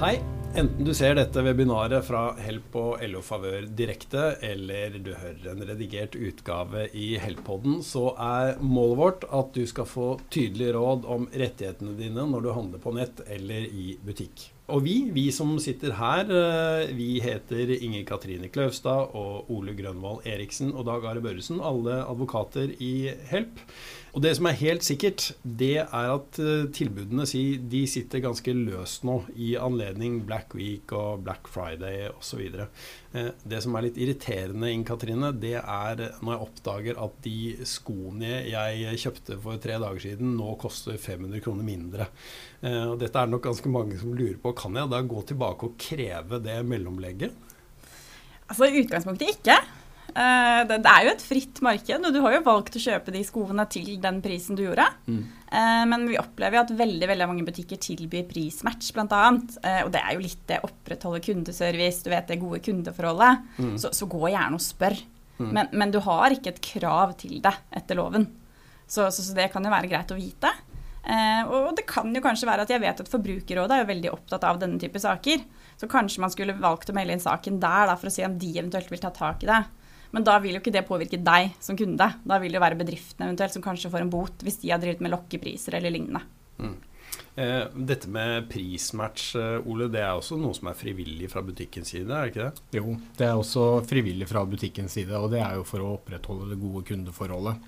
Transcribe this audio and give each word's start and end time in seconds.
Hei. 0.00 0.14
Enten 0.56 0.86
du 0.86 0.94
ser 0.96 1.12
dette 1.14 1.42
webinaret 1.44 2.02
fra 2.06 2.30
Help 2.40 2.72
og 2.80 3.02
LO 3.04 3.20
Favør 3.22 3.66
direkte, 3.76 4.22
eller 4.42 4.96
du 4.96 5.10
hører 5.12 5.50
en 5.52 5.60
redigert 5.68 6.16
utgave 6.16 6.86
i 6.96 7.10
Help-podden, 7.20 7.82
så 7.84 8.06
er 8.16 8.56
målet 8.64 8.98
vårt 8.98 9.26
at 9.28 9.52
du 9.52 9.60
skal 9.68 9.86
få 9.86 10.06
tydelige 10.32 10.72
råd 10.78 11.04
om 11.04 11.28
rettighetene 11.28 11.92
dine 12.00 12.24
når 12.32 12.46
du 12.46 12.50
handler 12.56 12.82
på 12.82 12.94
nett 12.96 13.20
eller 13.28 13.68
i 13.68 13.92
butikk. 14.00 14.48
Og 14.72 14.86
vi, 14.88 14.96
vi 15.12 15.28
som 15.36 15.52
sitter 15.60 15.92
her, 16.00 16.32
eh, 16.32 16.96
vi 16.96 17.20
heter 17.20 17.76
Inger 17.76 18.08
Katrine 18.08 18.48
Kløvstad 18.48 19.12
og 19.20 19.52
Ole 19.52 19.76
Grønvold 19.76 20.24
Eriksen 20.24 20.72
og 20.72 20.88
Dag 20.88 21.04
Are 21.12 21.20
Børresen, 21.22 21.60
alle 21.60 22.00
advokater 22.06 22.72
i 22.80 23.10
Help. 23.28 23.60
Og 24.10 24.22
det 24.24 24.32
som 24.36 24.48
er 24.50 24.58
helt 24.58 24.82
sikkert, 24.82 25.28
det 25.44 25.84
er 25.84 26.08
at 26.10 26.38
eh, 26.42 26.66
tilbudene 26.74 27.26
de 27.70 27.82
sitter 27.90 28.22
ganske 28.24 28.54
løst 28.56 29.04
nå 29.06 29.20
i 29.38 29.52
anledning 29.60 30.20
Black 30.26 30.56
Week 30.58 30.90
og 30.96 31.22
Black 31.26 31.46
Friday 31.50 32.08
osv. 32.10 32.42
Eh, 32.42 33.30
det 33.46 33.60
som 33.62 33.76
er 33.78 33.86
litt 33.86 34.00
irriterende, 34.00 34.72
Inn 34.74 34.86
Katrine, 34.88 35.30
det 35.30 35.56
er 35.60 36.04
når 36.24 36.34
jeg 36.34 36.46
oppdager 36.46 37.02
at 37.06 37.20
de 37.26 37.38
skoene 37.68 38.40
jeg 38.50 39.02
kjøpte 39.04 39.38
for 39.44 39.62
tre 39.62 39.78
dager 39.82 40.02
siden, 40.08 40.34
nå 40.38 40.56
koster 40.60 40.98
500 40.98 41.44
kroner 41.44 41.66
mindre. 41.66 42.10
Og 42.60 42.98
dette 43.00 43.16
er 43.16 43.30
nok 43.30 43.46
ganske 43.46 43.70
mange 43.72 43.96
som 43.96 44.12
lurer 44.12 44.36
på. 44.42 44.52
Kan 44.58 44.76
jeg 44.76 44.90
da 44.92 45.00
gå 45.00 45.22
tilbake 45.30 45.70
og 45.70 45.78
kreve 45.80 46.42
det 46.44 46.58
mellomlegget? 46.68 47.46
Altså 48.50 48.66
utgangspunktet 48.66 49.36
ikke. 49.38 49.56
Uh, 50.10 50.62
det, 50.68 50.80
er 50.84 51.06
jo 51.06 51.12
et 51.12 51.22
fritt 51.24 51.60
marked, 51.64 52.06
og 52.06 52.14
du 52.14 52.20
har 52.24 52.34
jo 52.36 52.42
valgt 52.46 52.78
å 52.78 52.82
kjøpe 52.82 53.14
de 53.14 53.22
skoene 53.26 53.66
til 53.70 53.92
den 54.02 54.20
prisen 54.24 54.58
du 54.58 54.64
gjorde. 54.64 54.86
Mm. 55.06 55.20
Uh, 55.50 55.84
men 55.90 56.06
vi 56.10 56.18
opplever 56.20 56.62
at 56.62 56.72
veldig 56.76 57.08
veldig 57.10 57.28
mange 57.30 57.46
butikker 57.46 57.80
tilbyr 57.82 58.26
prismatch, 58.30 58.92
bl.a. 58.96 59.22
Uh, 59.36 59.80
og 59.84 59.92
det 59.94 60.02
er 60.02 60.16
jo 60.16 60.24
litt 60.24 60.44
det 60.50 60.62
opprettholde 60.66 61.22
kundeservice, 61.26 62.04
du 62.06 62.12
vet 62.14 62.30
det 62.30 62.40
gode 62.42 62.62
kundeforholdet. 62.66 63.46
Mm. 63.58 63.76
Så, 63.80 63.94
så, 63.96 64.10
gå 64.10 64.24
gjerne 64.32 64.60
og 64.60 64.64
spør. 64.64 64.98
Mm. 65.40 65.50
Men, 65.50 65.70
men, 65.72 65.94
du 65.94 66.00
har 66.04 66.34
ikke 66.34 66.54
et 66.54 66.64
krav 66.64 67.14
til 67.20 67.38
det 67.44 67.54
etter 67.76 67.98
loven. 67.98 68.28
Så, 68.90 69.06
så, 69.14 69.22
så 69.22 69.36
det 69.36 69.52
kan 69.52 69.64
jo 69.64 69.72
være 69.72 69.88
greit 69.90 70.10
å 70.12 70.18
vite. 70.18 70.50
Eh, 71.00 71.48
og 71.48 71.72
det 71.78 71.86
kan 71.88 72.12
jo 72.12 72.20
kanskje 72.20 72.48
være 72.48 72.66
at 72.66 72.72
jeg 72.74 72.82
vet 72.82 73.00
at 73.00 73.08
Forbrukerrådet 73.08 73.76
er 73.76 73.82
jo 73.82 73.88
veldig 73.88 74.10
opptatt 74.12 74.44
av 74.46 74.60
denne 74.60 74.80
type 74.80 75.00
saker. 75.00 75.44
Så 75.80 75.88
kanskje 75.88 76.22
man 76.24 76.32
skulle 76.32 76.58
valgt 76.60 76.92
å 76.92 76.96
melde 76.96 77.16
inn 77.16 77.22
saken 77.22 77.60
der 77.62 77.88
da, 77.88 77.96
for 77.96 78.10
å 78.10 78.14
se 78.14 78.26
om 78.26 78.36
de 78.40 78.52
eventuelt 78.58 78.90
vil 78.92 79.00
ta 79.02 79.12
tak 79.14 79.44
i 79.44 79.48
det. 79.48 79.62
Men 80.10 80.26
da 80.26 80.36
vil 80.42 80.56
jo 80.56 80.60
ikke 80.62 80.74
det 80.74 80.86
påvirke 80.88 81.20
deg 81.22 81.54
som 81.62 81.78
kunde. 81.78 82.06
Da 82.26 82.38
vil 82.42 82.50
det 82.50 82.58
jo 82.58 82.64
være 82.64 82.78
bedriftene 82.80 83.28
eventuelt 83.28 83.54
som 83.54 83.64
kanskje 83.64 83.92
får 83.92 84.04
en 84.04 84.12
bot 84.12 84.44
hvis 84.46 84.58
de 84.62 84.72
har 84.72 84.82
drevet 84.82 85.02
med 85.04 85.14
lokkepriser 85.14 85.78
eller 85.78 85.94
lignende. 85.94 86.22
Mm. 86.60 86.74
Eh, 87.40 87.62
dette 87.74 88.08
med 88.10 88.48
prismatch, 88.50 89.36
eh, 89.38 89.68
Ole, 89.70 89.86
det 89.88 90.02
er 90.02 90.12
også 90.12 90.36
noe 90.36 90.52
som 90.56 90.68
er 90.68 90.76
frivillig 90.76 91.30
fra 91.30 91.40
butikkens 91.46 91.92
side, 91.94 92.10
er 92.10 92.26
det 92.26 92.32
ikke 92.32 92.48
det? 92.48 92.80
Jo, 92.80 92.96
det 93.16 93.28
er 93.28 93.38
også 93.38 93.66
frivillig 93.86 94.26
fra 94.28 94.42
butikkens 94.50 94.96
side, 94.98 95.14
og 95.16 95.30
det 95.32 95.40
er 95.44 95.54
jo 95.56 95.64
for 95.68 95.84
å 95.84 95.94
opprettholde 95.94 96.50
det 96.50 96.58
gode 96.60 96.82
kundeforholdet. 96.90 97.62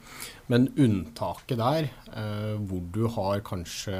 Men 0.53 0.67
unntaket 0.75 1.63
der, 1.63 1.89
eh, 2.11 2.59
hvor 2.59 2.83
du 2.93 3.07
har 3.15 3.41
kanskje 3.47 3.97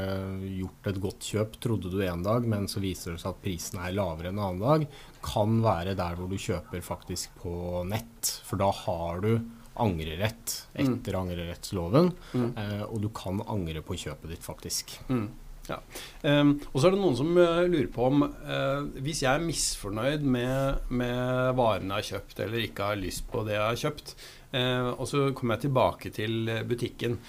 gjort 0.59 0.91
et 0.91 1.01
godt 1.07 1.31
kjøp, 1.31 1.57
trodde 1.63 1.95
du 1.95 2.03
en 2.05 2.27
dag, 2.27 2.45
men 2.45 2.67
så 2.69 2.83
viser 2.83 3.15
det 3.15 3.23
seg 3.23 3.33
at 3.33 3.43
prisen 3.47 3.81
er 3.81 3.97
lavere 3.97 4.35
en 4.35 4.43
annen 4.43 4.61
dag, 4.67 4.87
kan 5.23 5.63
være 5.63 5.97
der 5.97 6.19
hvor 6.19 6.29
du 6.29 6.37
kjøper 6.37 6.83
faktisk 6.85 7.39
på 7.41 7.87
nett. 7.89 8.35
For 8.45 8.61
da 8.61 8.69
har 8.83 9.23
du 9.23 9.39
angrerett 9.81 10.57
etter 10.73 11.15
mm. 11.17 11.21
angrerettsloven, 11.21 12.11
mm. 12.33 12.51
eh, 12.59 12.83
og 12.89 12.99
du 13.05 13.09
kan 13.15 13.41
angre 13.49 13.85
på 13.85 13.97
kjøpet 14.05 14.35
ditt, 14.35 14.45
faktisk. 14.45 14.99
Mm. 15.09 15.31
Ja. 15.69 15.79
Um, 16.27 16.57
og 16.73 16.81
så 16.81 16.89
er 16.89 16.95
det 16.95 17.01
noen 17.01 17.17
som 17.19 17.29
uh, 17.39 17.63
lurer 17.71 17.89
på 17.93 18.07
om 18.09 18.25
uh, 18.27 18.83
hvis 18.99 19.23
jeg 19.23 19.31
er 19.31 19.45
misfornøyd 19.45 20.25
med, 20.27 20.89
med 20.91 21.53
varene 21.59 22.01
jeg 22.01 22.01
har 22.01 22.09
kjøpt, 22.09 22.41
eller 22.43 22.65
ikke 22.67 22.89
har 22.91 22.99
lyst 22.99 23.29
på 23.31 23.45
det 23.47 23.55
jeg 23.55 23.63
har 23.63 23.81
kjøpt, 23.85 24.15
uh, 24.57 24.91
og 24.97 25.05
så 25.11 25.29
kommer 25.39 25.57
jeg 25.57 25.69
tilbake 25.69 26.13
til 26.15 26.51
butikken 26.69 27.21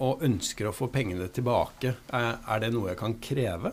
og 0.00 0.22
ønsker 0.24 0.70
å 0.70 0.74
få 0.74 0.88
pengene 0.94 1.28
tilbake, 1.34 1.92
er 2.14 2.62
det 2.62 2.72
noe 2.74 2.92
jeg 2.92 3.00
kan 3.00 3.16
kreve? 3.22 3.72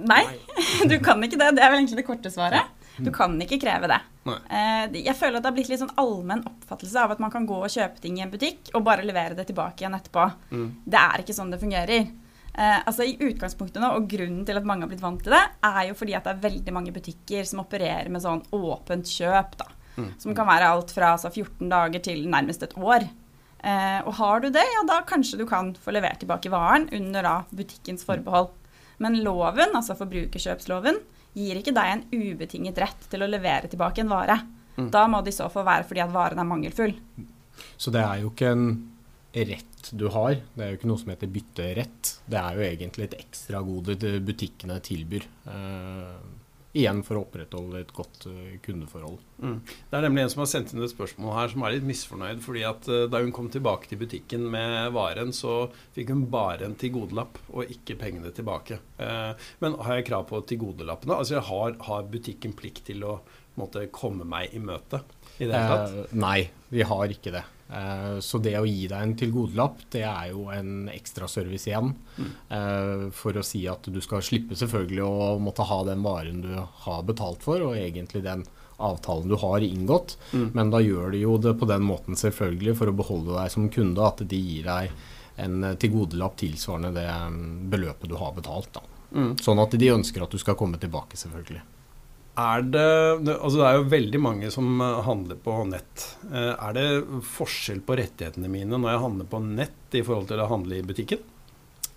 Nei, 0.00 0.22
du 0.90 0.96
kan 1.02 1.22
ikke 1.22 1.38
det. 1.38 1.54
Det 1.58 1.64
er 1.64 1.72
vel 1.72 1.82
egentlig 1.82 2.00
det 2.00 2.06
korte 2.08 2.32
svaret. 2.32 2.79
Du 3.04 3.12
kan 3.14 3.36
ikke 3.42 3.60
kreve 3.62 3.90
det. 3.90 4.00
Jeg 5.00 5.16
føler 5.16 5.38
at 5.38 5.44
det 5.44 5.50
har 5.50 5.56
blitt 5.56 5.70
litt 5.72 5.82
sånn 5.82 5.94
allmenn 6.00 6.42
oppfattelse 6.48 7.04
av 7.04 7.14
at 7.14 7.22
man 7.22 7.32
kan 7.32 7.46
gå 7.48 7.56
og 7.56 7.72
kjøpe 7.72 8.02
ting 8.02 8.18
i 8.18 8.24
en 8.24 8.32
butikk 8.32 8.72
og 8.74 8.84
bare 8.86 9.06
levere 9.06 9.38
det 9.38 9.48
tilbake 9.48 9.84
igjen 9.84 9.96
etterpå. 9.96 10.26
Mm. 10.50 10.66
Det 10.84 11.00
er 11.00 11.24
ikke 11.24 11.36
sånn 11.36 11.54
det 11.54 11.60
fungerer. 11.62 12.10
Eh, 12.52 12.78
altså 12.84 13.06
i 13.06 13.16
utgangspunktet 13.20 13.80
nå, 13.82 13.92
og 13.96 14.08
Grunnen 14.10 14.42
til 14.46 14.58
at 14.58 14.66
mange 14.66 14.84
har 14.84 14.90
blitt 14.90 15.04
vant 15.04 15.20
til 15.22 15.34
det, 15.34 15.42
er 15.66 15.84
jo 15.88 15.96
fordi 15.98 16.16
at 16.18 16.26
det 16.26 16.34
er 16.34 16.44
veldig 16.48 16.74
mange 16.74 16.94
butikker 16.94 17.46
som 17.46 17.62
opererer 17.62 18.10
med 18.12 18.24
sånn 18.24 18.42
åpent 18.56 19.08
kjøp. 19.08 19.56
da, 19.60 19.68
mm. 19.96 20.10
Som 20.22 20.36
kan 20.36 20.48
være 20.50 20.70
alt 20.74 20.94
fra 20.94 21.14
altså, 21.16 21.30
14 21.30 21.70
dager 21.70 22.04
til 22.10 22.26
nærmest 22.28 22.66
et 22.66 22.76
år. 22.76 23.06
Eh, 23.60 24.00
og 24.02 24.14
har 24.18 24.42
du 24.42 24.48
det, 24.50 24.64
ja 24.64 24.82
da 24.88 25.02
kanskje 25.06 25.38
du 25.40 25.46
kan 25.48 25.74
få 25.76 25.92
levert 25.94 26.22
tilbake 26.22 26.50
varen 26.52 26.88
under 26.96 27.26
da 27.26 27.36
butikkens 27.52 28.06
forbehold. 28.08 28.50
Men 29.00 29.22
loven, 29.24 29.72
altså 29.76 29.96
forbrukerkjøpsloven, 29.96 30.98
gir 31.36 31.60
ikke 31.60 31.74
deg 31.76 31.92
en 31.94 32.06
ubetinget 32.10 32.80
rett 32.82 33.10
til 33.10 33.22
å 33.22 33.28
levere 33.30 33.70
tilbake 33.70 34.02
en 34.02 34.10
vare. 34.12 34.38
Mm. 34.76 34.88
Da 34.94 35.04
må 35.10 35.20
det 35.22 35.34
i 35.34 35.38
så 35.38 35.50
fall 35.52 35.66
være 35.68 35.86
fordi 35.88 36.02
at 36.04 36.14
varen 36.14 36.40
er 36.40 36.48
mangelfull. 36.48 36.94
Så 37.80 37.92
det 37.94 38.02
er 38.02 38.22
jo 38.22 38.32
ikke 38.32 38.54
en 38.54 38.66
rett 39.50 39.90
du 39.96 40.08
har. 40.12 40.36
Det 40.54 40.64
er 40.64 40.72
jo 40.72 40.80
ikke 40.80 40.90
noe 40.90 41.00
som 41.00 41.12
heter 41.12 41.30
bytterett. 41.32 42.12
Det 42.30 42.40
er 42.40 42.56
jo 42.56 42.66
egentlig 42.66 43.08
et 43.08 43.18
ekstragode 43.20 43.96
butikkene 44.26 44.78
tilbyr. 44.84 45.26
Uh, 45.46 46.18
igjen 46.76 47.02
for 47.06 47.18
å 47.18 47.24
opprettholde 47.24 47.80
et 47.82 47.92
godt 47.94 48.26
uh, 48.30 48.54
kundeforhold. 48.64 49.18
Mm. 49.42 49.56
Det 49.64 49.98
er 49.98 50.04
nemlig 50.06 50.24
en 50.24 50.32
som 50.34 50.42
har 50.44 50.50
sendt 50.52 50.74
inn 50.74 50.84
et 50.84 50.92
spørsmål 50.92 51.34
her 51.34 51.52
som 51.52 51.64
er 51.66 51.74
litt 51.74 51.88
misfornøyd. 51.88 52.42
fordi 52.44 52.64
at 52.68 52.88
uh, 52.90 53.06
Da 53.10 53.22
hun 53.24 53.34
kom 53.34 53.50
tilbake 53.50 53.90
til 53.90 54.00
butikken 54.02 54.46
med 54.52 54.92
varen, 54.94 55.34
så 55.36 55.70
fikk 55.96 56.14
hun 56.14 56.26
bare 56.30 56.68
en 56.68 56.78
tilgodelapp 56.78 57.40
og 57.50 57.74
ikke 57.74 57.98
pengene 58.00 58.30
tilbake. 58.34 58.78
men 59.60 59.74
har 59.80 59.98
jeg 59.98 60.06
krav 60.06 60.26
på 60.28 60.40
tilgodelappene? 60.46 61.16
Altså 61.16 61.40
har, 61.40 61.76
har 61.86 62.10
butikken 62.10 62.52
plikt 62.56 62.84
til 62.86 63.04
å 63.04 63.20
måtte, 63.58 63.86
komme 63.92 64.24
meg 64.28 64.54
i 64.54 64.60
møte? 64.62 65.02
I 65.38 65.48
det 65.48 65.56
hele 65.56 65.80
tatt? 65.80 66.12
nei, 66.14 66.50
vi 66.70 66.84
har 66.86 67.10
ikke 67.10 67.34
det. 67.34 67.44
Eh, 67.70 68.18
så 68.24 68.40
det 68.42 68.56
å 68.58 68.66
gi 68.66 68.88
deg 68.90 68.98
en 68.98 69.16
tilgodelapp, 69.18 69.84
det 69.94 70.04
er 70.08 70.30
jo 70.32 70.48
en 70.54 70.88
ekstra 70.92 71.28
service 71.30 71.68
igjen. 71.70 71.92
Mm. 72.20 73.10
For 73.16 73.36
å 73.36 73.44
si 73.46 73.62
at 73.70 73.86
du 73.88 74.00
skal 74.04 74.24
slippe 74.26 74.58
selvfølgelig 74.58 75.04
å 75.06 75.36
måtte 75.42 75.66
ha 75.68 75.82
den 75.88 76.02
varen 76.04 76.42
du 76.44 76.50
har 76.84 77.04
betalt 77.06 77.44
for, 77.46 77.62
og 77.70 77.78
egentlig 77.78 78.24
den 78.26 78.44
avtalen 78.80 79.28
du 79.28 79.36
har 79.36 79.60
inngått. 79.60 80.16
Mm. 80.32 80.50
Men 80.54 80.70
da 80.72 80.80
gjør 80.80 81.10
de 81.14 81.24
jo 81.24 81.38
det 81.38 81.54
på 81.60 81.68
den 81.68 81.84
måten 81.86 82.18
selvfølgelig 82.18 82.76
for 82.80 82.90
å 82.90 82.96
beholde 82.96 83.36
deg 83.36 83.52
som 83.52 83.68
kunde, 83.72 84.04
at 84.06 84.22
de 84.28 84.40
gir 84.40 84.68
deg 84.68 84.92
en 85.40 85.66
tilgodelapp 85.80 86.36
tilsvarende 86.40 86.92
det 86.96 87.08
mm, 87.08 87.70
beløpet 87.72 88.10
du 88.10 88.16
har 88.20 88.32
betalt. 88.36 88.80
Mm. 89.10 89.34
Sånn 89.40 89.60
at 89.62 89.76
de 89.78 89.92
ønsker 89.92 90.24
at 90.24 90.32
du 90.32 90.40
skal 90.40 90.58
komme 90.58 90.80
tilbake, 90.80 91.18
selvfølgelig. 91.20 91.62
Er 92.40 92.62
det, 92.62 92.90
altså 93.34 93.58
det 93.58 93.66
er 93.66 93.78
jo 93.78 93.88
veldig 93.92 94.20
mange 94.22 94.50
som 94.54 94.80
eh, 94.80 95.00
handler 95.06 95.38
på 95.42 95.56
nett. 95.68 96.04
Eh, 96.30 96.52
er 96.54 96.76
det 96.76 96.86
forskjell 97.32 97.82
på 97.86 97.96
rettighetene 98.00 98.50
mine 98.52 98.78
når 98.78 98.94
jeg 98.94 99.04
handler 99.04 99.30
på 99.32 99.40
nett 99.44 99.98
i 99.98 100.04
forhold 100.06 100.30
til 100.30 100.42
å 100.42 100.50
handle 100.50 100.78
i 100.78 100.86
butikken? 100.86 101.24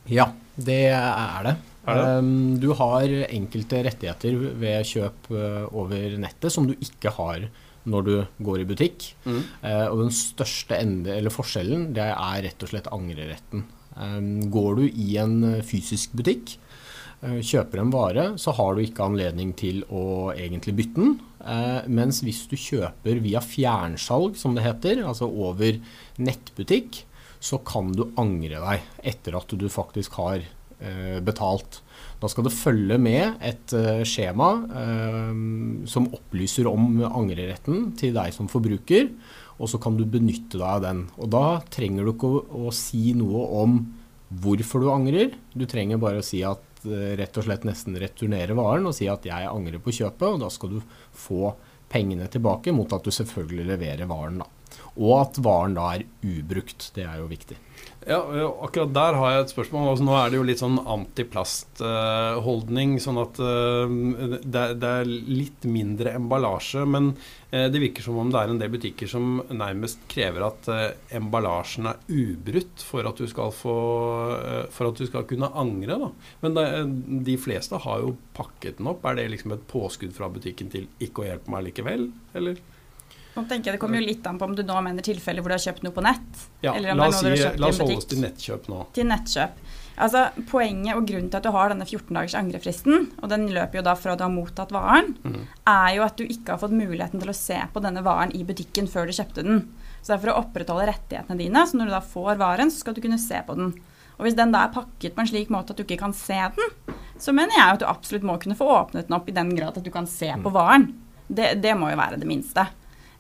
Ja, 0.10 0.32
det 0.56 0.82
er 0.96 1.46
det. 1.48 1.54
Er 1.84 2.00
det? 2.00 2.10
Um, 2.24 2.56
du 2.64 2.70
har 2.80 3.12
enkelte 3.28 3.82
rettigheter 3.86 4.36
ved 4.60 4.88
kjøp 4.88 5.30
eh, 5.36 5.62
over 5.76 6.18
nettet 6.20 6.56
som 6.56 6.68
du 6.68 6.74
ikke 6.76 7.14
har 7.20 7.48
når 7.84 8.06
du 8.08 8.14
går 8.48 8.64
i 8.64 8.68
butikk. 8.68 9.10
Mm. 9.28 9.42
Og 9.92 9.98
den 10.06 10.14
største 10.16 10.78
ende, 10.80 11.18
forskjellen 11.28 11.90
det 11.92 12.06
er 12.14 12.38
rett 12.46 12.64
og 12.64 12.70
slett 12.72 12.88
angreretten. 12.96 13.66
Um, 14.00 14.46
går 14.48 14.78
du 14.80 14.86
i 14.88 15.18
en 15.20 15.36
fysisk 15.68 16.16
butikk, 16.16 16.56
kjøper 17.24 17.80
en 17.80 17.94
vare, 17.94 18.26
så 18.42 18.54
har 18.58 18.76
du 18.76 18.84
ikke 18.84 19.06
anledning 19.06 19.54
til 19.56 19.84
å 19.94 20.34
egentlig 20.34 20.76
bytte 20.80 21.00
den. 21.00 21.14
Eh, 21.44 21.86
mens 21.92 22.22
hvis 22.24 22.44
du 22.52 22.58
kjøper 22.60 23.22
via 23.24 23.42
fjernsalg, 23.44 24.36
som 24.40 24.56
det 24.58 24.66
heter, 24.66 25.04
altså 25.08 25.30
over 25.30 25.80
nettbutikk, 26.20 27.04
så 27.44 27.60
kan 27.68 27.92
du 27.96 28.10
angre 28.20 28.60
deg 28.64 29.08
etter 29.14 29.38
at 29.40 29.56
du 29.60 29.66
faktisk 29.72 30.20
har 30.20 30.44
eh, 30.44 31.20
betalt. 31.24 31.82
Da 32.24 32.32
skal 32.32 32.48
det 32.48 32.56
følge 32.56 32.98
med 33.04 33.40
et 33.44 33.74
skjema 34.08 34.48
som 35.92 36.06
opplyser 36.16 36.70
om 36.70 37.02
angreretten 37.04 37.90
til 38.00 38.14
deg 38.16 38.32
som 38.32 38.48
forbruker, 38.48 39.10
og 39.60 39.68
så 39.68 39.80
kan 39.84 39.98
du 40.00 40.06
benytte 40.08 40.56
deg 40.56 40.64
av 40.64 40.86
den. 40.86 41.02
Og 41.20 41.34
da 41.36 41.60
trenger 41.72 42.08
du 42.08 42.14
ikke 42.14 42.32
å, 42.32 42.72
si 42.72 43.12
noe 43.20 43.44
om 43.60 43.76
hvorfor 44.44 44.86
du 44.86 44.88
angrer. 44.94 45.36
Du 45.52 45.68
trenger 45.68 46.00
bare 46.00 46.24
å 46.24 46.26
si 46.26 46.40
at 46.48 46.64
Eh, 46.64 46.73
rett 46.86 47.38
og 47.40 47.46
slett 47.48 47.68
nesten 47.68 47.98
returnere 48.00 48.56
varen 48.58 48.90
og 48.90 48.96
si 48.98 49.08
at 49.12 49.26
jeg 49.28 49.50
angrer 49.50 49.82
på 49.84 49.94
kjøpet, 49.96 50.28
og 50.28 50.42
da 50.44 50.50
skal 50.54 50.76
du 50.76 50.82
få 51.16 51.54
pengene 51.94 52.28
tilbake 52.32 52.74
mot 52.74 52.94
at 52.96 53.06
du 53.06 53.14
selvfølgelig 53.14 53.68
leverer 53.74 54.10
varen. 54.10 54.42
da. 54.42 54.50
Og 54.98 55.14
at 55.20 55.38
varen 55.44 55.76
da 55.78 55.94
er 55.98 56.08
ubrukt. 56.22 56.92
Det 56.96 57.04
er 57.08 57.18
jo 57.22 57.28
viktig. 57.32 57.58
Ja, 58.04 58.18
akkurat 58.60 58.92
der 58.92 59.16
har 59.16 59.32
jeg 59.32 59.46
et 59.46 59.54
spørsmål. 59.54 59.86
Altså, 59.94 60.04
nå 60.04 60.12
er 60.18 60.30
det 60.30 60.36
jo 60.36 60.44
litt 60.48 60.60
sånn 60.60 60.80
antiplastholdning, 60.92 63.00
sånn 63.00 63.18
at 63.22 63.40
uh, 63.40 63.88
det, 64.44 64.90
er 64.90 65.08
litt 65.08 65.64
mindre 65.70 66.12
emballasje. 66.20 66.84
Men 66.84 67.16
uh, 67.16 67.68
det 67.72 67.80
virker 67.80 68.04
som 68.04 68.18
om 68.20 68.28
det 68.34 68.40
er 68.42 68.50
en 68.52 68.60
del 68.60 68.72
butikker 68.76 69.08
som 69.10 69.42
nærmest 69.56 70.04
krever 70.12 70.44
at 70.50 70.68
uh, 70.68 70.92
emballasjen 71.16 71.88
er 71.94 72.02
ubrutt 72.12 72.84
for 72.84 73.08
at 73.08 73.16
du 73.24 73.28
skal, 73.32 73.56
få, 73.56 73.78
for 74.76 74.92
at 74.92 75.00
du 75.00 75.08
skal 75.08 75.24
kunne 75.30 75.48
angre. 75.64 75.96
Da. 76.04 76.10
Men 76.44 76.52
de 77.24 77.36
fleste 77.40 77.80
har 77.88 78.04
jo 78.04 78.20
pakket 78.36 78.76
den 78.82 78.92
opp. 78.92 79.08
Er 79.08 79.16
det 79.22 79.32
liksom 79.38 79.56
et 79.56 79.64
påskudd 79.72 80.12
fra 80.18 80.28
butikken 80.34 80.68
til 80.74 80.90
ikke 81.04 81.22
å 81.24 81.28
hjelpe 81.32 81.52
meg 81.56 81.62
likevel, 81.72 82.02
eller? 82.36 82.60
Nå 83.34 83.44
tenker 83.50 83.72
jeg 83.72 83.78
Det 83.78 83.82
kommer 83.82 83.98
jo 83.98 84.06
litt 84.06 84.26
an 84.30 84.38
på 84.38 84.46
om 84.46 84.56
du 84.58 84.62
nå 84.66 84.76
mener 84.86 85.06
tilfeller 85.06 85.42
hvor 85.42 85.54
du 85.54 85.58
har 85.58 85.64
kjøpt 85.64 85.86
noe 85.86 85.96
på 85.96 86.04
nett. 86.06 86.44
Ja, 86.66 86.76
la 86.78 87.08
oss, 87.08 87.22
si, 87.24 87.32
la 87.58 87.70
oss 87.70 87.82
holde 87.82 87.98
oss 87.98 88.10
til 88.12 88.22
nettkjøp 88.22 88.68
nå. 88.70 88.84
Til 88.94 89.10
nettkjøp. 89.10 89.64
Altså, 89.94 90.24
Poenget 90.50 90.98
og 90.98 91.06
grunnen 91.06 91.30
til 91.30 91.38
at 91.38 91.46
du 91.46 91.52
har 91.54 91.70
denne 91.70 91.86
14 91.86 92.10
dagers 92.10 92.36
angrefristen, 92.38 93.08
og 93.22 93.30
den 93.30 93.46
løper 93.54 93.80
jo 93.80 93.86
da 93.86 93.94
fra 93.98 94.16
du 94.18 94.24
har 94.26 94.34
mottatt 94.34 94.74
varen, 94.74 95.14
mm. 95.22 95.40
er 95.70 95.90
jo 95.98 96.06
at 96.06 96.18
du 96.18 96.26
ikke 96.26 96.56
har 96.56 96.62
fått 96.62 96.74
muligheten 96.74 97.22
til 97.22 97.30
å 97.30 97.38
se 97.38 97.60
på 97.74 97.84
denne 97.84 98.02
varen 98.06 98.34
i 98.34 98.42
butikken 98.48 98.90
før 98.90 99.10
du 99.10 99.14
kjøpte 99.14 99.46
den. 99.46 99.66
Så 100.02 100.12
det 100.12 100.16
er 100.18 100.24
for 100.26 100.34
å 100.34 100.40
opprettholde 100.42 100.90
rettighetene 100.90 101.40
dine, 101.40 101.66
så 101.70 101.78
når 101.78 101.90
du 101.90 101.96
da 101.96 102.02
får 102.06 102.42
varen, 102.42 102.74
så 102.74 102.82
skal 102.82 102.98
du 102.98 103.04
kunne 103.06 103.22
se 103.22 103.40
på 103.46 103.58
den. 103.60 103.74
Og 104.18 104.26
hvis 104.26 104.38
den 104.38 104.54
da 104.54 104.66
er 104.66 104.74
pakket 104.74 105.16
på 105.16 105.24
en 105.24 105.30
slik 105.30 105.54
måte 105.54 105.74
at 105.74 105.80
du 105.80 105.86
ikke 105.86 106.02
kan 106.02 106.14
se 106.18 106.38
den, 106.58 106.96
så 107.22 107.34
mener 107.36 107.56
jeg 107.56 107.78
at 107.78 107.82
du 107.84 107.90
absolutt 107.90 108.26
må 108.26 108.40
kunne 108.42 108.58
få 108.58 108.68
åpnet 108.74 109.08
den 109.08 109.18
opp 109.18 109.30
i 109.30 109.36
den 109.36 109.54
grad 109.56 109.78
at 109.78 109.86
du 109.86 109.94
kan 109.94 110.10
se 110.10 110.30
på 110.34 110.50
mm. 110.50 110.56
varen. 110.58 110.90
Det, 111.28 111.54
det 111.64 111.78
må 111.78 111.94
jo 111.94 112.00
være 112.02 112.20
det 112.22 112.30
minste. 112.30 112.66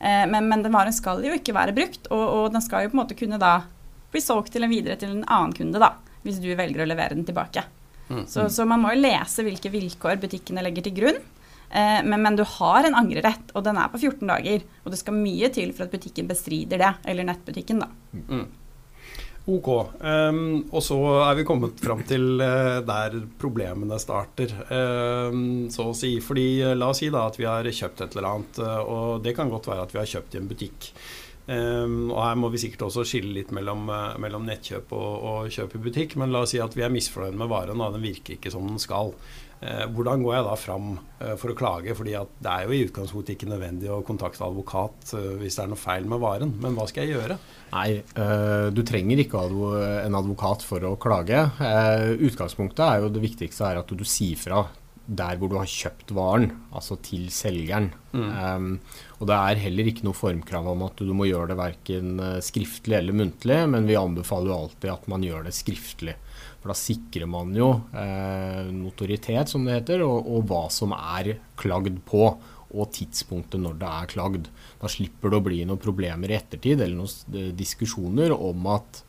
Eh, 0.03 0.25
men, 0.27 0.49
men, 0.51 0.63
den 0.65 0.73
varen 0.73 0.95
skal 0.95 1.23
jo 1.23 1.31
ikke 1.31 1.55
være 1.55 1.75
brukt, 1.75 2.09
og, 2.11 2.23
og, 2.23 2.47
den 2.51 2.63
skal 2.63 2.83
jo 2.83 2.91
på 2.91 2.97
en 2.97 3.03
måte 3.05 3.17
kunne 3.19 3.39
da 3.39 3.53
bli 4.11 4.21
solgt 4.21 4.51
til 4.53 4.65
en 4.65 4.73
videre 4.73 4.97
til 4.99 5.13
en 5.15 5.23
annen 5.31 5.55
kunde, 5.55 5.79
da, 5.79 5.93
hvis 6.25 6.41
du 6.43 6.49
velger 6.59 6.83
å 6.83 6.89
levere 6.89 7.15
den 7.15 7.27
tilbake. 7.27 7.63
Mm, 8.09 8.25
så, 8.27 8.43
mm. 8.43 8.49
så, 8.51 8.65
man 8.67 8.83
må 8.83 8.91
jo 8.91 9.05
lese 9.05 9.45
hvilke 9.47 9.71
vilkår 9.73 10.19
butikkene 10.21 10.65
legger 10.65 10.85
til 10.85 10.97
grunn. 10.97 11.21
Eh, 11.71 12.01
men, 12.03 12.19
men, 12.19 12.35
du 12.35 12.43
har 12.57 12.83
en 12.83 12.99
angrerett, 12.99 13.53
og 13.55 13.63
den 13.65 13.79
er 13.79 13.93
på 13.93 14.01
14 14.01 14.27
dager. 14.27 14.67
Og 14.83 14.91
det 14.93 14.99
skal 14.99 15.17
mye 15.17 15.49
til 15.55 15.71
for 15.71 15.87
at 15.87 15.95
butikken 15.95 16.27
bestrider 16.29 16.83
det, 16.83 16.91
eller 17.07 17.29
nettbutikken, 17.31 17.81
da. 17.85 17.89
Mm. 18.27 18.43
Ok. 19.43 19.67
Um, 19.99 20.61
og 20.71 20.79
så 20.85 20.97
er 21.25 21.35
vi 21.35 21.43
kommet 21.47 21.81
fram 21.83 22.05
til 22.07 22.39
uh, 22.39 22.79
der 22.87 23.17
problemene 23.41 23.97
starter, 23.99 24.53
um, 24.71 25.67
så 25.73 25.89
å 25.91 25.97
si. 25.97 26.13
Fordi 26.23 26.47
uh, 26.63 26.71
la 26.77 26.93
oss 26.93 27.01
si 27.03 27.09
da 27.11 27.25
at 27.27 27.39
vi 27.39 27.49
har 27.49 27.67
kjøpt 27.67 28.05
et 28.05 28.15
eller 28.15 28.29
annet, 28.29 28.61
uh, 28.63 28.79
og 28.79 29.25
det 29.25 29.35
kan 29.35 29.51
godt 29.51 29.67
være 29.67 29.83
at 29.83 29.91
vi 29.95 29.99
har 29.99 30.11
kjøpt 30.13 30.37
i 30.37 30.39
en 30.39 30.47
butikk. 30.47 30.93
Um, 31.43 32.11
og 32.13 32.21
her 32.23 32.37
må 32.39 32.47
vi 32.53 32.61
sikkert 32.61 32.85
også 32.87 33.03
skille 33.07 33.33
litt 33.35 33.49
mellom, 33.55 33.89
mellom 34.23 34.45
nettkjøp 34.47 34.93
og, 34.95 35.09
og, 35.27 35.49
kjøp 35.51 35.77
i 35.77 35.83
butikk. 35.87 36.17
Men 36.19 36.31
la 36.31 36.45
oss 36.45 36.55
si 36.55 36.61
at 36.63 36.75
vi 36.77 36.85
er 36.85 36.93
misfornøyd 36.93 37.39
med 37.39 37.51
varen, 37.51 37.81
og 37.83 37.97
den 37.97 38.05
virker 38.05 38.37
ikke 38.37 38.53
som 38.53 38.69
den 38.69 38.81
skal. 38.81 39.11
Uh, 39.63 39.85
hvordan 39.95 40.23
går 40.23 40.33
jeg 40.35 40.43
da 40.43 40.55
fram 40.59 40.87
uh, 40.97 41.33
for 41.39 41.53
å 41.53 41.55
klage? 41.55 41.95
Fordi 41.95 42.15
det 42.15 42.51
er 42.51 42.65
jo 42.65 42.75
i 42.75 42.81
utgangspunktet 42.83 43.37
ikke 43.37 43.51
nødvendig 43.51 43.91
å 43.93 44.01
kontakte 44.03 44.43
advokat 44.43 45.13
uh, 45.15 45.35
hvis 45.39 45.55
det 45.55 45.63
er 45.63 45.71
noe 45.71 45.79
feil 45.79 46.07
med 46.09 46.19
varen. 46.23 46.51
Men 46.63 46.75
hva 46.75 46.87
skal 46.89 47.07
jeg 47.07 47.15
gjøre? 47.15 47.37
Nei, 47.73 48.03
du 48.69 48.83
trenger 48.85 49.17
ikke 49.23 49.39
en 50.05 50.13
advokat 50.19 50.61
for 50.61 50.83
å 50.85 50.91
klage. 51.01 51.39
Utgangspunktet 52.21 52.83
er 52.85 52.99
jo 53.01 53.07
det 53.09 53.23
viktigste 53.23 53.65
er 53.65 53.79
at 53.79 53.89
du 53.89 54.03
sier 54.05 54.37
fra 54.37 54.59
der 55.05 55.39
hvor 55.39 55.51
du 55.51 55.57
har 55.59 55.67
kjøpt 55.69 56.13
varen, 56.15 56.51
altså 56.71 56.95
til 57.03 57.25
selgeren. 57.33 57.89
Mm. 58.13 58.27
Um, 58.29 58.69
og 59.19 59.27
det 59.27 59.37
er 59.37 59.63
heller 59.65 59.89
ikke 59.89 60.05
noe 60.07 60.15
formkrav 60.15 60.69
om 60.71 60.85
at 60.87 61.01
du 61.01 61.11
må 61.15 61.27
gjøre 61.27 61.51
det 61.51 61.59
verken 61.59 62.21
skriftlig 62.45 62.99
eller 62.99 63.17
muntlig, 63.23 63.59
men 63.73 63.89
vi 63.89 63.99
anbefaler 63.99 64.53
jo 64.53 64.59
alltid 64.61 64.93
at 64.93 65.09
man 65.11 65.25
gjør 65.27 65.47
det 65.47 65.55
skriftlig. 65.57 66.15
For 66.63 66.71
da 66.71 66.79
sikrer 66.79 67.27
man 67.27 67.49
jo 67.57 67.73
eh, 67.99 68.69
notoritet, 68.71 69.51
som 69.51 69.65
det 69.67 69.81
heter, 69.81 70.05
og, 70.07 70.29
og, 70.31 70.45
hva 70.47 70.61
som 70.71 70.95
er 70.95 71.33
klagd 71.59 71.97
på. 72.07 72.29
Og 72.73 72.87
tidspunktet 72.95 73.61
når 73.61 73.75
det 73.81 73.89
er 73.89 74.07
klagd. 74.09 74.47
Da 74.79 74.89
slipper 74.89 75.29
det 75.29 75.41
å 75.41 75.45
bli 75.45 75.59
noen 75.67 75.81
problemer 75.81 76.31
i 76.31 76.37
ettertid 76.39 76.79
eller 76.79 76.95
noen 77.01 77.35
eh, 77.35 77.51
diskusjoner 77.53 78.31
om 78.33 78.71
at 78.71 79.03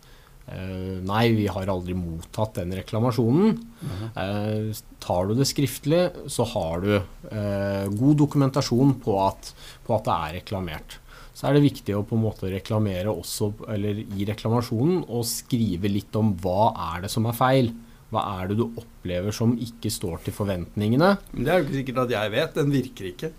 eh, 0.49 0.99
nei, 1.05 1.25
vi 1.37 1.47
har 1.51 1.71
aldri 1.73 1.97
mottatt 1.99 2.61
den 2.61 2.75
reklamasjonen. 2.81 3.55
Mm 3.55 3.95
-hmm. 4.01 4.69
uh, 4.71 4.83
tar 4.99 5.27
du 5.27 5.35
det 5.35 5.47
skriftlig, 5.47 6.11
så 6.27 6.45
har 6.45 6.81
du 6.81 6.97
uh, 6.97 7.87
god 7.89 8.17
dokumentasjon 8.17 9.01
på 9.01 9.21
at, 9.27 9.55
på 9.87 9.95
at 9.95 10.05
det 10.05 10.13
er 10.13 10.35
reklamert 10.41 10.99
så 11.35 11.49
er 11.49 11.57
det 11.57 11.65
viktig 11.67 11.97
å 11.99 12.05
på 12.07 12.15
en 12.15 12.23
måte 12.29 12.51
reklamere 12.51 13.11
også, 13.11 13.51
eller 13.75 13.99
i 13.99 14.27
reklamasjonen, 14.29 15.03
og 15.11 15.27
skrive 15.27 15.91
litt 15.91 16.15
om 16.15 16.31
hva 16.39 16.71
er 16.95 17.05
det 17.05 17.11
som 17.11 17.27
er 17.27 17.35
feil. 17.35 17.73
Hva 18.15 18.23
er 18.39 18.51
det 18.51 18.59
du 18.61 18.69
opplever 18.69 19.35
som 19.35 19.57
ikke 19.59 19.91
står 19.91 20.23
til 20.23 20.37
forventningene? 20.37 21.17
Det 21.33 21.51
er 21.51 21.59
jo 21.59 21.67
ikke 21.67 21.79
sikkert 21.81 22.03
at 22.05 22.15
jeg 22.15 22.33
vet. 22.37 22.55
Den 22.61 22.71
virker 22.71 23.09
ikke. 23.11 23.31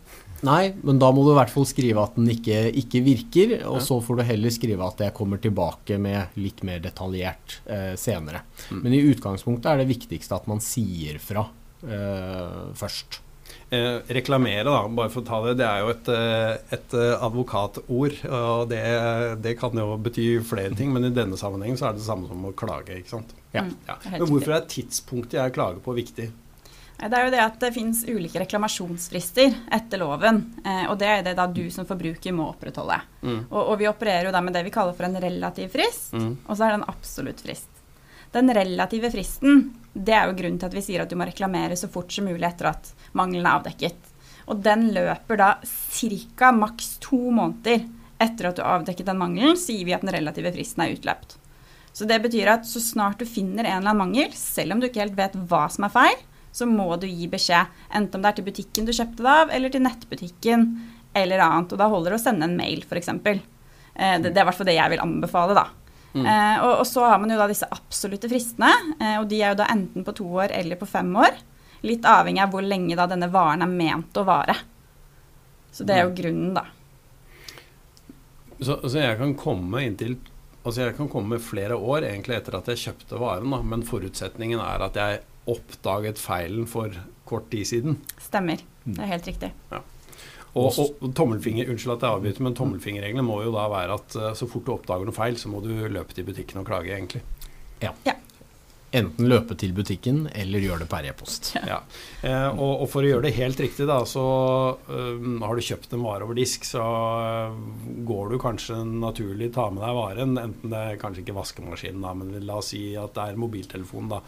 Nei, 0.46 0.74
men 0.86 1.02
da 1.02 1.10
må 1.16 1.26
du 1.26 1.34
i 1.34 1.38
hvert 1.40 1.52
fall 1.54 1.68
skrive 1.68 2.04
at 2.06 2.16
den 2.20 2.30
ikke, 2.32 2.62
ikke 2.84 3.02
virker. 3.06 3.58
Og 3.72 3.80
ja. 3.80 3.84
så 3.88 4.00
får 4.04 4.22
du 4.22 4.26
heller 4.30 4.54
skrive 4.54 4.88
at 4.88 5.04
jeg 5.08 5.16
kommer 5.18 5.42
tilbake 5.42 6.00
med 6.02 6.38
litt 6.40 6.64
mer 6.68 6.82
detaljert 6.84 7.60
eh, 7.66 7.94
senere. 8.00 8.46
Mm. 8.70 8.82
Men 8.82 8.98
i 8.98 9.04
utgangspunktet 9.12 9.72
er 9.72 9.84
det 9.84 9.92
viktigste 9.92 10.38
at 10.38 10.50
man 10.52 10.64
sier 10.64 11.22
fra 11.24 11.48
eh, 11.84 12.74
først. 12.78 13.22
Eh, 13.70 13.98
reklamere, 14.14 14.64
da, 14.68 14.84
bare 14.94 15.10
for 15.10 15.24
å 15.24 15.26
ta 15.26 15.40
det, 15.48 15.56
det 15.58 15.66
er 15.66 15.82
jo 15.82 15.90
et, 15.90 16.10
eh, 16.14 16.76
et 16.78 16.94
eh, 16.94 17.24
advokatord. 17.26 18.20
og 18.30 18.70
det, 18.70 18.82
det, 19.42 19.56
kan 19.58 19.74
jo 19.74 19.96
bety 19.98 20.28
flere 20.46 20.76
ting, 20.78 20.94
men 20.94 21.08
i 21.08 21.14
denne 21.14 21.40
sammenhengen 21.40 21.80
så 21.80 21.90
er 21.90 21.96
det 21.96 22.04
det 22.04 22.08
samme 22.08 22.30
som 22.30 22.46
å 22.46 22.54
klage. 22.54 23.00
ikke 23.02 23.16
sant? 23.16 23.34
Ja. 23.56 23.66
Mm, 23.66 23.74
ja. 23.88 23.98
Men 24.06 24.28
hvorfor 24.30 24.54
er 24.54 24.68
tidspunktet 24.70 25.40
jeg 25.40 25.56
klager 25.58 25.82
på, 25.82 25.98
viktig? 25.98 26.30
Det 26.96 27.12
er 27.12 27.28
jo 27.28 27.32
det 27.34 27.42
at 27.44 27.58
det 27.60 27.74
finnes 27.76 28.02
ulike 28.08 28.40
reklamasjonsfrister 28.40 29.56
etter 29.76 30.00
loven. 30.00 30.42
Eh, 30.64 30.86
og 30.90 30.98
det 31.02 31.10
er 31.12 31.24
det 31.26 31.36
da 31.38 31.46
du 31.52 31.66
som 31.74 31.88
forbruker 31.88 32.36
må 32.36 32.48
opprettholde. 32.54 33.02
Mm. 33.22 33.40
Og, 33.50 33.62
og, 33.62 33.74
vi 33.82 33.90
opererer 33.90 34.30
jo 34.30 34.36
da 34.36 34.42
med 34.46 34.56
det 34.56 34.64
vi 34.68 34.74
kaller 34.74 34.96
for 34.96 35.08
en 35.08 35.20
relativ 35.22 35.74
frist, 35.76 36.14
mm. 36.16 36.32
og 36.48 36.54
så 36.56 36.66
er 36.66 36.74
det 36.74 36.80
en 36.80 36.92
absolutt 36.94 37.44
frist. 37.44 37.72
Den 38.36 38.52
relative 38.56 39.12
fristen 39.14 39.68
det 39.96 40.12
er 40.12 40.28
jo 40.28 40.36
grunnen 40.36 40.60
til 40.60 40.68
at 40.68 40.76
vi 40.76 40.84
sier 40.84 41.04
at 41.04 41.12
du 41.12 41.16
må 41.16 41.28
reklamere 41.28 41.78
så 41.80 41.88
fort 41.92 42.12
som 42.12 42.28
mulig 42.28 42.44
etter 42.48 42.68
at 42.74 42.92
mangelen 43.16 43.48
er 43.48 43.62
avdekket. 43.62 44.12
Og 44.52 44.60
den 44.64 44.90
løper 44.96 45.40
da 45.40 45.50
ca. 45.64 46.52
maks 46.52 46.98
to 47.04 47.20
måneder 47.32 47.86
etter 48.22 48.50
at 48.50 48.58
du 48.58 48.64
har 48.64 48.82
avdekket 48.82 49.08
den 49.08 49.20
mangelen, 49.20 49.58
sier 49.60 49.88
vi 49.88 49.96
at 49.96 50.04
den 50.04 50.14
relative 50.16 50.52
fristen 50.56 50.84
er 50.84 50.96
utløpt. 50.96 51.38
Så 51.96 52.08
det 52.08 52.20
betyr 52.24 52.52
at 52.52 52.68
så 52.68 52.82
snart 52.84 53.22
du 53.24 53.28
finner 53.28 53.64
en 53.64 53.80
eller 53.80 53.94
annen 53.94 54.02
mangel, 54.04 54.36
selv 54.36 54.76
om 54.76 54.82
du 54.84 54.90
ikke 54.90 55.06
helt 55.06 55.16
vet 55.16 55.38
hva 55.48 55.66
som 55.72 55.88
er 55.88 55.94
feil, 55.96 56.18
så 56.56 56.68
må 56.70 56.88
du 57.02 57.08
gi 57.10 57.28
beskjed. 57.28 57.72
Enten 57.92 58.20
om 58.20 58.24
det 58.24 58.32
er 58.32 58.38
til 58.38 58.48
butikken 58.48 58.88
du 58.88 58.94
kjøpte 58.96 59.24
det 59.26 59.32
av, 59.32 59.50
eller 59.52 59.74
til 59.74 59.84
nettbutikken 59.84 60.68
eller 61.16 61.42
annet. 61.44 61.74
Og 61.74 61.82
da 61.82 61.90
holder 61.92 62.14
det 62.14 62.20
å 62.20 62.24
sende 62.24 62.48
en 62.48 62.56
mail, 62.56 62.86
f.eks. 62.86 63.12
Eh, 63.12 64.16
det, 64.22 64.30
det 64.30 64.38
er 64.38 64.44
i 64.44 64.48
hvert 64.48 64.60
fall 64.60 64.70
det 64.70 64.78
jeg 64.78 64.94
vil 64.94 65.04
anbefale, 65.04 65.58
da. 65.58 65.66
Mm. 66.16 66.24
Eh, 66.24 66.62
og, 66.64 66.72
og, 66.80 66.86
så 66.88 67.04
har 67.04 67.20
man 67.20 67.34
jo 67.34 67.40
da 67.42 67.50
disse 67.52 67.68
absolutte 67.76 68.32
fristene, 68.32 68.72
eh, 69.02 69.18
og 69.20 69.28
de 69.32 69.42
er 69.42 69.52
jo 69.52 69.60
da 69.60 69.68
enten 69.74 70.08
på 70.08 70.16
to 70.16 70.30
år 70.44 70.56
eller 70.56 70.80
på 70.80 70.88
fem 70.88 71.12
år. 71.20 71.36
Litt 71.86 72.08
avhengig 72.08 72.46
av 72.46 72.56
hvor 72.56 72.64
lenge 72.64 72.96
da 72.98 73.10
denne 73.12 73.30
varen 73.34 73.66
er 73.66 73.76
ment 73.76 74.16
å 74.18 74.24
vare. 74.28 74.56
Så 75.76 75.84
det 75.84 75.98
er 75.98 76.06
jo 76.06 76.14
mm. 76.14 76.18
grunnen, 76.22 76.56
da. 76.56 76.66
Så, 78.56 78.80
så 78.88 78.96
jeg 79.02 79.20
kan 79.20 79.36
komme 79.36 79.84
inntil 79.84 80.16
Altså 80.66 80.86
jeg 80.86 80.96
kan 80.98 81.10
komme 81.12 81.38
flere 81.44 81.76
år 81.78 82.08
egentlig 82.08 82.40
etter 82.40 82.56
at 82.58 82.70
jeg 82.72 82.80
kjøpte 82.82 83.20
varen, 83.22 83.52
da, 83.54 83.60
men 83.62 83.84
forutsetningen 83.86 84.58
er 84.64 84.82
at 84.82 84.96
jeg 84.98 85.20
oppdaget 85.52 86.22
feilen 86.22 86.70
for 86.70 86.94
kort 87.30 87.50
tid 87.52 87.68
siden. 87.70 88.00
Stemmer. 88.22 88.64
Det 88.86 89.02
er 89.02 89.12
helt 89.16 89.28
riktig. 89.30 89.52
Ja. 89.72 89.82
Og, 90.56 90.78
og, 90.80 91.10
tommelfinger, 91.18 91.68
Unnskyld 91.68 91.98
at 91.98 92.06
jeg 92.06 92.16
avbryter, 92.16 92.44
men 92.46 92.56
tommelfingerreglene 92.56 93.26
må 93.28 93.42
jo 93.44 93.52
da 93.52 93.66
være 93.72 93.98
at 94.00 94.16
uh, 94.16 94.30
så 94.38 94.48
fort 94.48 94.64
du 94.68 94.72
oppdager 94.78 95.08
noe 95.08 95.16
feil, 95.16 95.36
så 95.40 95.52
må 95.52 95.60
du 95.64 95.74
løpe 95.92 96.16
til 96.16 96.28
butikken 96.28 96.62
og 96.62 96.70
klage, 96.70 96.94
egentlig. 96.96 97.26
Ja. 97.82 97.92
ja. 98.08 98.16
Enten 98.96 99.28
løpe 99.28 99.58
til 99.60 99.74
butikken 99.76 100.26
eller 100.32 100.64
gjøre 100.64 100.84
det 100.84 100.88
per 100.92 101.08
e-post. 101.10 101.50
Ja. 101.68 101.82
Eh, 102.22 102.48
og, 102.54 102.84
og, 102.84 102.86
for 102.92 103.04
å 103.04 103.10
gjøre 103.10 103.26
det 103.26 103.34
helt 103.36 103.60
riktig, 103.60 103.88
da, 103.90 103.98
så 104.08 104.24
um, 104.88 105.42
har 105.44 105.58
du 105.58 105.66
kjøpt 105.66 105.96
en 105.98 106.06
vare 106.06 106.24
over 106.28 106.38
disk, 106.38 106.64
så 106.68 106.84
uh, 106.86 107.58
går 108.08 108.32
du 108.32 108.38
kanskje 108.40 108.78
naturlig 108.88 109.52
ta 109.56 109.68
med 109.74 109.84
deg 109.84 109.98
varen. 109.98 110.38
Enten 110.40 110.72
det 110.72 110.84
er 110.94 111.02
kanskje 111.02 111.26
ikke 111.26 111.36
vaskemaskinen, 111.36 112.06
da, 112.06 112.14
men 112.16 112.48
la 112.48 112.60
oss 112.62 112.72
si 112.72 112.84
at 113.00 113.18
det 113.18 113.28
er 113.34 113.42
mobiltelefonen. 113.42 114.14
da. 114.16 114.22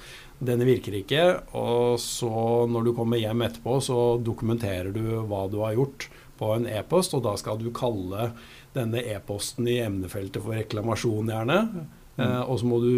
Denne 0.51 0.67
virker 0.67 0.99
ikke, 0.99 1.23
og 1.57 1.97
så 2.01 2.31
når 2.69 2.89
du 2.89 2.95
kommer 2.97 3.21
hjem 3.21 3.45
etterpå, 3.47 3.79
så 3.85 3.99
dokumenterer 4.21 4.91
du 4.93 5.03
hva 5.29 5.45
du 5.51 5.61
har 5.63 5.77
gjort 5.77 6.09
på 6.37 6.51
en 6.53 6.67
e-post, 6.69 7.15
og 7.17 7.23
da 7.25 7.33
skal 7.39 7.61
du 7.61 7.71
kalle 7.75 8.31
denne 8.75 9.01
e-posten 9.15 9.69
i 9.69 9.79
emnefeltet 9.81 10.43
for 10.43 10.57
reklamasjon, 10.57 11.31
gjerne. 11.33 11.61
Mm. 11.71 11.87
Eh, 12.17 12.41
og 12.43 12.59
så 12.59 12.69
må 12.69 12.79
du 12.81 12.93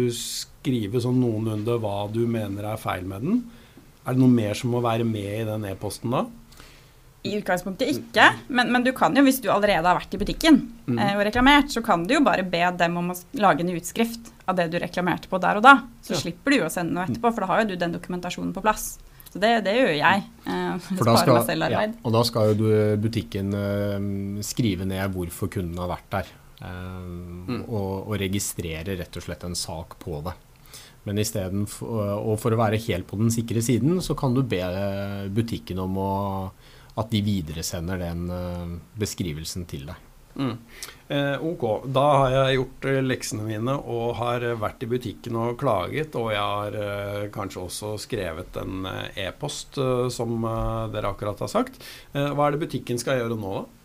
skrive 0.60 1.00
sånn 1.00 1.20
noenlunde 1.22 1.78
hva 1.80 2.04
du 2.12 2.22
mener 2.28 2.72
er 2.72 2.80
feil 2.80 3.06
med 3.08 3.24
den. 3.24 3.40
Er 4.04 4.16
det 4.16 4.22
noe 4.22 4.32
mer 4.32 4.56
som 4.58 4.72
må 4.74 4.82
være 4.84 5.06
med 5.08 5.42
i 5.42 5.48
den 5.48 5.66
e-posten 5.70 6.12
da? 6.12 6.26
I 7.20 7.34
utgangspunktet 7.36 7.90
ikke, 7.92 8.30
men, 8.48 8.70
men, 8.72 8.84
du 8.84 8.94
kan 8.96 9.12
jo, 9.12 9.20
hvis 9.26 9.42
du 9.44 9.50
allerede 9.52 9.84
har 9.84 9.98
vært 9.98 10.14
i 10.16 10.20
butikken 10.22 10.56
mm. 10.86 10.96
eh, 10.96 11.18
og 11.18 11.26
reklamert, 11.28 11.68
så 11.68 11.82
kan 11.84 12.06
du 12.08 12.14
jo 12.16 12.22
bare 12.24 12.46
be 12.48 12.62
dem 12.80 12.96
om 12.96 13.12
å 13.12 13.16
lage 13.36 13.60
en 13.60 13.74
utskrift 13.74 14.30
av 14.48 14.56
det 14.56 14.70
du 14.72 14.78
reklamerte 14.80 15.28
på 15.28 15.40
der 15.42 15.60
og 15.60 15.66
da. 15.66 15.74
Så 16.00 16.14
ja. 16.14 16.22
slipper 16.22 16.54
du 16.54 16.62
jo 16.62 16.70
å 16.70 16.72
sende 16.72 16.96
noe 16.96 17.04
etterpå, 17.04 17.28
for 17.28 17.44
da 17.44 17.50
har 17.52 17.62
jo 17.62 17.70
du 17.72 17.76
den 17.82 17.92
dokumentasjonen 17.92 18.54
på 18.56 18.64
plass. 18.64 18.94
Så 19.30 19.38
det, 19.38 19.52
det 19.68 19.76
gjør 19.76 19.92
jeg. 19.98 20.24
Eh, 20.48 20.74
for 20.96 21.12
da 21.12 21.16
skal, 21.20 21.70
ja, 21.76 21.86
og 22.00 22.16
da 22.16 22.24
skal 22.26 22.54
jo 22.54 22.74
butikken 23.04 23.52
eh, 23.58 23.96
skrive 24.46 24.88
ned 24.88 25.12
hvorfor 25.12 25.52
kunden 25.52 25.76
har 25.84 25.92
vært 25.92 26.12
der. 26.16 26.32
Eh, 26.60 27.00
mm. 27.52 27.66
og, 27.68 27.92
og 28.06 28.14
registrere 28.20 28.96
rett 28.96 29.20
og 29.20 29.28
slett 29.28 29.44
en 29.44 29.58
sak 29.58 30.00
på 30.00 30.24
det. 30.24 30.38
Men 31.08 31.18
isteden 31.22 31.64
og 31.64 32.34
for 32.42 32.52
å 32.52 32.58
være 32.60 32.80
helt 32.84 33.06
på 33.08 33.16
den 33.16 33.32
sikre 33.32 33.62
siden, 33.64 34.02
så 34.04 34.12
kan 34.18 34.34
du 34.36 34.42
be 34.44 34.60
butikken 35.32 35.80
om 35.80 35.96
å 36.00 36.12
at 37.00 37.10
de 37.12 37.22
videresender 37.24 38.00
den 38.00 38.28
uh, 38.30 38.78
beskrivelsen 38.98 39.66
til 39.70 39.88
deg. 39.90 40.06
Mm. 40.30 40.52
Eh, 41.10 41.42
ok, 41.42 41.64
da 41.90 42.04
har 42.14 42.32
jeg 42.32 42.58
gjort 42.60 42.84
uh, 42.86 42.98
leksene 43.02 43.44
mine 43.44 43.72
og 43.74 44.14
har 44.20 44.44
vært 44.62 44.84
i 44.86 44.88
butikken 44.92 45.36
og 45.40 45.56
klaget. 45.60 46.14
Og 46.18 46.30
jeg 46.32 46.40
har 46.40 46.76
eh, 46.78 47.26
kanskje 47.34 47.64
også 47.64 47.96
skrevet 48.00 48.60
en 48.62 48.86
e-post, 49.18 49.80
som 50.14 50.46
dere 50.94 51.10
akkurat 51.10 51.42
har 51.42 51.50
sagt. 51.50 51.82
hva 52.14 52.46
er 52.46 52.54
det 52.54 52.62
butikken 52.62 53.00
skal 53.02 53.20
gjøre 53.20 53.38
nå, 53.40 53.58
da? 53.58 53.79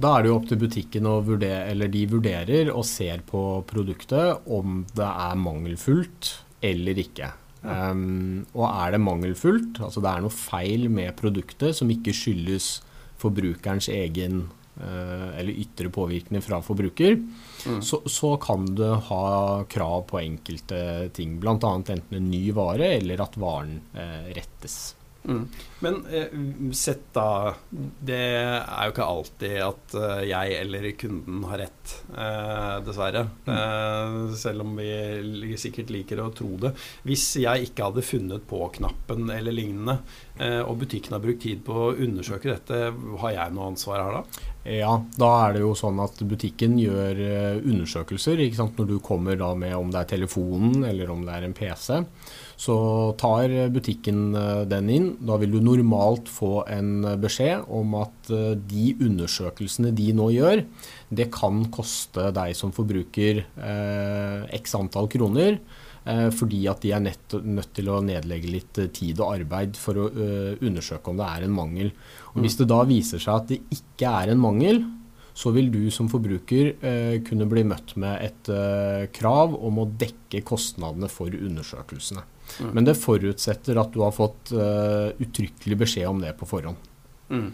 Da 0.00 0.14
er 0.16 0.24
det 0.24 0.30
jo 0.30 0.36
opp 0.38 0.48
til 0.50 0.60
butikken 0.60 1.08
å 1.08 1.18
vurdere, 1.24 1.66
eller 1.70 1.90
de 1.92 2.06
vurderer 2.10 2.70
og 2.72 2.86
ser 2.88 3.22
på 3.26 3.42
produktet 3.68 4.48
om 4.50 4.84
det 4.96 5.06
er 5.08 5.40
mangelfullt 5.40 6.32
eller 6.64 7.00
ikke. 7.00 7.32
Um, 7.60 8.46
og 8.56 8.64
er 8.70 8.94
det 8.94 9.02
mangelfullt, 9.04 9.82
altså 9.84 10.00
det 10.00 10.12
er 10.12 10.24
noe 10.24 10.32
feil 10.32 10.86
med 10.92 11.12
produktet 11.18 11.76
som 11.76 11.90
ikke 11.92 12.14
skyldes 12.16 12.78
forbrukerens 13.20 13.90
egen 13.92 14.46
uh, 14.80 15.28
eller 15.36 15.60
ytre 15.60 15.90
påvirkning 15.92 16.40
fra 16.44 16.62
forbruker, 16.64 17.18
mm. 17.20 17.82
så, 17.84 18.00
så, 18.08 18.32
kan 18.40 18.64
du 18.78 18.86
ha 19.10 19.26
krav 19.68 20.06
på 20.08 20.22
enkelte 20.22 21.10
ting. 21.16 21.36
Bl.a. 21.42 21.58
enten 21.60 22.00
en 22.16 22.32
ny 22.32 22.46
vare 22.56 22.94
eller 22.96 23.20
at 23.26 23.36
varen 23.40 23.76
uh, 23.92 24.32
rettes. 24.32 24.80
Mm. 25.24 25.48
Men 25.78 26.06
eh, 26.06 26.72
sett 26.72 27.02
da 27.12 27.54
Det 28.00 28.16
er 28.16 28.86
jo 28.86 28.92
ikke 28.94 29.04
alltid 29.04 29.56
at 29.60 29.96
eh, 30.00 30.22
jeg 30.30 30.54
eller 30.62 30.86
kunden 30.96 31.42
har 31.50 31.60
rett, 31.60 31.92
eh, 32.16 32.76
dessverre. 32.86 33.26
Mm. 33.44 33.52
Eh, 33.56 34.34
selv 34.40 34.64
om 34.64 34.72
vi 34.80 35.58
sikkert 35.60 35.92
liker 35.92 36.22
å 36.24 36.30
tro 36.36 36.54
det. 36.62 36.72
Hvis 37.04 37.26
jeg 37.42 37.68
ikke 37.68 37.90
hadde 37.90 38.06
funnet 38.06 38.48
på-knappen 38.48 39.28
eller 39.34 39.56
lignende, 39.56 39.98
eh, 40.38 40.60
og 40.64 40.80
butikken 40.84 41.16
har 41.16 41.24
brukt 41.24 41.44
tid 41.44 41.64
på 41.66 41.76
å 41.76 41.92
undersøke 41.92 42.54
dette, 42.54 42.82
har 43.24 43.36
jeg 43.36 43.56
noe 43.56 43.70
ansvar 43.74 44.04
her 44.04 44.20
da? 44.20 44.44
Ja, 44.80 44.92
da 45.16 45.30
er 45.46 45.56
det 45.56 45.64
jo 45.64 45.72
sånn 45.78 46.00
at 46.04 46.20
butikken 46.28 46.76
gjør 46.80 47.24
eh, 47.24 47.60
undersøkelser. 47.60 48.40
Når 48.60 48.86
du 48.88 48.98
kommer 49.04 49.36
da 49.40 49.54
med 49.56 49.76
om 49.76 49.92
det 49.92 50.04
er 50.04 50.14
telefonen 50.16 50.84
eller 50.88 51.10
om 51.12 51.24
det 51.26 51.36
er 51.36 51.46
en 51.46 51.56
PC 51.56 52.00
så 52.60 52.76
tar 53.20 53.52
butikken 53.72 54.34
eh, 54.36 54.62
den 54.68 54.90
inn. 54.92 55.10
Da 55.24 55.38
vil 55.40 55.54
du 55.54 55.60
normalt 55.64 56.28
få 56.28 56.66
en 56.68 57.06
beskjed 57.22 57.64
om 57.72 57.94
at 58.02 58.32
eh, 58.34 58.52
de 58.58 58.92
undersøkelsene 59.00 59.94
de 59.96 60.10
nå 60.16 60.28
gjør, 60.36 60.66
det 61.08 61.30
kan 61.32 61.64
koste 61.72 62.28
deg 62.36 62.52
som 62.58 62.74
forbruker 62.76 63.44
eh, 63.46 64.50
x 64.60 64.76
antall 64.76 65.08
kroner. 65.12 65.56
Eh, 66.08 66.28
fordi 66.32 66.62
at 66.70 66.80
de 66.80 66.94
er 66.96 67.02
nett, 67.04 67.34
nødt 67.44 67.74
til 67.76 67.90
å 67.92 67.98
nedlegge 68.04 68.48
litt 68.48 68.78
eh, 68.80 68.88
tid 68.94 69.20
og 69.20 69.34
arbeid 69.34 69.76
for 69.76 69.98
å 70.00 70.06
uh, 70.08 70.54
undersøke 70.64 71.12
om 71.12 71.18
det 71.20 71.26
er 71.28 71.44
en 71.44 71.52
mangel. 71.52 71.92
Og 72.32 72.40
Hvis 72.44 72.56
det 72.56 72.70
da 72.70 72.80
viser 72.88 73.20
seg 73.20 73.34
at 73.34 73.50
det 73.52 73.60
ikke 73.76 74.08
er 74.22 74.32
en 74.32 74.40
mangel, 74.40 74.82
så 75.36 75.52
vil 75.54 75.68
du 75.72 75.82
som 75.92 76.08
forbruker 76.10 76.72
uh, 76.80 77.16
kunne 77.26 77.48
bli 77.50 77.66
møtt 77.68 77.94
med 78.00 78.24
et 78.24 78.52
krav 79.16 79.54
om 79.56 79.82
å 79.82 79.88
dekke 80.00 80.42
kostnadene 80.46 81.10
for 81.12 81.36
undersøkelsene. 81.36 82.24
Mm. 82.60 82.70
Men 82.76 82.86
det 82.88 82.98
forutsetter 83.00 83.80
at 83.80 83.92
du 83.94 84.02
har 84.04 84.14
fått 84.14 84.52
uh, 84.56 85.10
uttrykkelig 85.20 85.82
beskjed 85.84 86.08
om 86.10 86.22
det 86.22 86.34
på 86.38 86.48
forhånd. 86.48 86.88
Mm. 87.30 87.50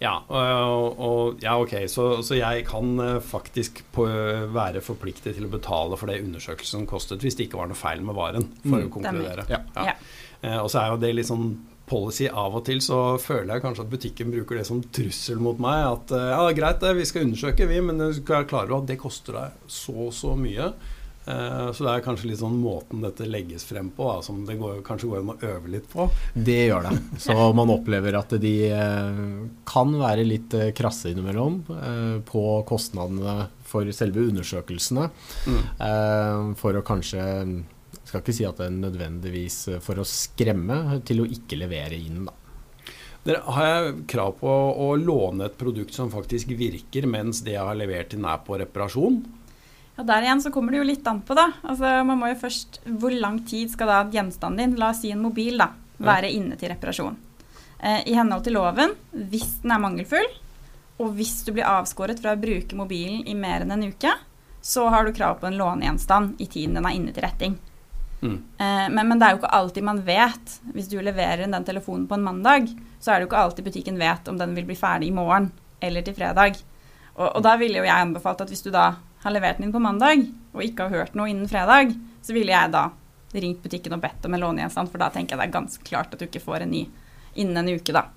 Ja, 0.00 0.14
og, 0.32 1.00
og, 1.04 1.42
ja, 1.44 1.58
ok, 1.60 1.74
så, 1.92 2.06
så 2.24 2.38
jeg 2.38 2.64
kan 2.68 2.94
uh, 2.96 3.16
faktisk 3.20 3.82
på, 3.92 4.06
være 4.54 4.80
forpliktet 4.84 5.36
til 5.36 5.44
å 5.44 5.52
betale 5.52 5.98
for 6.00 6.08
det 6.08 6.22
undersøkelsen 6.24 6.86
kostet, 6.88 7.20
hvis 7.20 7.36
det 7.36 7.48
ikke 7.48 7.60
var 7.60 7.68
noe 7.68 7.78
feil 7.78 8.00
med 8.06 8.16
varen, 8.16 8.48
for 8.62 8.78
mm. 8.78 8.86
å 8.86 8.94
konkludere. 8.94 9.44
Ja. 9.52 9.60
Ja. 9.76 9.98
Uh, 10.40 10.62
og 10.62 10.70
så 10.72 10.80
er 10.80 10.94
jo 10.94 11.02
det 11.02 11.12
litt 11.18 11.28
sånn 11.28 11.52
policy 11.90 12.30
av 12.30 12.54
og 12.54 12.62
til 12.68 12.78
så 12.84 13.18
føler 13.18 13.56
jeg 13.56 13.64
kanskje 13.64 13.82
at 13.82 13.90
butikken 13.90 14.30
bruker 14.30 14.60
det 14.60 14.64
som 14.68 14.78
trussel 14.94 15.40
mot 15.42 15.58
meg. 15.60 15.82
At 15.90 16.14
ja, 16.14 16.44
greit, 16.54 16.78
det, 16.80 16.94
vi 16.96 17.06
skal 17.08 17.26
undersøke, 17.26 17.66
vi, 17.66 17.80
men 17.82 17.98
du 17.98 18.12
skal 18.14 18.46
klare 18.48 18.76
at 18.78 18.86
det 18.88 19.00
koster 19.02 19.36
deg 19.36 19.64
så 19.66 20.06
så 20.14 20.36
mye. 20.38 20.70
Eh, 21.26 21.72
så 21.72 21.84
det 21.84 21.92
er 21.92 22.04
kanskje 22.04 22.30
litt 22.30 22.40
sånn 22.40 22.56
måten 22.62 23.02
dette 23.04 23.28
legges 23.28 23.66
frem 23.68 23.90
på, 23.94 24.06
da, 24.08 24.22
som 24.24 24.40
det 24.48 24.56
går, 24.60 24.80
kanskje 24.86 25.10
går 25.10 25.20
an 25.20 25.32
å 25.34 25.38
øve 25.50 25.72
litt 25.74 25.88
på. 25.92 26.06
Det 26.34 26.58
gjør 26.70 26.88
det. 26.88 26.94
Så 27.22 27.36
man 27.58 27.72
opplever 27.74 28.16
at 28.18 28.32
de 28.40 28.54
eh, 28.72 29.20
kan 29.68 29.92
være 30.00 30.26
litt 30.26 30.56
eh, 30.56 30.72
krasse 30.76 31.12
innimellom 31.12 31.60
på 32.26 32.44
kostnadene 32.68 33.50
for 33.66 33.88
selve 33.94 34.24
undersøkelsene. 34.30 35.06
Mm. 35.46 36.54
For 36.58 36.74
å 36.74 36.82
kanskje 36.86 37.22
skal 38.00 38.22
ikke 38.22 38.34
si 38.34 38.46
at 38.46 38.58
det 38.58 38.66
er 38.66 38.74
nødvendigvis 38.74 39.58
for 39.84 40.00
å 40.00 40.06
skremme 40.08 41.00
til 41.06 41.22
å 41.22 41.28
ikke 41.30 41.58
levere 41.60 41.98
inn, 41.98 42.24
da. 42.26 42.34
Dere, 43.20 43.42
har 43.52 43.66
jeg 43.68 43.96
krav 44.08 44.38
på 44.40 44.50
å 44.80 44.88
låne 44.96 45.50
et 45.50 45.58
produkt 45.60 45.92
som 45.92 46.10
faktisk 46.12 46.54
virker, 46.56 47.04
mens 47.10 47.42
det 47.44 47.52
jeg 47.52 47.66
har 47.68 47.76
levert 47.76 48.16
inn 48.16 48.24
er 48.24 48.40
på 48.46 48.56
reparasjon? 48.62 49.20
Ja, 50.00 50.04
Der 50.04 50.22
igjen 50.22 50.40
så 50.40 50.50
kommer 50.50 50.72
det 50.72 50.78
jo 50.78 50.86
litt 50.88 51.06
an 51.06 51.20
på, 51.20 51.34
da. 51.36 51.50
Altså, 51.60 51.88
man 52.08 52.16
må 52.16 52.30
jo 52.30 52.38
først 52.40 52.80
Hvor 52.86 53.12
lang 53.12 53.42
tid 53.44 53.68
skal 53.68 53.90
da 53.90 53.98
gjenstanden 54.08 54.62
din, 54.62 54.78
la 54.80 54.94
oss 54.94 55.02
si 55.04 55.10
en 55.12 55.20
mobil, 55.20 55.60
da, 55.60 55.74
være 56.00 56.30
inne 56.32 56.56
til 56.56 56.72
reparasjon? 56.72 57.18
Eh, 57.76 58.06
I 58.08 58.14
henhold 58.16 58.46
til 58.46 58.56
loven, 58.56 58.94
hvis 59.12 59.58
den 59.60 59.74
er 59.74 59.82
mangelfull, 59.82 60.30
og 61.00 61.12
hvis 61.16 61.42
du 61.44 61.52
blir 61.52 61.68
avskåret 61.68 62.20
fra 62.20 62.32
å 62.32 62.40
bruke 62.40 62.76
mobilen 62.76 63.26
i 63.28 63.34
mer 63.36 63.66
enn 63.66 63.74
en 63.76 63.84
uke, 63.92 64.14
så 64.60 64.86
har 64.92 65.04
du 65.04 65.12
krav 65.16 65.36
på 65.40 65.48
en 65.48 65.58
lånegjenstand 65.60 66.40
i 66.40 66.48
tiden 66.48 66.76
den 66.76 66.88
er 66.88 66.96
inne 66.96 67.12
til 67.16 67.24
retting. 67.24 67.58
Mm. 68.20 68.38
Eh, 68.56 68.88
men, 68.88 69.04
men, 69.04 69.20
det 69.20 69.28
er 69.28 69.36
jo 69.36 69.42
ikke 69.42 69.52
alltid 69.60 69.88
man 69.90 70.02
vet. 70.08 70.56
Hvis 70.72 70.88
du 70.88 70.96
leverer 71.04 71.44
den 71.44 71.68
telefonen 71.68 72.08
på 72.08 72.16
en 72.16 72.24
mandag, 72.24 72.72
så 73.00 73.12
er 73.12 73.20
det 73.20 73.28
jo 73.28 73.32
ikke 73.34 73.44
alltid 73.44 73.68
butikken 73.68 74.00
vet 74.00 74.32
om 74.32 74.40
den 74.40 74.56
vil 74.56 74.68
bli 74.68 74.80
ferdig 74.80 75.12
i 75.12 75.16
morgen 75.20 75.52
eller 75.80 76.04
til 76.04 76.16
fredag. 76.16 76.56
Og, 77.18 77.28
og 77.28 77.40
da 77.44 77.58
ville 77.60 77.80
jo 77.80 77.88
jeg 77.88 78.08
anbefalt 78.08 78.40
at 78.40 78.52
hvis 78.52 78.64
du 78.64 78.72
da 78.72 78.94
har 79.22 79.34
levert 79.34 79.58
den 79.58 79.68
inn 79.68 79.74
på 79.74 79.82
mandag, 79.82 80.24
og 80.54 80.64
ikke 80.64 80.88
har 80.88 81.02
hørt 81.02 81.18
noe 81.18 81.30
innen 81.30 81.50
fredag, 81.50 81.92
så 82.22 82.36
ville 82.36 82.54
jeg 82.54 82.72
da 82.72 82.88
ringt 83.30 83.62
butikken 83.62 83.94
og 83.94 84.02
bedt 84.02 84.24
om 84.26 84.34
en 84.34 84.42
lånegjenstand, 84.42 84.90
for 84.90 85.02
da 85.02 85.10
tenker 85.14 85.36
jeg 85.36 85.42
det 85.42 85.50
er 85.50 85.58
ganske 85.58 85.84
klart 85.86 86.14
at 86.14 86.22
du 86.22 86.26
ikke 86.26 86.42
får 86.42 86.64
en 86.64 86.72
ny 86.72 86.86
innen 87.38 87.60
en 87.60 87.76
uke, 87.76 87.94
da. 87.94 88.08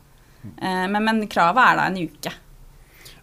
Eh, 0.43 0.88
men, 0.89 1.03
men, 1.03 1.27
kravet 1.31 1.63
er 1.63 1.77
da 1.79 1.89
en 1.89 2.00
uke. 2.01 2.33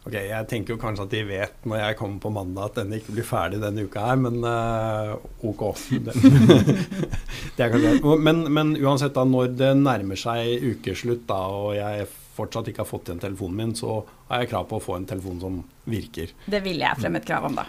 Ok, 0.00 0.14
Jeg 0.14 0.46
tenker 0.48 0.74
jo 0.74 0.80
kanskje 0.80 1.04
at 1.04 1.12
de 1.12 1.24
vet 1.28 1.66
når 1.68 1.82
jeg 1.82 1.96
kommer 1.98 2.22
på 2.22 2.30
mandag 2.32 2.70
at 2.70 2.78
den 2.80 2.94
ikke 2.96 3.12
blir 3.18 3.26
ferdig 3.28 3.60
denne 3.60 3.84
uka 3.84 4.06
her, 4.06 4.16
men 4.22 4.38
uh, 4.40 5.12
ok. 5.44 5.66
det 7.58 7.66
er 7.66 8.16
men, 8.16 8.46
men 8.48 8.72
uansett, 8.80 9.12
da, 9.16 9.26
når 9.28 9.52
det 9.58 9.74
nærmer 9.82 10.20
seg 10.20 10.64
ukeslutt 10.70 11.26
da, 11.28 11.42
og 11.52 11.74
jeg 11.76 12.08
fortsatt 12.36 12.70
ikke 12.70 12.84
har 12.84 12.88
fått 12.88 13.10
igjen 13.10 13.22
telefonen 13.22 13.60
min, 13.60 13.76
så 13.78 14.00
har 14.30 14.42
jeg 14.42 14.52
krav 14.52 14.68
på 14.70 14.80
å 14.80 14.84
få 14.84 14.96
en 14.98 15.08
telefon 15.10 15.40
som 15.42 15.62
virker. 15.90 16.34
Det 16.46 16.62
ville 16.64 16.86
jeg 16.86 17.02
fremme 17.02 17.22
et 17.22 17.28
krav 17.28 17.48
om, 17.50 17.60
da. 17.60 17.68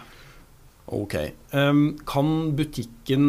Ok. 0.92 1.14
Um, 1.54 1.82
kan 2.08 2.28
butikken 2.58 3.26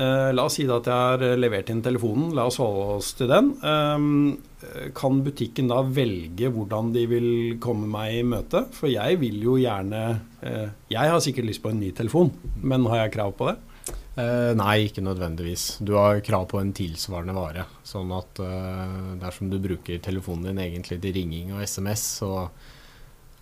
uh, 0.00 0.32
La 0.34 0.46
oss 0.48 0.56
si 0.58 0.66
at 0.66 0.88
jeg 0.90 0.92
har 0.92 1.38
levert 1.38 1.70
inn 1.72 1.80
telefonen, 1.84 2.32
la 2.36 2.48
oss 2.50 2.58
holde 2.60 2.98
oss 2.98 3.12
til 3.16 3.30
den. 3.30 3.52
Um, 3.62 4.08
kan 4.96 5.20
butikken 5.24 5.70
da 5.70 5.82
velge 5.86 6.50
hvordan 6.52 6.90
de 6.96 7.04
vil 7.08 7.30
komme 7.62 7.88
meg 7.92 8.18
i 8.18 8.26
møte? 8.26 8.64
For 8.74 8.90
jeg 8.90 9.20
vil 9.22 9.38
jo 9.44 9.54
gjerne 9.60 10.02
uh, 10.42 10.66
Jeg 10.90 11.14
har 11.14 11.22
sikkert 11.22 11.48
lyst 11.52 11.62
på 11.64 11.72
en 11.72 11.80
ny 11.80 11.92
telefon, 11.96 12.34
men 12.60 12.88
har 12.90 13.04
jeg 13.04 13.16
krav 13.16 13.36
på 13.38 13.48
det? 13.52 13.56
Eh, 14.16 14.52
nei, 14.56 14.86
ikke 14.86 15.04
nødvendigvis. 15.04 15.76
Du 15.84 15.92
har 15.98 16.22
krav 16.24 16.46
på 16.48 16.60
en 16.62 16.72
tilsvarende 16.76 17.34
vare. 17.36 17.66
Sånn 17.84 18.14
at 18.16 18.40
eh, 18.40 18.96
dersom 19.20 19.50
du 19.52 19.58
bruker 19.60 20.00
telefonen 20.00 20.54
din 20.54 20.62
egentlig 20.64 21.02
til 21.02 21.12
ringing 21.18 21.52
og 21.52 21.60
SMS, 21.60 22.06
så 22.22 22.30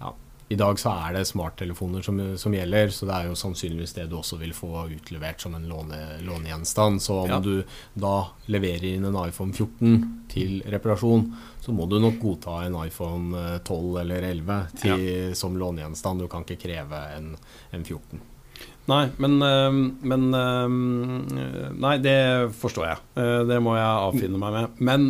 ja, 0.00 0.10
I 0.50 0.58
dag 0.58 0.82
så 0.82 0.96
er 1.06 1.14
det 1.14 1.28
smarttelefoner 1.30 2.02
som, 2.02 2.18
som, 2.42 2.58
gjelder, 2.58 2.90
så 2.90 3.06
det 3.06 3.20
er 3.20 3.30
jo 3.30 3.38
sannsynligvis 3.38 3.94
det 4.00 4.08
du 4.10 4.18
også 4.18 4.40
vil 4.42 4.50
få 4.56 4.88
utlevert 4.96 5.46
som 5.46 5.54
en 5.54 5.70
låne, 5.70 6.02
lånegjenstand. 6.26 6.98
Så 7.06 7.20
om 7.22 7.36
ja. 7.36 7.38
du 7.38 7.62
da 7.94 8.16
leverer 8.50 8.90
inn 8.96 9.06
en 9.06 9.22
iPhone 9.22 9.54
14 9.54 10.26
til 10.34 10.58
reparasjon, 10.74 11.28
så 11.62 11.70
må 11.70 11.86
du 11.86 12.00
nok 12.02 12.18
godta 12.18 12.64
en 12.66 12.82
iPhone 12.82 13.46
12 13.62 13.78
eh, 13.78 14.02
eller 14.02 14.30
11 14.34 14.62
til, 14.82 15.08
ja. 15.08 15.34
som 15.38 15.54
lånegjenstand. 15.54 16.26
Du 16.26 16.32
kan 16.34 16.42
ikke 16.42 16.64
kreve 16.66 17.06
en, 17.14 17.36
en 17.70 17.86
14. 17.86 18.33
Nei, 18.90 19.04
men, 19.16 19.38
men, 20.04 20.24
Nei, 21.80 21.94
det 22.04 22.18
forstår 22.60 22.88
jeg. 22.90 23.04
Eh, 23.20 23.42
det 23.48 23.60
må 23.64 23.76
jeg 23.78 24.08
avfinne 24.08 24.40
meg 24.40 24.58
med. 24.58 24.82
Men 24.84 25.06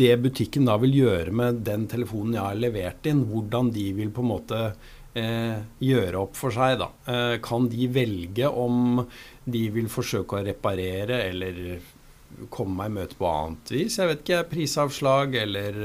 det 0.00 0.14
butikken 0.22 0.68
da 0.68 0.78
vil 0.80 0.96
gjøre 1.02 1.34
med 1.34 1.60
den 1.66 1.84
telefonen 1.90 2.38
jeg 2.38 2.46
har 2.46 2.62
levert 2.62 3.10
inn, 3.10 3.26
hvordan 3.28 3.72
de 3.74 3.90
vil 3.98 4.12
på 4.14 4.24
en 4.24 4.30
måte 4.30 4.60
eh, 5.18 5.60
gjøre 5.84 6.22
opp 6.22 6.38
for 6.38 6.54
seg. 6.54 6.78
da. 6.80 6.90
Eh, 7.12 7.36
kan 7.44 7.68
de 7.68 7.90
velge 7.92 8.48
om 8.48 9.02
de 9.44 9.64
vil 9.74 9.92
forsøke 9.92 10.38
å 10.38 10.44
reparere 10.46 11.24
eller 11.28 11.62
komme 12.48 12.78
meg 12.78 12.92
i 12.92 12.96
møte 12.96 13.20
på 13.20 13.28
annet 13.28 13.74
vis? 13.76 14.00
Jeg 14.00 14.08
vet 14.08 14.24
ikke, 14.24 14.42
prisavslag 14.54 15.36
eller 15.42 15.84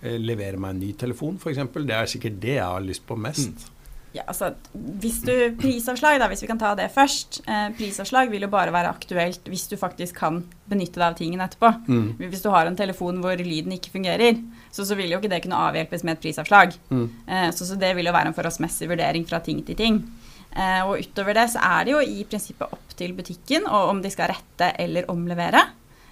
levere 0.00 0.60
meg 0.60 0.76
en 0.76 0.82
ny 0.84 0.94
telefon 0.96 1.36
f.eks. 1.40 1.60
Det 1.74 1.96
er 1.96 2.08
sikkert 2.08 2.40
det 2.40 2.56
jeg 2.60 2.64
har 2.68 2.84
lyst 2.84 3.02
på 3.08 3.18
mest. 3.18 3.66
Mm. 3.66 3.79
Ja, 4.10 4.24
altså, 4.26 4.48
hvis 4.74 5.20
du, 5.22 5.32
Prisavslag, 5.60 6.18
da, 6.18 6.26
hvis 6.30 6.42
vi 6.42 6.48
kan 6.50 6.58
ta 6.58 6.72
det 6.78 6.88
først. 6.90 7.42
Eh, 7.46 7.68
prisavslag 7.78 8.30
vil 8.32 8.42
jo 8.42 8.50
bare 8.50 8.72
være 8.74 8.90
aktuelt 8.90 9.46
hvis 9.46 9.68
du 9.70 9.76
faktisk 9.78 10.18
kan 10.18 10.40
benytte 10.70 10.98
deg 10.98 11.06
av 11.06 11.18
tingen 11.18 11.42
etterpå. 11.44 11.70
Mm. 11.86 12.08
Hvis 12.24 12.42
du 12.42 12.48
har 12.50 12.66
en 12.66 12.78
telefon 12.78 13.20
hvor 13.22 13.38
lyden 13.38 13.76
ikke 13.76 13.94
fungerer, 13.94 14.40
så, 14.74 14.82
så 14.86 14.98
vil 14.98 15.14
jo 15.14 15.20
ikke 15.20 15.30
det 15.30 15.42
kunne 15.44 15.62
avhjelpes 15.68 16.02
med 16.06 16.16
et 16.16 16.24
prisavslag. 16.26 16.74
Mm. 16.90 17.06
Eh, 17.26 17.46
så, 17.54 17.68
så, 17.68 17.78
det 17.78 17.92
vil 17.98 18.10
jo 18.10 18.16
være 18.16 18.32
en 18.32 18.36
forholdsmessig 18.36 18.90
vurdering 18.90 19.28
fra 19.30 19.42
ting 19.46 19.62
til 19.66 19.78
ting. 19.78 20.02
Eh, 20.50 20.82
og 20.82 20.98
utover 20.98 21.38
det 21.38 21.46
så 21.52 21.62
er 21.62 21.86
det 21.86 21.94
jo 21.94 22.02
i 22.02 22.26
prinsippet 22.26 22.74
opp 22.74 22.98
til 22.98 23.14
butikken 23.14 23.68
og 23.70 23.92
om 23.94 24.02
de 24.02 24.10
skal 24.10 24.32
rette 24.34 24.72
eller 24.82 25.06
omlevere. 25.12 25.62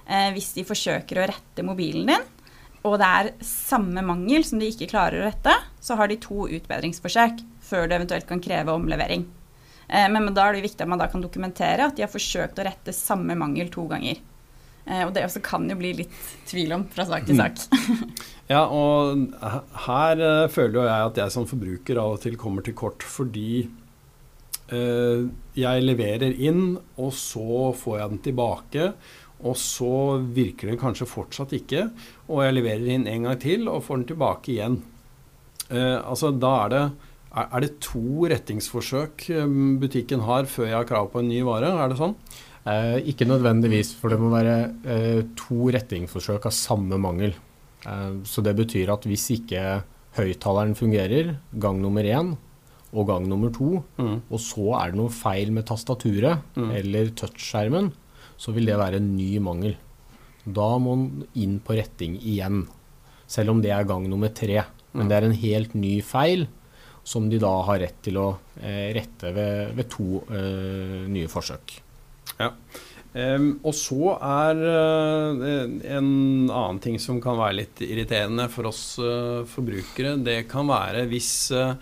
Eh, 0.07 0.31
hvis 0.39 0.55
de 0.55 0.69
forsøker 0.69 1.19
å 1.19 1.31
rette 1.35 1.67
mobilen 1.67 2.07
din, 2.15 2.35
og 2.87 2.95
det 3.03 3.09
er 3.11 3.33
samme 3.45 4.05
mangel 4.07 4.45
som 4.47 4.63
de 4.63 4.71
ikke 4.71 4.89
klarer 4.93 5.21
å 5.21 5.27
rette, 5.27 5.55
så 5.83 5.99
har 5.99 6.09
de 6.09 6.21
to 6.23 6.47
utbedringsforsøk 6.47 7.43
før 7.69 7.87
du 7.89 7.97
eventuelt 7.97 8.29
kan 8.29 8.43
kreve 8.43 8.75
omlevering. 8.75 9.27
Eh, 9.89 10.09
men, 10.13 10.33
da 10.37 10.49
er 10.49 10.59
det 10.59 10.67
viktig 10.67 10.85
at 10.85 10.91
man 10.91 11.01
da 11.01 11.09
kan 11.11 11.25
dokumentere 11.25 11.89
at 11.89 11.97
de 11.97 12.05
har 12.05 12.13
forsøkt 12.13 12.61
å 12.61 12.67
rette 12.69 12.95
samme 12.97 13.37
mangel 13.39 13.71
to 13.73 13.87
ganger. 13.91 14.21
Eh, 14.85 15.05
og 15.07 15.15
det 15.17 15.25
også 15.27 15.43
kan 15.45 15.69
jo 15.69 15.77
bli 15.81 15.95
litt 16.03 16.33
tvil 16.49 16.77
om 16.77 16.87
fra 16.93 17.07
sak 17.09 17.29
til 17.29 17.39
mm. 17.39 17.45
sak. 17.45 17.87
ja, 18.53 18.65
og 18.65 19.25
her 19.89 20.25
uh, 20.25 20.49
føler 20.53 20.81
jo 20.81 20.89
jeg 20.89 21.13
at 21.13 21.23
jeg 21.23 21.37
som 21.37 21.49
forbruker 21.49 22.01
av 22.03 22.17
og 22.17 22.25
til 22.25 22.37
kommer 22.41 22.65
til 22.65 22.77
kort 22.79 23.07
fordi 23.07 23.51
jeg 24.69 25.81
leverer 25.81 26.35
inn, 26.45 26.75
og 27.01 27.15
så 27.17 27.71
får 27.73 27.95
jeg 27.97 28.11
den 28.11 28.19
tilbake. 28.27 28.89
Og 29.49 29.55
så 29.57 30.19
virker 30.21 30.69
den 30.69 30.77
kanskje 30.77 31.07
fortsatt 31.09 31.55
ikke, 31.57 31.87
og 32.29 32.43
jeg 32.45 32.57
leverer 32.59 32.91
inn 32.93 33.07
en 33.09 33.31
gang 33.31 33.41
til 33.41 33.65
og 33.73 33.87
får 33.87 34.03
den 34.03 34.05
tilbake 34.11 34.53
igjen. 34.53 34.77
Altså 35.73 36.35
Da 36.37 36.53
er 36.67 36.75
det 36.75 36.83
er 37.29 37.65
det 37.65 37.75
to 37.85 38.29
rettingsforsøk 38.31 39.27
um, 39.37 39.77
butikken 39.83 40.23
har 40.25 40.49
før 40.49 40.71
jeg 40.71 40.79
har 40.79 40.89
krav 40.89 41.11
på 41.13 41.21
en 41.21 41.29
ny 41.29 41.43
vare? 41.47 41.71
Er 41.77 41.93
det 41.93 41.99
sånn? 42.01 42.15
Eh, 42.69 42.99
ikke 43.13 43.29
nødvendigvis, 43.29 43.95
for 43.97 44.13
det 44.13 44.19
må 44.21 44.31
være 44.33 44.57
eh, 44.91 45.21
to 45.39 45.71
rettingsforsøk 45.73 46.49
av 46.49 46.55
samme 46.57 46.99
mangel. 47.01 47.33
Eh, 47.87 48.19
så 48.29 48.45
det 48.45 48.57
betyr 48.59 48.93
at 48.93 49.07
hvis 49.09 49.29
ikke 49.37 49.63
høyttaleren 50.19 50.75
fungerer 50.77 51.37
gang 51.61 51.81
nummer 51.81 52.05
én 52.05 52.35
og 52.89 53.09
gang 53.11 53.29
nummer 53.29 53.53
to, 53.55 53.83
mm. 54.01 54.17
og 54.33 54.41
så 54.43 54.73
er 54.81 54.93
det 54.93 55.01
noe 55.01 55.13
feil 55.13 55.53
med 55.55 55.69
tastaturet 55.69 56.45
mm. 56.57 56.71
eller 56.81 57.13
touchskjermen, 57.17 57.93
så 58.41 58.55
vil 58.57 58.69
det 58.69 58.79
være 58.81 59.01
en 59.01 59.13
ny 59.17 59.31
mangel. 59.45 59.77
Da 60.45 60.71
må 60.81 60.97
man 60.97 61.27
inn 61.37 61.59
på 61.65 61.77
retting 61.77 62.17
igjen, 62.17 62.65
selv 63.29 63.53
om 63.53 63.63
det 63.65 63.75
er 63.77 63.89
gang 63.89 64.09
nummer 64.09 64.33
tre. 64.33 64.63
Men 64.97 65.11
det 65.11 65.19
er 65.19 65.27
en 65.27 65.37
helt 65.37 65.75
ny 65.77 65.99
feil 66.01 66.47
som 67.09 67.29
de 67.31 67.41
da 67.41 67.55
har 67.65 67.81
rett 67.81 68.03
til 68.05 68.19
å 68.21 68.29
eh, 68.61 68.91
rette 68.97 69.33
ved, 69.33 69.73
ved 69.79 69.89
to 69.93 70.23
eh, 70.29 71.09
nye 71.09 71.31
forsøk. 71.33 71.79
Ja. 72.37 72.53
Um, 73.19 73.55
og 73.65 73.73
så 73.73 74.13
er 74.21 74.59
uh, 74.61 75.47
en 75.97 76.11
annen 76.53 76.81
ting 76.85 76.99
som 77.01 77.23
kan 77.25 77.39
være 77.41 77.57
litt 77.63 77.81
irriterende 77.87 78.45
for 78.53 78.69
oss 78.69 78.83
uh, 79.01 79.47
forbrukere, 79.49 80.19
det 80.21 80.43
kan 80.51 80.69
være 80.69 81.07
hvis, 81.09 81.31
uh, 81.57 81.73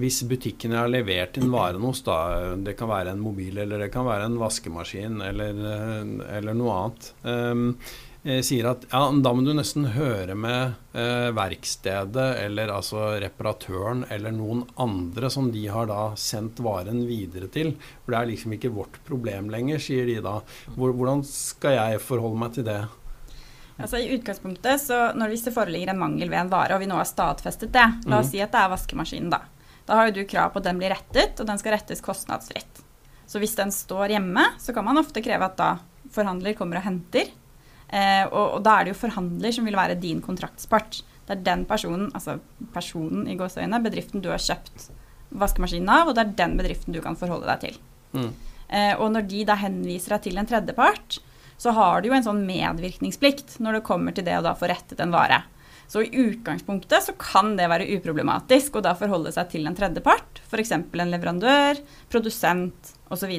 hvis 0.00 0.22
butikkene 0.26 0.80
har 0.80 0.88
levert 0.90 1.36
inn 1.36 1.52
varen 1.52 1.84
hos, 1.84 2.00
da, 2.06 2.56
det 2.56 2.74
kan 2.80 2.88
være 2.90 3.12
en 3.12 3.20
mobil 3.22 3.60
eller 3.60 3.84
det 3.84 3.90
kan 3.92 4.08
være 4.08 4.30
en 4.30 4.40
vaskemaskin 4.40 5.20
eller, 5.28 5.60
eller 6.40 6.56
noe 6.56 6.78
annet. 6.80 7.12
Um, 7.28 7.74
sier 8.22 8.66
at 8.68 8.82
ja, 8.90 9.00
da 9.24 9.30
må 9.32 9.40
du 9.46 9.54
nesten 9.56 9.86
høre 9.94 10.34
med 10.36 10.74
eh, 10.92 11.30
verkstedet 11.32 12.26
eller 12.42 12.72
altså 12.74 13.14
reparatøren 13.22 14.04
eller 14.12 14.34
noen 14.36 14.66
andre 14.80 15.30
som 15.32 15.48
de 15.54 15.62
har 15.72 15.88
da 15.88 16.10
sendt 16.20 16.60
varen 16.60 17.06
videre 17.08 17.48
til. 17.52 17.72
For 18.04 18.12
det 18.12 18.18
er 18.20 18.30
liksom 18.34 18.56
ikke 18.56 18.72
vårt 18.74 19.00
problem 19.08 19.48
lenger, 19.52 19.80
sier 19.80 20.04
de 20.10 20.18
da. 20.24 20.40
Hvordan 20.76 21.24
skal 21.24 21.78
jeg 21.78 22.02
forholde 22.04 22.42
meg 22.44 22.58
til 22.58 22.68
det? 22.68 22.82
Altså 23.80 24.02
I 24.02 24.12
utgangspunktet, 24.18 24.82
så 24.84 24.98
når 25.16 25.32
hvis 25.32 25.46
det 25.48 25.56
foreligger 25.56 25.94
en 25.94 26.02
mangel 26.02 26.28
ved 26.28 26.42
en 26.42 26.52
vare, 26.52 26.76
og 26.76 26.84
vi 26.84 26.90
nå 26.90 27.00
har 27.00 27.08
stadfestet 27.08 27.72
det, 27.72 27.86
la 28.04 28.20
oss 28.20 28.28
mm. 28.28 28.34
si 28.34 28.44
at 28.44 28.52
det 28.52 28.60
er 28.60 28.72
vaskemaskinen, 28.74 29.32
da. 29.32 29.40
Da 29.88 29.96
har 29.96 30.10
jo 30.10 30.18
du 30.20 30.26
krav 30.28 30.52
på 30.52 30.60
at 30.60 30.68
den 30.68 30.80
blir 30.80 30.92
rettet, 30.92 31.40
og 31.40 31.48
den 31.48 31.58
skal 31.58 31.78
rettes 31.78 32.04
kostnadsfritt. 32.04 32.84
Så 33.24 33.40
hvis 33.40 33.56
den 33.56 33.72
står 33.72 34.12
hjemme, 34.12 34.44
så 34.60 34.76
kan 34.76 34.84
man 34.84 35.00
ofte 35.00 35.22
kreve 35.24 35.48
at 35.48 35.56
da 35.56 35.70
forhandler 36.12 36.58
kommer 36.58 36.80
og 36.80 36.84
henter 36.84 37.30
Eh, 37.90 38.24
og, 38.28 38.56
og, 38.56 38.60
da 38.62 38.76
er 38.76 38.86
det 38.86 38.94
jo 38.94 39.00
forhandler 39.00 39.54
som 39.54 39.66
vil 39.66 39.78
være 39.78 39.98
din 39.98 40.22
kontraktspart. 40.22 41.00
Det 41.26 41.36
er 41.36 41.46
den 41.46 41.64
personen, 41.68 42.08
altså 42.14 42.38
personen 42.74 43.26
i 43.30 43.36
gåseøyne, 43.38 43.82
bedriften 43.82 44.22
du 44.22 44.30
har 44.30 44.42
kjøpt 44.42 44.90
vaskemaskinen 45.40 45.90
av, 45.92 46.10
og 46.10 46.16
det 46.16 46.24
er 46.24 46.38
den 46.38 46.56
bedriften 46.58 46.94
du 46.94 47.00
kan 47.02 47.18
forholde 47.18 47.50
deg 47.50 47.66
til. 47.66 47.80
Mm. 48.14 48.30
Eh, 48.70 48.94
og 48.96 49.10
når 49.14 49.26
de 49.30 49.44
da 49.46 49.58
henviser 49.58 50.16
deg 50.16 50.26
til 50.26 50.40
en 50.40 50.48
tredjepart, 50.50 51.20
så 51.60 51.74
har 51.76 52.00
du 52.00 52.08
jo 52.08 52.16
en 52.16 52.24
sånn 52.24 52.44
medvirkningsplikt 52.46 53.58
når 53.60 53.78
det 53.78 53.86
kommer 53.86 54.14
til 54.16 54.24
det 54.26 54.38
å 54.38 54.44
da 54.46 54.54
få 54.56 54.70
rettet 54.70 55.02
en 55.02 55.14
vare. 55.14 55.42
Så 55.90 56.04
i 56.06 56.22
utgangspunktet 56.22 57.02
så 57.02 57.16
kan 57.18 57.56
det 57.58 57.66
være 57.70 57.88
uproblematisk 57.96 58.78
å 58.78 58.84
da 58.84 58.94
forholde 58.98 59.32
seg 59.34 59.50
til 59.50 59.66
en 59.66 59.74
tredjepart, 59.74 60.38
f.eks. 60.46 60.70
en 60.78 61.10
leverandør, 61.10 61.82
produsent 62.12 62.92
osv. 63.10 63.32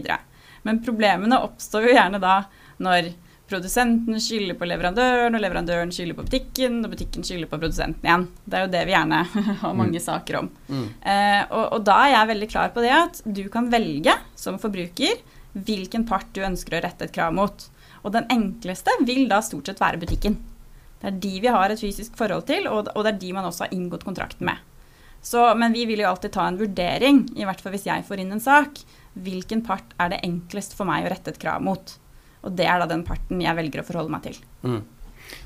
Men 0.68 0.82
problemene 0.84 1.40
oppstår 1.48 1.88
jo 1.88 1.96
gjerne 1.96 2.20
da 2.22 2.42
når 2.84 3.14
produsenten 3.52 4.22
skylder 4.24 4.56
på 4.58 4.68
leverandøren, 4.70 5.36
og 5.36 5.44
leverandøren 5.44 5.92
skylder 5.94 6.18
på 6.18 6.26
butikken, 6.28 6.80
og 6.86 6.94
butikken 6.94 7.26
skylder 7.28 7.50
på 7.52 7.60
produsenten 7.60 8.08
igjen. 8.08 8.26
Det 8.46 8.58
er 8.58 8.66
jo 8.66 8.72
det 8.74 8.86
vi 8.88 8.96
gjerne 8.96 9.22
har 9.64 9.76
mange 9.78 10.00
mm. 10.00 10.06
saker 10.08 10.40
om. 10.40 10.50
Mm. 10.72 10.88
Eh, 11.14 11.44
og, 11.50 11.66
og, 11.66 11.84
da 11.88 12.00
er 12.06 12.16
jeg 12.16 12.32
veldig 12.32 12.50
klar 12.54 12.74
på 12.74 12.86
det 12.86 12.96
at 12.96 13.22
du 13.26 13.44
kan 13.54 13.70
velge 13.74 14.16
som 14.40 14.60
forbruker 14.62 15.22
hvilken 15.52 16.08
part 16.08 16.32
du 16.36 16.42
ønsker 16.48 16.78
å 16.78 16.84
rette 16.86 17.08
et 17.08 17.16
krav 17.16 17.36
mot. 17.36 17.68
Og 18.02 18.16
den 18.16 18.28
enkleste 18.34 18.96
vil 19.06 19.28
da 19.30 19.42
stort 19.46 19.70
sett 19.70 19.82
være 19.82 20.00
butikken. 20.02 20.40
Det 21.02 21.10
er 21.10 21.22
de 21.22 21.38
vi 21.44 21.54
har 21.54 21.74
et 21.74 21.82
fysisk 21.82 22.18
forhold 22.18 22.46
til, 22.50 22.68
og, 22.70 22.92
og 22.94 23.06
det 23.06 23.16
er 23.16 23.22
de 23.24 23.32
man 23.36 23.48
også 23.50 23.66
har 23.66 23.76
inngått 23.76 24.06
kontrakten 24.08 24.48
med. 24.48 24.62
Så, 25.22 25.42
men 25.58 25.74
vi 25.74 25.86
vil 25.86 26.02
jo 26.02 26.10
alltid 26.10 26.34
ta 26.34 26.48
en 26.50 26.58
vurdering, 26.58 27.24
i 27.38 27.46
hvert 27.46 27.62
fall 27.62 27.76
hvis 27.76 27.86
jeg 27.90 28.06
får 28.08 28.24
inn 28.24 28.34
en 28.34 28.42
sak. 28.42 28.82
Hvilken 29.22 29.62
part 29.66 29.94
er 30.02 30.14
det 30.14 30.24
enklest 30.26 30.74
for 30.78 30.90
meg 30.90 31.06
å 31.06 31.12
rette 31.14 31.34
et 31.34 31.42
krav 31.42 31.62
mot? 31.66 31.98
Og 32.42 32.58
det 32.58 32.66
er 32.68 32.82
da 32.82 32.90
den 32.90 33.06
parten 33.08 33.42
jeg 33.44 33.58
velger 33.58 33.84
å 33.84 33.88
forholde 33.88 34.14
meg 34.14 34.26
til. 34.26 34.42
Mm. 34.66 34.82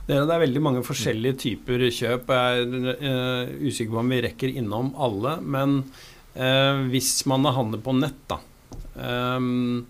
Det 0.05 0.17
er 0.17 0.41
veldig 0.41 0.61
mange 0.63 0.83
forskjellige 0.85 1.39
typer 1.43 1.85
kjøp. 1.93 2.31
Jeg 2.31 2.65
er 2.65 2.99
uh, 3.01 3.55
usikker 3.65 3.93
på 3.93 4.01
om 4.01 4.11
vi 4.13 4.21
rekker 4.25 4.57
innom 4.61 4.93
alle. 5.01 5.37
Men 5.41 5.79
uh, 6.37 6.85
hvis 6.91 7.17
man 7.29 7.47
handler 7.49 7.81
på 7.85 7.95
nett, 7.97 8.21
da, 8.31 8.39
um, 9.37 9.85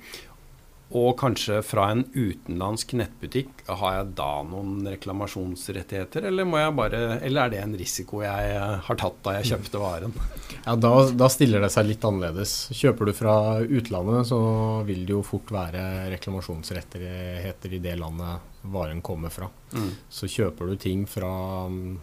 og 0.93 1.15
kanskje 1.17 1.63
fra 1.65 1.87
en 1.91 2.03
utenlandsk 2.13 2.93
nettbutikk, 2.99 3.63
har 3.65 3.95
jeg 3.95 4.09
da 4.19 4.29
noen 4.45 4.85
reklamasjonsrettigheter, 4.85 6.27
eller, 6.29 6.45
bare, 6.77 6.99
eller 7.25 7.47
er 7.47 7.53
det 7.53 7.61
en 7.63 7.73
risiko 7.79 8.21
jeg 8.21 8.59
har 8.85 8.99
tatt 9.01 9.17
da 9.25 9.33
jeg 9.39 9.49
kjøpte 9.49 9.81
varen? 9.81 10.13
Ja, 10.59 10.75
da, 10.77 10.91
da, 11.09 11.29
stiller 11.33 11.65
det 11.65 11.71
seg 11.73 11.89
litt 11.89 12.05
annerledes. 12.05 12.53
Kjøper 12.77 13.09
du 13.09 13.13
fra 13.17 13.35
utlandet, 13.65 14.29
så 14.29 14.39
vil 14.85 15.07
det 15.07 15.15
jo 15.17 15.23
fort 15.25 15.49
være 15.55 15.81
reklamasjonsrettigheter 16.13 17.73
i 17.73 17.81
det 17.81 17.97
landet 17.97 18.61
varen 18.69 19.01
kommer 19.05 19.33
fra. 19.33 19.49
Mm. 19.73 19.89
Så 20.09 20.29
kjøper 20.29 20.69
du 20.69 20.77
ting 20.81 21.07
fra 21.09 21.33
um, 21.65 21.97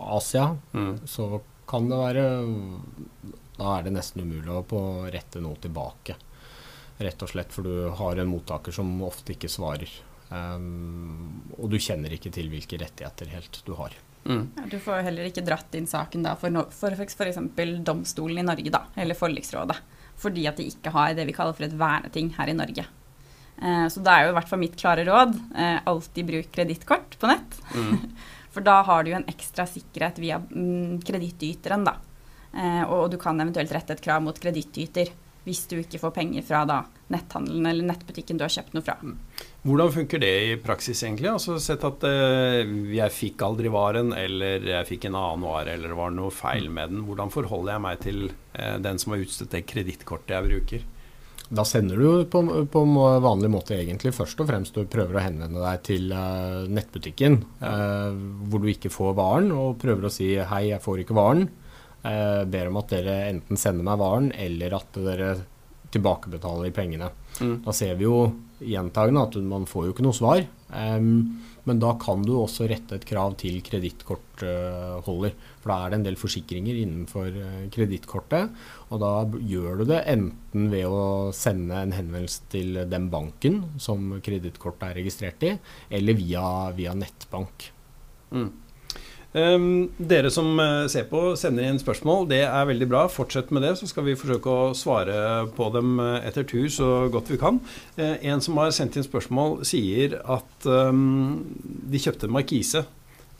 Asia, 0.00 0.54
mm. 0.72 1.04
så 1.08 1.42
kan 1.70 1.86
det 1.86 2.00
være 2.00 2.24
Da 3.60 3.76
er 3.76 3.84
det 3.86 3.92
nesten 3.94 4.24
umulig 4.24 4.50
å 4.56 4.82
rette 5.12 5.44
noe 5.44 5.60
tilbake. 5.60 6.16
Rett 7.00 7.22
og 7.24 7.32
slett 7.32 7.52
for 7.54 7.64
du 7.64 7.88
har 7.96 8.20
en 8.20 8.28
mottaker 8.28 8.74
som 8.76 8.88
ofte 9.06 9.34
ikke 9.34 9.48
svarer. 9.48 9.90
Um, 10.30 11.42
og 11.56 11.72
du 11.72 11.78
kjenner 11.82 12.12
ikke 12.14 12.30
til 12.34 12.50
hvilke 12.52 12.78
rettigheter 12.78 13.32
helt 13.32 13.62
du 13.66 13.72
har. 13.78 13.96
Mm. 14.24 14.44
Ja, 14.56 14.66
du 14.68 14.76
får 14.82 15.02
heller 15.06 15.26
ikke 15.26 15.44
dratt 15.46 15.74
inn 15.74 15.88
saken 15.90 16.26
da 16.26 16.36
for, 16.38 16.52
no, 16.52 16.66
for 16.74 16.92
f.eks. 16.92 17.16
domstolen 17.86 18.42
i 18.42 18.46
Norge, 18.46 18.72
da, 18.72 18.84
eller 19.00 19.18
forliksrådet. 19.18 19.78
Fordi 20.20 20.44
at 20.50 20.60
de 20.60 20.68
ikke 20.68 20.92
har 20.92 21.14
det 21.16 21.24
vi 21.26 21.34
kaller 21.34 21.56
for 21.56 21.66
et 21.66 21.76
verneting 21.80 22.34
her 22.36 22.52
i 22.52 22.56
Norge. 22.56 22.84
Eh, 23.60 23.86
så 23.92 24.02
da 24.04 24.16
er 24.16 24.26
jo 24.26 24.34
i 24.34 24.36
hvert 24.36 24.50
fall 24.50 24.60
mitt 24.62 24.76
klare 24.80 25.06
råd 25.08 25.34
eh, 25.56 25.80
alltid 25.88 26.28
bruk 26.28 26.52
kredittkort 26.52 27.16
på 27.20 27.30
nett. 27.32 27.56
Mm. 27.74 28.12
for 28.54 28.66
da 28.66 28.80
har 28.86 29.04
du 29.04 29.12
jo 29.12 29.18
en 29.18 29.28
ekstra 29.32 29.66
sikkerhet 29.68 30.20
via 30.20 30.38
mm, 30.40 31.00
kredittyteren, 31.06 31.88
da. 31.88 31.96
Eh, 32.52 32.84
og, 32.84 32.96
og, 33.04 33.08
du 33.12 33.18
kan 33.22 33.40
eventuelt 33.40 33.72
rette 33.72 33.96
et 33.96 34.04
krav 34.04 34.22
mot 34.24 34.36
kredittyter 34.36 35.12
hvis 35.46 35.64
du 35.70 35.78
ikke 35.80 36.00
får 36.02 36.12
penger 36.16 36.44
fra 36.46 36.64
da, 36.68 36.82
netthandelen 37.12 37.66
eller 37.70 37.88
nettbutikken 37.88 38.38
du 38.38 38.44
har 38.44 38.52
kjøpt 38.52 38.76
noe 38.76 38.84
fra. 38.86 38.96
Hvordan 39.64 39.92
funker 39.94 40.22
det 40.22 40.32
i 40.46 40.54
praksis 40.60 41.02
egentlig? 41.04 41.30
Altså 41.32 41.58
Sett 41.62 41.84
at 41.86 42.06
eh, 42.08 42.70
jeg 42.94 43.16
fikk 43.16 43.44
aldri 43.46 43.72
varen, 43.72 44.14
eller 44.16 44.64
jeg 44.68 44.88
fikk 44.88 45.08
en 45.08 45.18
annen 45.20 45.44
vare, 45.48 45.74
eller 45.74 45.92
det 45.92 45.98
var 45.98 46.14
noe 46.14 46.34
feil 46.34 46.70
med 46.72 46.94
den. 46.94 47.04
Hvordan 47.08 47.32
forholder 47.34 47.76
jeg 47.76 47.84
meg 47.88 48.00
til 48.04 48.24
eh, 48.30 48.78
den 48.84 49.00
som 49.02 49.14
har 49.14 49.26
utstedt 49.26 49.56
det 49.56 49.66
kredittkortet 49.68 50.36
jeg 50.36 50.48
bruker? 50.48 50.88
Da 51.50 51.64
sender 51.66 51.98
du 51.98 52.24
på, 52.30 52.40
på 52.70 52.80
vanlig 53.24 53.48
måte 53.50 53.74
egentlig 53.74 54.12
først 54.14 54.38
og 54.38 54.46
fremst 54.52 54.76
du 54.76 54.84
prøver 54.86 55.18
å 55.18 55.24
henvende 55.24 55.58
deg 55.64 55.80
til 55.88 56.12
uh, 56.14 56.62
nettbutikken 56.70 57.40
ja. 57.58 57.72
uh, 57.72 58.20
hvor 58.46 58.62
du 58.62 58.68
ikke 58.70 58.92
får 58.94 59.16
varen, 59.18 59.50
og 59.50 59.80
prøver 59.82 60.06
å 60.06 60.12
si 60.14 60.36
'hei, 60.38 60.68
jeg 60.70 60.84
får 60.84 61.02
ikke 61.02 61.16
varen'. 61.18 61.48
Uh, 62.00 62.46
ber 62.48 62.70
om 62.70 62.78
at 62.80 62.92
dere 62.94 63.16
enten 63.28 63.58
sender 63.60 63.84
meg 63.84 63.98
varen, 64.00 64.30
eller 64.32 64.78
at 64.78 65.00
dere 65.04 65.34
tilbakebetaler 65.90 66.72
pengene. 66.74 67.10
Mm. 67.40 67.60
Da 67.64 67.74
ser 67.74 67.96
vi 67.98 68.06
jo 68.06 68.30
gjentagende 68.60 69.22
at 69.26 69.38
man 69.42 69.66
får 69.68 69.86
jo 69.86 69.94
ikke 69.94 70.04
noe 70.06 70.16
svar. 70.16 70.42
Um, 70.70 71.40
men 71.66 71.80
da 71.82 71.92
kan 72.00 72.22
du 72.24 72.32
også 72.38 72.68
rette 72.70 72.96
et 72.96 73.06
krav 73.08 73.34
til 73.40 73.58
kredittkortholder. 73.66 75.34
For 75.60 75.72
da 75.72 75.76
er 75.76 75.92
det 75.92 75.98
en 75.98 76.06
del 76.06 76.18
forsikringer 76.20 76.78
innenfor 76.82 77.28
uh, 77.34 77.66
kredittkortet. 77.74 78.54
Og 78.90 79.02
da 79.02 79.12
gjør 79.50 79.82
du 79.82 79.84
det 79.90 80.00
enten 80.14 80.70
ved 80.72 80.86
å 80.88 81.04
sende 81.36 81.82
en 81.82 81.94
henvendelse 81.96 82.48
til 82.52 82.82
den 82.90 83.10
banken 83.12 83.62
som 83.82 84.16
kredittkortet 84.24 84.88
er 84.90 84.98
registrert 85.02 85.46
i, 85.46 85.54
eller 86.00 86.18
via, 86.18 86.44
via 86.76 86.96
nettbank. 86.96 87.70
Mm. 88.30 88.50
Um, 89.30 89.92
dere 89.94 90.26
som 90.34 90.58
uh, 90.58 90.88
ser 90.90 91.04
på, 91.06 91.20
sender 91.38 91.68
inn 91.68 91.78
spørsmål. 91.78 92.24
Det 92.32 92.40
er 92.42 92.66
veldig 92.66 92.86
bra. 92.90 93.04
Fortsett 93.10 93.52
med 93.54 93.62
det, 93.62 93.76
så 93.78 93.86
skal 93.86 94.08
vi 94.08 94.18
forsøke 94.18 94.50
å 94.50 94.70
svare 94.74 95.46
på 95.54 95.68
dem 95.74 96.00
uh, 96.02 96.18
etter 96.26 96.46
tur 96.50 96.66
så 96.72 96.88
godt 97.14 97.30
vi 97.30 97.38
kan. 97.38 97.60
Uh, 97.94 98.16
en 98.26 98.42
som 98.42 98.58
har 98.58 98.74
sendt 98.74 98.98
inn 98.98 99.06
spørsmål, 99.06 99.60
sier 99.68 100.18
at 100.26 100.66
um, 100.66 101.44
de 101.62 102.00
kjøpte 102.02 102.30
markise 102.32 102.82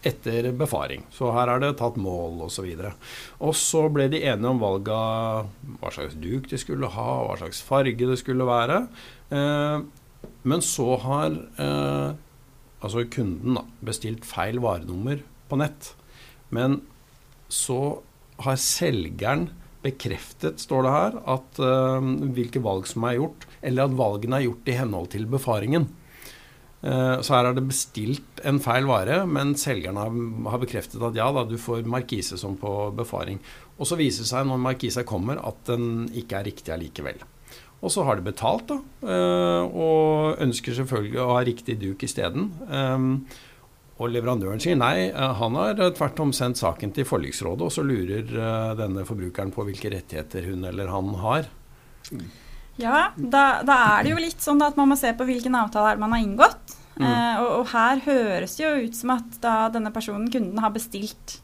etter 0.06 0.52
befaring. 0.56 1.02
Så 1.12 1.32
her 1.34 1.50
er 1.50 1.64
det 1.64 1.72
tatt 1.80 1.98
mål 2.00 2.46
osv. 2.46 2.70
Og, 3.42 3.50
så 3.58 3.82
ble 3.92 4.06
de 4.14 4.22
enige 4.22 4.52
om 4.54 4.62
valget 4.62 4.94
av 4.94 5.50
hva 5.82 5.90
slags 5.92 6.14
duk 6.22 6.46
de 6.48 6.60
skulle 6.60 6.88
ha, 6.94 7.08
hva 7.26 7.34
slags 7.42 7.60
farge 7.66 8.08
det 8.08 8.16
skulle 8.22 8.46
være. 8.48 8.78
men 10.48 10.64
så 10.64 10.86
har 11.04 11.36
altså 12.80 13.04
kunden 13.12 13.60
bestilt 13.84 14.24
feil 14.24 14.62
varenummer 14.64 15.20
på 15.50 15.58
nett. 15.60 15.92
Men 16.54 16.80
så 17.50 18.00
har 18.40 18.60
selgeren 18.60 19.48
bekreftet, 19.84 20.60
står 20.60 20.84
det 20.84 20.92
her, 20.92 21.16
at 21.36 21.62
uh, 21.62 22.10
hvilke 22.36 22.60
valg 22.62 22.88
som 22.88 23.06
er 23.08 23.16
gjort, 23.16 23.46
eller 23.64 23.88
at 23.88 23.96
valgene 23.96 24.40
er 24.40 24.46
gjort 24.48 24.68
i 24.68 24.76
henhold 24.76 25.10
til 25.14 25.26
befaringen. 25.30 25.88
Uh, 26.80 27.20
så 27.24 27.36
her 27.36 27.50
er 27.50 27.56
det 27.56 27.66
bestilt 27.68 28.42
en 28.48 28.60
feil 28.62 28.88
vare, 28.88 29.22
men 29.28 29.54
selgeren 29.60 30.00
har, 30.00 30.14
har, 30.52 30.62
bekreftet 30.62 31.02
at 31.04 31.16
ja 31.16 31.28
da, 31.36 31.44
du 31.48 31.56
får 31.60 31.88
markise 31.88 32.38
som 32.40 32.56
på 32.60 32.72
befaring. 32.96 33.40
Og 33.78 33.88
så 33.88 33.98
viser 34.00 34.24
det 34.24 34.32
seg 34.32 34.48
når 34.48 34.64
markisa 34.68 35.04
kommer 35.08 35.40
at 35.44 35.60
den 35.68 36.08
ikke 36.16 36.40
er 36.40 36.48
riktig 36.50 36.76
allikevel. 36.76 37.20
Og 37.80 37.92
så 37.92 38.04
har 38.04 38.18
de 38.18 38.26
betalt, 38.26 38.68
da, 38.68 38.80
uh, 39.08 39.64
og 39.64 40.42
ønsker 40.44 40.76
selvfølgelig 40.76 41.22
å 41.24 41.30
ha 41.38 41.44
riktig 41.48 41.80
duk 41.80 42.04
isteden. 42.04 42.50
Um, 42.68 43.14
og 44.00 44.08
leverandøren 44.14 44.62
sier 44.62 44.78
nei, 44.80 45.10
eh, 45.10 45.32
han 45.40 45.56
har 45.60 45.76
eh, 45.76 45.92
tvert 45.96 46.22
om 46.24 46.32
sendt 46.36 46.60
saken 46.60 46.94
til 46.96 47.06
forliksrådet, 47.08 47.68
og 47.68 47.74
så 47.74 47.84
lurer 47.84 48.24
uh, 48.32 48.72
denne 48.78 49.04
forbrukeren 49.08 49.52
på 49.52 49.66
hvilke 49.68 49.92
rettigheter 49.92 50.48
hun 50.48 50.64
eller 50.70 50.88
han 50.88 51.12
har. 51.20 51.50
Ja, 52.80 53.10
da, 53.16 53.44
da 53.66 53.76
er 53.92 54.06
det 54.06 54.14
jo 54.14 54.22
litt 54.22 54.40
sånn 54.40 54.62
at 54.64 54.78
man 54.80 54.88
må 54.92 54.96
se 54.98 55.12
på 55.16 55.26
hvilken 55.28 55.56
avtale 55.58 56.00
man 56.00 56.16
har 56.16 56.24
inngått. 56.24 56.76
Mm. 57.00 57.06
Eh, 57.06 57.36
og, 57.40 57.50
og, 57.60 57.68
her 57.72 58.02
høres 58.04 58.56
det 58.58 58.66
jo 58.66 58.72
ut 58.84 58.96
som 58.96 59.14
at 59.14 59.38
da 59.44 59.54
denne 59.72 59.92
personen, 59.94 60.28
kunden, 60.32 60.60
har 60.60 60.72
bestilt 60.74 61.38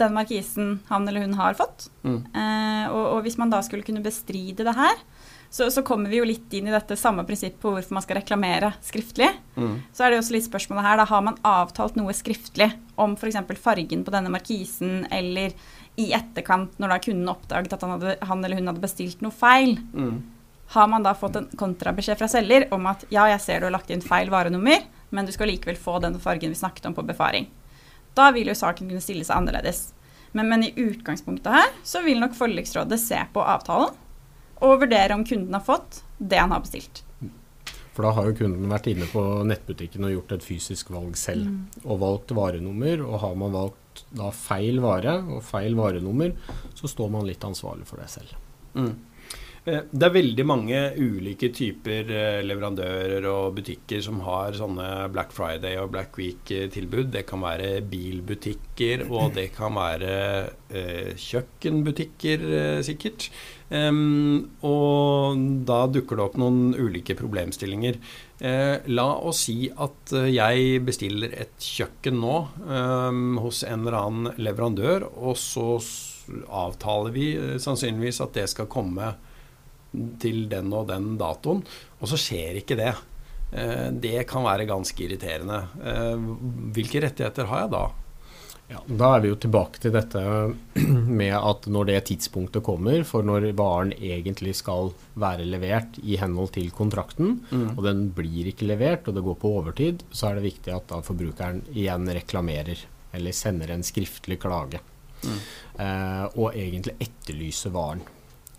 den 0.00 0.14
markisen 0.16 0.78
han 0.88 1.06
eller 1.08 1.26
hun 1.26 1.36
har 1.38 1.56
fått. 1.58 1.88
Mm. 2.04 2.20
Eh, 2.28 2.86
og, 2.90 3.04
og, 3.04 3.18
hvis 3.26 3.38
man 3.40 3.52
da 3.52 3.62
skulle 3.64 3.86
kunne 3.86 4.04
bestride 4.04 4.66
det 4.66 4.76
her, 4.76 5.04
så, 5.52 5.70
så, 5.70 5.82
kommer 5.84 6.08
vi 6.08 6.16
jo 6.16 6.24
litt 6.24 6.54
inn 6.56 6.70
i 6.70 6.72
dette 6.72 6.96
samme 6.96 7.26
prinsippet 7.28 7.60
på 7.60 7.74
hvorfor 7.74 7.92
man 7.92 8.04
skal 8.04 8.16
reklamere 8.22 8.70
skriftlig. 8.80 9.28
Mm. 9.52 9.74
Så 9.92 10.06
er 10.06 10.14
det 10.14 10.22
også 10.22 10.32
litt 10.32 10.46
spørsmålet 10.46 10.86
her, 10.86 10.96
da 10.96 11.04
har 11.10 11.24
man 11.26 11.36
avtalt 11.44 11.98
noe 11.98 12.14
skriftlig 12.16 12.70
om 12.96 13.12
f.eks. 13.18 13.36
fargen 13.60 14.00
på 14.06 14.14
denne 14.14 14.32
markisen, 14.32 15.02
eller 15.12 15.52
i 16.00 16.08
etterkant, 16.16 16.78
når 16.80 16.94
da 16.94 16.98
kunden 17.04 17.28
oppdaget 17.28 17.76
at 17.76 17.84
han, 17.84 17.92
hadde, 17.98 18.16
han 18.24 18.40
eller 18.40 18.62
hun 18.62 18.72
hadde 18.72 18.84
bestilt 18.86 19.20
noe 19.20 19.36
feil. 19.36 19.76
Mm. 19.92 20.22
Har 20.72 20.88
man 20.88 21.04
da 21.04 21.12
fått 21.20 21.36
en 21.36 21.50
kontrabeskjed 21.60 22.22
fra 22.22 22.32
selger 22.32 22.70
om 22.72 22.88
at 22.88 23.04
ja, 23.12 23.26
jeg 23.34 23.44
ser 23.44 23.60
du 23.60 23.68
har 23.68 23.76
lagt 23.76 23.92
inn 23.92 24.00
feil 24.00 24.32
varenummer, 24.32 24.86
men 25.12 25.28
du 25.28 25.36
skal 25.36 25.52
likevel 25.52 25.76
få 25.76 25.98
den 26.00 26.16
fargen 26.16 26.54
vi 26.54 26.62
snakket 26.62 26.88
om 26.88 26.96
på 26.96 27.04
befaring. 27.04 27.50
Da 28.16 28.30
vil 28.32 28.48
jo 28.48 28.56
saken 28.56 28.88
kunne 28.88 29.04
stille 29.04 29.28
seg 29.28 29.36
annerledes. 29.36 29.90
Men, 30.32 30.48
men 30.48 30.64
i 30.64 30.72
utgangspunktet 30.80 31.52
her 31.52 31.74
så 31.84 32.00
vil 32.00 32.24
nok 32.24 32.32
forliksrådet 32.38 32.96
se 33.04 33.20
på 33.34 33.44
avtalen 33.44 33.92
og 34.62 34.80
vurdere 34.84 35.16
om 35.18 35.24
kunden 35.26 35.54
har 35.56 35.64
fått 35.66 36.02
det 36.18 36.38
han 36.40 36.54
har 36.54 36.62
bestilt. 36.64 37.02
For 37.92 38.06
da 38.06 38.14
har 38.16 38.30
jo 38.30 38.36
kunden 38.38 38.70
vært 38.72 38.88
inne 38.88 39.06
på 39.10 39.22
nettbutikken 39.44 40.06
og 40.08 40.14
gjort 40.14 40.36
et 40.38 40.46
fysisk 40.46 40.92
valg 40.94 41.16
selv. 41.20 41.50
Mm. 41.50 41.82
Og 41.84 42.00
valgt 42.00 42.32
varenummer. 42.36 43.04
Og 43.04 43.20
har 43.20 43.34
man 43.36 43.52
valgt 43.52 44.04
da 44.16 44.30
feil 44.32 44.80
vare 44.80 45.18
og 45.20 45.42
feil 45.44 45.76
varenummer, 45.76 46.32
så 46.78 46.88
står 46.88 47.10
man 47.12 47.28
litt 47.28 47.44
ansvarlig 47.44 47.84
for 47.88 48.00
det 48.00 48.08
selv. 48.14 48.32
Mm. 48.72 48.94
Eh, 49.62 49.84
det 49.94 50.06
er 50.08 50.14
veldig 50.16 50.44
mange 50.48 50.78
ulike 50.98 51.52
typer 51.54 52.08
eh, 52.10 52.40
leverandører 52.42 53.28
og 53.30 53.52
butikker 53.60 54.00
som 54.02 54.18
har 54.26 54.56
sånne 54.58 54.88
Black 55.14 55.30
Friday 55.36 55.78
og 55.78 55.92
Black 55.94 56.18
Week-tilbud. 56.18 57.12
Det 57.14 57.22
kan 57.28 57.44
være 57.44 57.76
bilbutikker, 57.86 59.06
og 59.06 59.36
det 59.38 59.52
kan 59.54 59.76
være 59.78 60.16
eh, 60.72 61.12
kjøkkenbutikker, 61.14 62.48
sikkert. 62.82 63.28
Um, 63.72 64.50
og 64.68 65.40
da 65.68 65.86
dukker 65.88 66.18
det 66.18 66.24
opp 66.26 66.38
noen 66.40 66.74
ulike 66.76 67.16
problemstillinger. 67.16 67.96
Uh, 68.42 68.84
la 68.92 69.08
oss 69.24 69.46
si 69.46 69.70
at 69.72 70.12
jeg 70.28 70.82
bestiller 70.84 71.32
et 71.32 71.56
kjøkken 71.56 72.20
nå 72.20 72.36
um, 72.68 73.38
hos 73.40 73.62
en 73.64 73.86
eller 73.86 73.98
annen 73.98 74.42
leverandør, 74.42 75.08
og 75.16 75.38
så 75.40 75.78
avtaler 76.52 77.14
vi 77.16 77.28
sannsynligvis 77.60 78.20
at 78.22 78.36
det 78.36 78.50
skal 78.52 78.70
komme 78.70 79.14
til 80.22 80.46
den 80.52 80.72
og 80.72 80.86
den 80.88 81.16
datoen, 81.20 81.64
og 82.00 82.10
så 82.10 82.18
skjer 82.20 82.60
ikke 82.62 82.78
det. 82.78 82.92
Eh, 83.52 83.88
det 83.92 84.24
kan 84.28 84.46
være 84.46 84.68
ganske 84.68 85.04
irriterende. 85.04 85.66
Eh, 85.84 86.28
hvilke 86.72 87.02
rettigheter 87.04 87.50
har 87.50 87.66
jeg 87.66 87.74
da? 87.74 87.82
Ja, 88.72 88.80
da 88.86 89.10
er 89.14 89.24
vi 89.24 89.30
jo 89.32 89.38
tilbake 89.40 89.80
til 89.82 89.92
dette 89.94 90.22
med 91.20 91.34
at 91.36 91.66
når 91.72 91.90
det 91.90 91.98
tidspunktet 92.08 92.64
kommer 92.64 93.04
for 93.08 93.26
når 93.26 93.50
varen 93.58 93.92
egentlig 93.98 94.54
skal 94.58 94.94
være 95.20 95.44
levert 95.48 95.98
i 96.02 96.16
henhold 96.20 96.54
til 96.56 96.70
kontrakten, 96.74 97.36
mm. 97.50 97.66
og 97.74 97.82
den 97.86 98.06
blir 98.16 98.48
ikke 98.52 98.70
levert 98.70 99.10
og 99.10 99.18
det 99.18 99.26
går 99.26 99.38
på 99.42 99.52
overtid, 99.60 100.06
så 100.10 100.30
er 100.30 100.38
det 100.38 100.48
viktig 100.48 100.74
at 100.74 100.88
da 100.92 101.02
forbrukeren 101.04 101.62
igjen 101.74 102.08
reklamerer 102.08 102.86
eller 103.12 103.36
sender 103.36 103.74
en 103.74 103.84
skriftlig 103.84 104.40
klage. 104.40 104.80
Mm. 105.22 105.38
Eh, 105.84 106.24
og 106.32 106.56
egentlig 106.56 106.96
etterlyser 107.04 107.74
varen. 107.74 108.02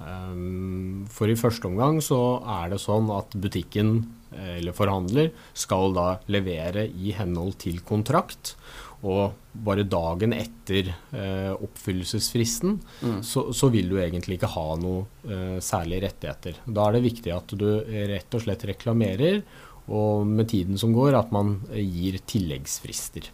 Ehm, 0.04 1.06
for 1.12 1.32
i 1.32 1.38
første 1.40 1.70
omgang 1.70 2.00
så 2.04 2.20
er 2.62 2.74
det 2.74 2.82
sånn 2.84 3.10
at 3.14 3.36
butikken 3.40 3.96
eh, 4.34 4.60
eller 4.60 4.76
forhandler 4.76 5.32
skal 5.58 5.96
da 5.96 6.08
levere 6.34 6.88
i 6.88 7.14
henhold 7.18 7.58
til 7.64 7.82
kontrakt. 7.88 8.56
Og 9.04 9.34
bare 9.66 9.84
dagen 9.84 10.32
etter 10.36 10.88
eh, 10.90 11.52
oppfyllelsesfristen 11.52 12.78
mm. 12.80 13.20
så, 13.26 13.50
så, 13.52 13.68
vil 13.74 13.92
du 13.92 13.98
egentlig 14.00 14.38
ikke 14.40 14.54
ha 14.54 14.66
noe 14.80 15.04
eh, 15.28 15.60
særlige 15.60 16.06
rettigheter. 16.08 16.64
Da 16.64 16.88
er 16.88 16.98
det 16.98 17.06
viktig 17.10 17.36
at 17.36 17.56
du 17.60 17.68
rett 18.14 18.40
og 18.40 18.46
slett 18.46 18.64
reklamerer, 18.72 19.44
og 19.92 20.24
med 20.28 20.48
tiden 20.54 20.80
som 20.80 20.94
går 20.96 21.18
at 21.20 21.34
man 21.36 21.58
gir 21.76 22.22
tilleggsfrister. 22.32 23.28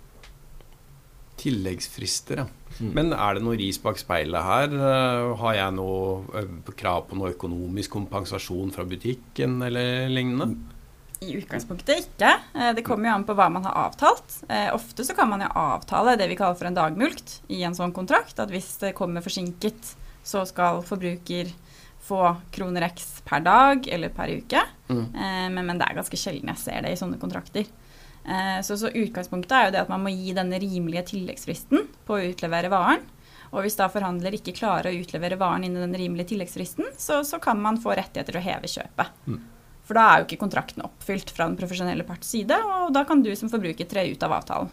Tilleggsfrister, 1.39 2.41
ja. 2.41 2.47
Mm. 2.79 2.91
Men 2.95 3.13
er 3.15 3.35
det 3.35 3.43
noe 3.43 3.57
ris 3.59 3.79
bak 3.81 3.99
speilet 3.99 4.45
her? 4.45 4.73
Eh, 4.73 5.29
har 5.41 5.55
jeg 5.57 5.75
noe 5.77 6.39
eh, 6.39 6.73
krav 6.79 7.07
på 7.09 7.17
noe 7.19 7.33
økonomisk 7.33 7.95
kompensasjon 7.95 8.73
fra 8.75 8.85
butikken 8.87 9.57
eller 9.65 10.09
lignende? 10.11 10.51
I 11.25 11.33
utgangspunktet 11.35 12.05
ikke. 12.05 12.31
Eh, 12.55 12.71
det 12.77 12.85
kommer 12.87 13.09
jo 13.09 13.15
an 13.17 13.25
på 13.27 13.35
hva 13.37 13.49
man 13.51 13.65
har 13.67 13.75
avtalt. 13.87 14.41
Ofte 14.75 15.05
så 15.07 15.15
kan 15.17 15.31
man 15.31 15.43
jo 15.43 15.49
avtale 15.59 16.17
det 16.19 16.29
vi 16.31 16.37
kaller 16.39 16.59
for 16.59 16.69
en 16.69 16.77
dagmulkt 16.77 17.39
i 17.51 17.63
en 17.67 17.75
sånn 17.75 17.95
kontrakt. 17.95 18.37
At 18.39 18.53
hvis 18.53 18.71
det 18.83 18.95
kommer 18.97 19.25
forsinket, 19.25 19.95
så 20.23 20.45
skal 20.47 20.83
forbruker 20.85 21.51
få 22.09 22.23
kroner 22.55 22.87
x 22.87 23.19
per 23.27 23.43
dag 23.43 23.87
eller 23.91 24.13
per 24.15 24.31
uke. 24.31 24.63
Mm. 24.87 25.05
Men, 25.53 25.65
men, 25.65 25.77
det 25.77 25.89
er 25.89 25.99
ganske 25.99 26.17
sjelden 26.17 26.49
jeg 26.53 26.61
ser 26.63 26.85
det 26.85 26.95
i 26.95 26.99
sånne 26.99 27.19
kontrakter. 27.21 27.67
Eh, 28.25 28.61
så, 28.61 28.77
så, 28.77 28.89
utgangspunktet 28.89 29.55
er 29.55 29.67
jo 29.67 29.75
det 29.75 29.83
at 29.83 29.91
man 29.91 30.03
må 30.03 30.11
gi 30.13 30.33
denne 30.37 30.59
rimelige 30.61 31.07
tilleggsfristen 31.13 31.87
på 32.05 32.17
å 32.17 32.27
utlevere 32.31 32.71
varen. 32.71 33.05
Og 33.49 33.63
hvis 33.65 33.79
da 33.79 33.87
forhandler 33.89 34.35
ikke 34.37 34.53
klarer 34.53 34.91
å 34.91 34.99
utlevere 34.99 35.39
varen 35.39 35.65
innen 35.65 35.87
den 35.87 35.97
rimelige 35.97 36.35
tilleggsfristen, 36.35 36.91
så, 37.01 37.23
så 37.25 37.39
kan 37.41 37.57
man 37.61 37.79
få 37.81 37.95
rettigheter 37.97 38.35
til 38.35 38.41
å 38.41 38.45
heve 38.45 38.69
kjøpet. 38.69 39.15
Mm. 39.25 39.39
For 39.89 39.97
da 39.97 40.03
er 40.05 40.21
jo 40.21 40.27
ikke 40.27 40.43
kontrakten 40.43 40.83
oppfylt 40.85 41.31
fra 41.33 41.47
den 41.49 41.57
profesjonelle 41.57 42.05
parts 42.05 42.29
side, 42.29 42.53
og 42.53 42.93
da 42.93 43.01
kan 43.09 43.23
du 43.25 43.31
som 43.33 43.49
forbruker 43.49 43.89
tre 43.89 44.03
ut 44.11 44.21
av 44.21 44.35
avtalen. 44.37 44.69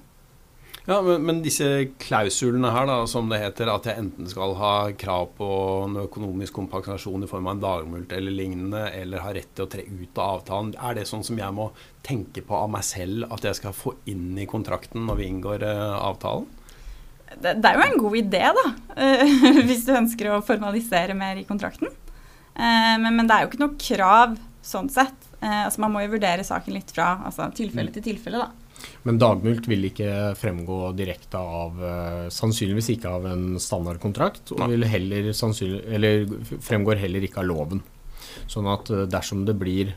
Ja, 0.87 1.00
men, 1.02 1.22
men, 1.26 1.38
disse 1.42 1.66
klausulene 1.98 2.68
her, 2.70 2.85
da, 2.87 2.98
som 3.11 3.31
det 3.33 3.40
heter, 3.42 3.70
at 3.72 3.88
jeg 3.88 3.98
enten 3.98 4.29
skal 4.31 4.52
ha 4.61 4.74
krav 4.94 5.33
på 5.38 5.48
en 5.87 5.96
økonomisk 6.05 6.55
kompensasjon 6.61 7.24
i 7.24 7.31
form 7.31 7.48
av 7.48 7.57
en 7.57 7.62
dagmulkt 7.64 8.12
eller 8.14 8.37
lignende, 8.37 8.85
eller 8.92 9.24
har 9.24 9.35
rett 9.35 9.50
til 9.57 9.64
å 9.64 9.70
tre 9.72 9.83
ut 9.88 10.20
av 10.20 10.37
avtalen, 10.37 10.74
er 10.76 11.00
det 11.00 11.09
sånn 11.11 11.24
som 11.26 11.40
jeg 11.40 11.57
må 11.57 11.70
tenke 12.07 12.44
på 12.44 12.61
av 12.61 12.68
meg 12.76 12.87
selv 12.87 13.26
at 13.35 13.48
jeg 13.48 13.59
skal 13.59 13.74
få 13.74 13.96
inn 14.12 14.37
i 14.38 14.46
kontrakten 14.46 15.09
når 15.09 15.22
vi 15.22 15.31
inngår 15.33 15.64
uh, 15.66 15.96
avtalen? 16.12 16.46
Det, 17.33 17.57
det, 17.57 17.66
er 17.66 17.81
jo 17.81 17.87
en 17.88 18.02
god 18.05 18.18
idé, 18.20 18.44
da, 18.61 18.66
hvis 19.66 19.88
du 19.88 19.94
ønsker 19.96 20.37
å 20.37 20.42
formalisere 20.46 21.16
mer 21.18 21.40
i 21.40 21.48
kontrakten. 21.48 21.90
Uh, 22.52 22.94
men, 23.00 23.11
men, 23.11 23.24
det 23.26 23.35
er 23.35 23.42
jo 23.42 23.50
ikke 23.50 23.64
noe 23.64 23.81
krav 23.81 24.38
sånn 24.66 24.88
sett. 24.92 25.29
altså 25.40 25.83
Man 25.85 25.94
må 25.94 26.05
jo 26.05 26.14
vurdere 26.16 26.44
saken 26.46 26.74
litt 26.74 26.92
fra 26.94 27.12
altså, 27.29 27.48
tilfelle 27.57 27.94
til 27.94 28.05
tilfelle, 28.05 28.46
da. 28.46 28.66
Men 29.07 29.18
dagmulkt 29.20 29.68
vil 29.70 29.88
ikke 29.88 30.35
fremgå 30.37 30.79
direkte 30.98 31.40
av 31.40 31.79
uh, 31.81 32.26
Sannsynligvis 32.33 32.90
ikke 32.96 33.12
av 33.18 33.29
en 33.31 33.44
standardkontrakt, 33.62 34.52
og 34.57 34.66
vil 34.72 34.85
heller 34.90 35.31
eller 35.31 36.26
fremgår 36.64 37.00
heller 37.00 37.24
ikke 37.26 37.40
av 37.42 37.48
loven. 37.48 37.81
Sånn 38.50 38.68
at 38.70 38.90
uh, 38.92 39.07
dersom 39.11 39.46
det 39.48 39.57
blir 39.61 39.96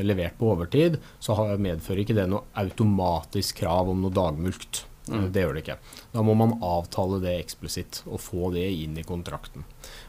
levert 0.00 0.38
på 0.40 0.46
overtid, 0.48 0.94
så 1.20 1.34
har, 1.36 1.58
medfører 1.60 2.00
ikke 2.00 2.14
det 2.16 2.22
noe 2.32 2.46
automatisk 2.56 3.58
krav 3.60 3.90
om 3.92 3.98
noe 4.00 4.14
dagmulkt. 4.16 4.86
Mm. 5.12 5.26
Det 5.32 5.42
gjør 5.42 5.56
det 5.56 5.62
ikke. 5.64 5.76
Da 6.14 6.22
må 6.24 6.34
man 6.40 6.54
avtale 6.64 7.18
det 7.22 7.34
eksplisitt 7.38 8.02
og 8.06 8.20
få 8.22 8.48
det 8.54 8.64
inn 8.64 8.96
i 8.96 9.04
kontrakten. 9.06 9.66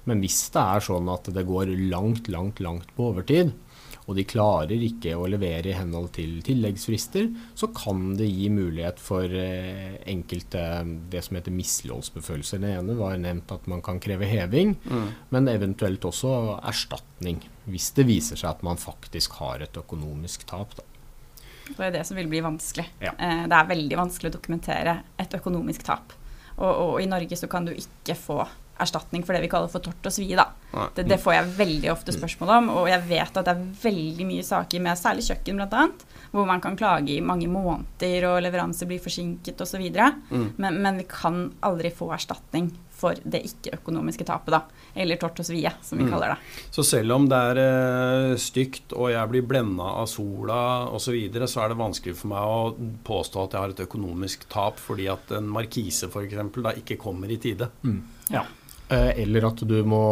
Men 0.08 0.24
hvis 0.24 0.42
det 0.56 0.64
er 0.64 0.86
sånn 0.86 1.12
at 1.12 1.28
det 1.36 1.44
går 1.48 1.74
langt, 1.92 2.32
langt, 2.32 2.64
langt 2.64 2.92
på 2.96 3.10
overtid, 3.12 3.52
og 4.10 4.16
de 4.18 4.26
klarer 4.26 4.82
ikke 4.82 5.14
å 5.14 5.28
levere 5.30 5.70
i 5.70 5.78
henhold 5.78 6.10
til 6.16 6.40
tilleggsfrister, 6.46 7.28
så 7.54 7.70
kan 7.78 8.16
det 8.18 8.26
gi 8.26 8.48
mulighet 8.50 8.98
for 9.02 9.30
eh, 9.30 10.00
enkelte 10.10 10.64
det 11.14 11.22
som 11.28 11.38
heter 11.38 11.54
misligholdsbefølelser. 11.54 12.64
Det 12.64 12.72
ene 12.80 12.98
var 12.98 13.20
nevnt 13.22 13.54
at 13.54 13.70
man 13.70 13.84
kan 13.86 14.02
kreve 14.02 14.26
heving, 14.26 14.74
mm. 14.82 15.10
men 15.30 15.52
eventuelt 15.52 16.10
også 16.10 16.32
erstatning. 16.58 17.44
Hvis 17.70 17.92
det 18.00 18.08
viser 18.10 18.40
seg 18.40 18.56
at 18.56 18.66
man 18.66 18.82
faktisk 18.82 19.38
har 19.44 19.62
et 19.62 19.78
økonomisk 19.78 20.48
tap. 20.50 20.74
Da. 20.80 20.88
Det 21.70 21.86
er 21.86 21.94
det 22.00 22.06
som 22.10 22.18
vil 22.18 22.32
bli 22.32 22.42
vanskelig. 22.42 22.88
Ja. 23.04 23.14
Eh, 23.14 23.44
det 23.46 23.60
er 23.60 23.70
veldig 23.76 24.00
vanskelig 24.00 24.32
å 24.32 24.38
dokumentere 24.40 24.96
et 25.22 25.38
økonomisk 25.38 25.86
tap. 25.86 26.18
Og, 26.58 26.72
og, 26.72 26.96
i 27.04 27.08
Norge 27.08 27.38
så 27.40 27.48
kan 27.52 27.70
du 27.70 27.76
ikke 27.78 28.18
få 28.18 28.42
erstatning 28.80 29.26
for 29.26 29.36
det 29.36 29.44
vi 29.44 29.52
kaller 29.52 29.72
for 29.72 29.84
tort 29.84 30.10
og 30.10 30.14
svie. 30.14 30.46
Det, 30.96 31.06
det, 31.10 31.18
får 31.22 31.36
jeg 31.36 31.54
veldig 31.58 31.92
ofte 31.94 32.14
spørsmål 32.14 32.52
om, 32.58 32.70
og 32.82 32.90
jeg 32.92 33.06
vet 33.10 33.40
at 33.40 33.48
det 33.48 33.56
er 33.56 33.64
veldig 33.84 34.28
mye 34.30 34.46
saker 34.46 34.84
med 34.86 35.00
særlig 35.00 35.26
kjøkken 35.30 35.62
bl.a. 35.62 35.86
hvor 36.34 36.46
man 36.50 36.62
kan 36.64 36.78
klage 36.80 37.16
i 37.16 37.24
mange 37.26 37.50
måneder 37.50 38.28
og 38.30 38.44
leveranser 38.46 38.90
blir 38.90 39.02
forsinket 39.04 39.62
osv. 39.66 39.88
Mm. 40.30 40.52
Men, 40.58 40.82
men 40.84 41.02
vi 41.02 41.08
kan 41.10 41.48
aldri 41.66 41.94
få 41.96 42.12
erstatning 42.16 42.70
for 43.00 43.16
det 43.24 43.42
ikke-økonomiske 43.48 44.28
tapet, 44.28 44.54
da. 44.54 44.88
Eller 45.00 45.20
tort 45.22 45.40
og 45.40 45.48
svie, 45.48 45.72
som 45.86 46.00
vi 46.00 46.06
mm. 46.06 46.12
kaller 46.12 46.34
det. 46.34 46.56
Så 46.76 46.84
selv 46.88 47.16
om 47.16 47.28
det 47.32 47.40
er 47.54 47.62
uh, 47.62 48.36
stygt 48.42 48.96
og 48.98 49.12
jeg 49.14 49.32
blir 49.32 49.46
blenda 49.48 49.88
av 50.02 50.10
sola 50.12 50.60
osv., 50.90 51.10
så, 51.10 51.16
videre, 51.16 51.48
så 51.50 51.64
er 51.64 51.72
det 51.72 51.80
vanskelig 51.80 52.14
for 52.20 52.30
meg 52.30 52.46
å 52.46 52.90
påstå 53.08 53.42
at 53.42 53.56
jeg 53.56 53.64
har 53.64 53.72
et 53.74 53.80
økonomisk 53.88 54.44
tap 54.52 54.78
fordi 54.78 55.08
at 55.10 55.32
en 55.34 55.48
markise 55.50 56.06
f.eks. 56.06 56.38
da 56.60 56.76
ikke 56.78 57.00
kommer 57.02 57.32
i 57.34 57.40
tide. 57.42 57.72
Mm. 57.82 58.04
Ja. 58.30 58.44
Eh, 58.90 59.22
eller 59.22 59.46
at 59.52 59.62
du 59.70 59.76
må 59.86 60.04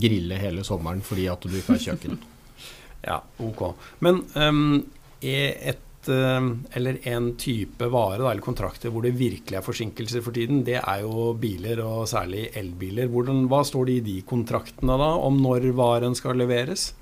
grille 0.00 0.38
hele 0.40 0.64
sommeren 0.64 1.02
fordi 1.04 1.28
at 1.28 1.44
du 1.44 1.52
ikke 1.52 1.76
har 1.76 1.82
kjøkken. 1.90 2.20
ja, 3.10 3.18
ok. 3.44 3.66
Men 4.04 4.22
um, 4.40 4.78
er 5.20 5.58
et 5.74 6.08
um, 6.08 6.48
eller 6.72 7.02
en 7.12 7.30
type 7.40 7.88
vare 7.92 8.22
da, 8.22 8.30
eller 8.30 8.44
kontrakter 8.44 8.92
hvor 8.92 9.04
det 9.04 9.12
virkelig 9.18 9.60
er 9.60 9.66
forsinkelser 9.66 10.24
for 10.24 10.36
tiden, 10.36 10.62
det 10.64 10.78
er 10.80 11.04
jo 11.04 11.32
biler, 11.40 11.84
og 11.84 12.08
særlig 12.08 12.48
elbiler. 12.56 13.10
Hvordan, 13.12 13.44
hva 13.52 13.60
står 13.68 13.90
det 13.90 13.98
i 14.00 14.04
de 14.08 14.18
kontraktene 14.28 14.96
da, 15.00 15.14
om 15.28 15.40
når 15.44 15.68
varen 15.76 16.16
skal 16.16 16.40
leveres? 16.40 16.94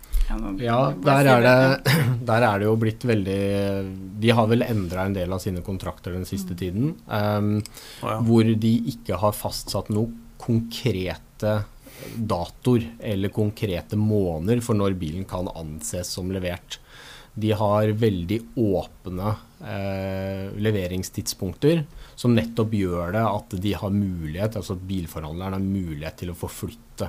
Ja, 0.63 0.93
der 1.03 1.29
er, 1.29 1.45
det, 1.45 1.95
der 2.31 2.45
er 2.47 2.61
det 2.61 2.67
jo 2.69 2.77
blitt 2.79 3.03
veldig 3.05 3.41
De 4.23 4.31
har 4.33 4.47
vel 4.49 4.63
endra 4.65 5.05
en 5.05 5.17
del 5.17 5.33
av 5.35 5.43
sine 5.43 5.65
kontrakter 5.67 6.15
den 6.15 6.25
siste 6.29 6.55
mm. 6.55 6.59
tiden. 6.59 6.93
Um, 7.07 7.57
oh, 8.03 8.13
ja. 8.15 8.19
Hvor 8.27 8.53
de 8.67 8.73
ikke 8.95 9.19
har 9.19 9.35
fastsatt 9.37 9.91
noe 9.93 10.22
konkrete 10.43 11.61
datoer 12.17 12.89
eller 13.13 13.33
konkrete 13.35 13.97
måneder 13.99 14.63
for 14.65 14.79
når 14.79 14.99
bilen 14.99 15.27
kan 15.29 15.51
anses 15.55 16.11
som 16.17 16.33
levert. 16.35 16.81
De 17.35 17.53
har 17.57 17.95
veldig 17.97 18.39
åpne 18.61 19.33
eh, 19.65 20.51
leveringstidspunkter 20.61 21.85
som 22.19 22.35
nettopp 22.37 22.75
gjør 22.77 23.15
det 23.15 23.25
at 23.25 23.57
de 23.65 23.73
har 23.79 23.95
mulighet, 23.95 24.59
altså 24.59 24.77
at 24.77 24.85
bilforhandleren 24.89 25.57
har 25.57 25.65
mulighet 25.65 26.21
til 26.21 26.35
å 26.35 26.39
forflytte. 26.39 27.09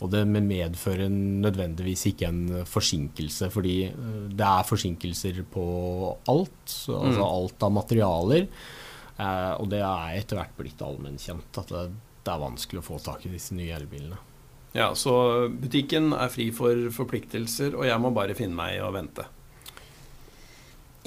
Og 0.00 0.08
det 0.12 0.22
medfører 0.26 1.10
nødvendigvis 1.12 2.06
ikke 2.10 2.30
en 2.30 2.42
forsinkelse, 2.68 3.50
fordi 3.52 3.76
eh, 3.90 4.20
det 4.32 4.46
er 4.48 4.68
forsinkelser 4.68 5.42
på 5.52 5.64
alt. 6.32 6.62
Altså 6.70 7.20
mm. 7.20 7.26
alt 7.26 7.66
av 7.68 7.74
materialer. 7.76 8.48
Eh, 9.20 9.52
og 9.60 9.68
det 9.72 9.82
er 9.84 10.16
etter 10.16 10.40
hvert 10.40 10.56
blitt 10.56 10.80
allmennkjent 10.86 11.60
at 11.60 11.74
det, 11.74 11.84
det 12.24 12.32
er 12.32 12.42
vanskelig 12.42 12.82
å 12.82 12.86
få 12.86 12.98
tak 13.02 13.24
i 13.26 13.32
disse 13.32 13.56
nye 13.56 13.74
elbilene. 13.76 14.18
Ja, 14.76 14.92
Så 14.94 15.48
butikken 15.50 16.12
er 16.14 16.30
fri 16.30 16.50
for 16.54 16.90
forpliktelser, 16.94 17.74
og 17.74 17.86
jeg 17.88 18.02
må 18.02 18.12
bare 18.14 18.36
finne 18.38 18.54
meg 18.54 18.76
i 18.76 18.82
å 18.84 18.92
vente. 18.94 19.26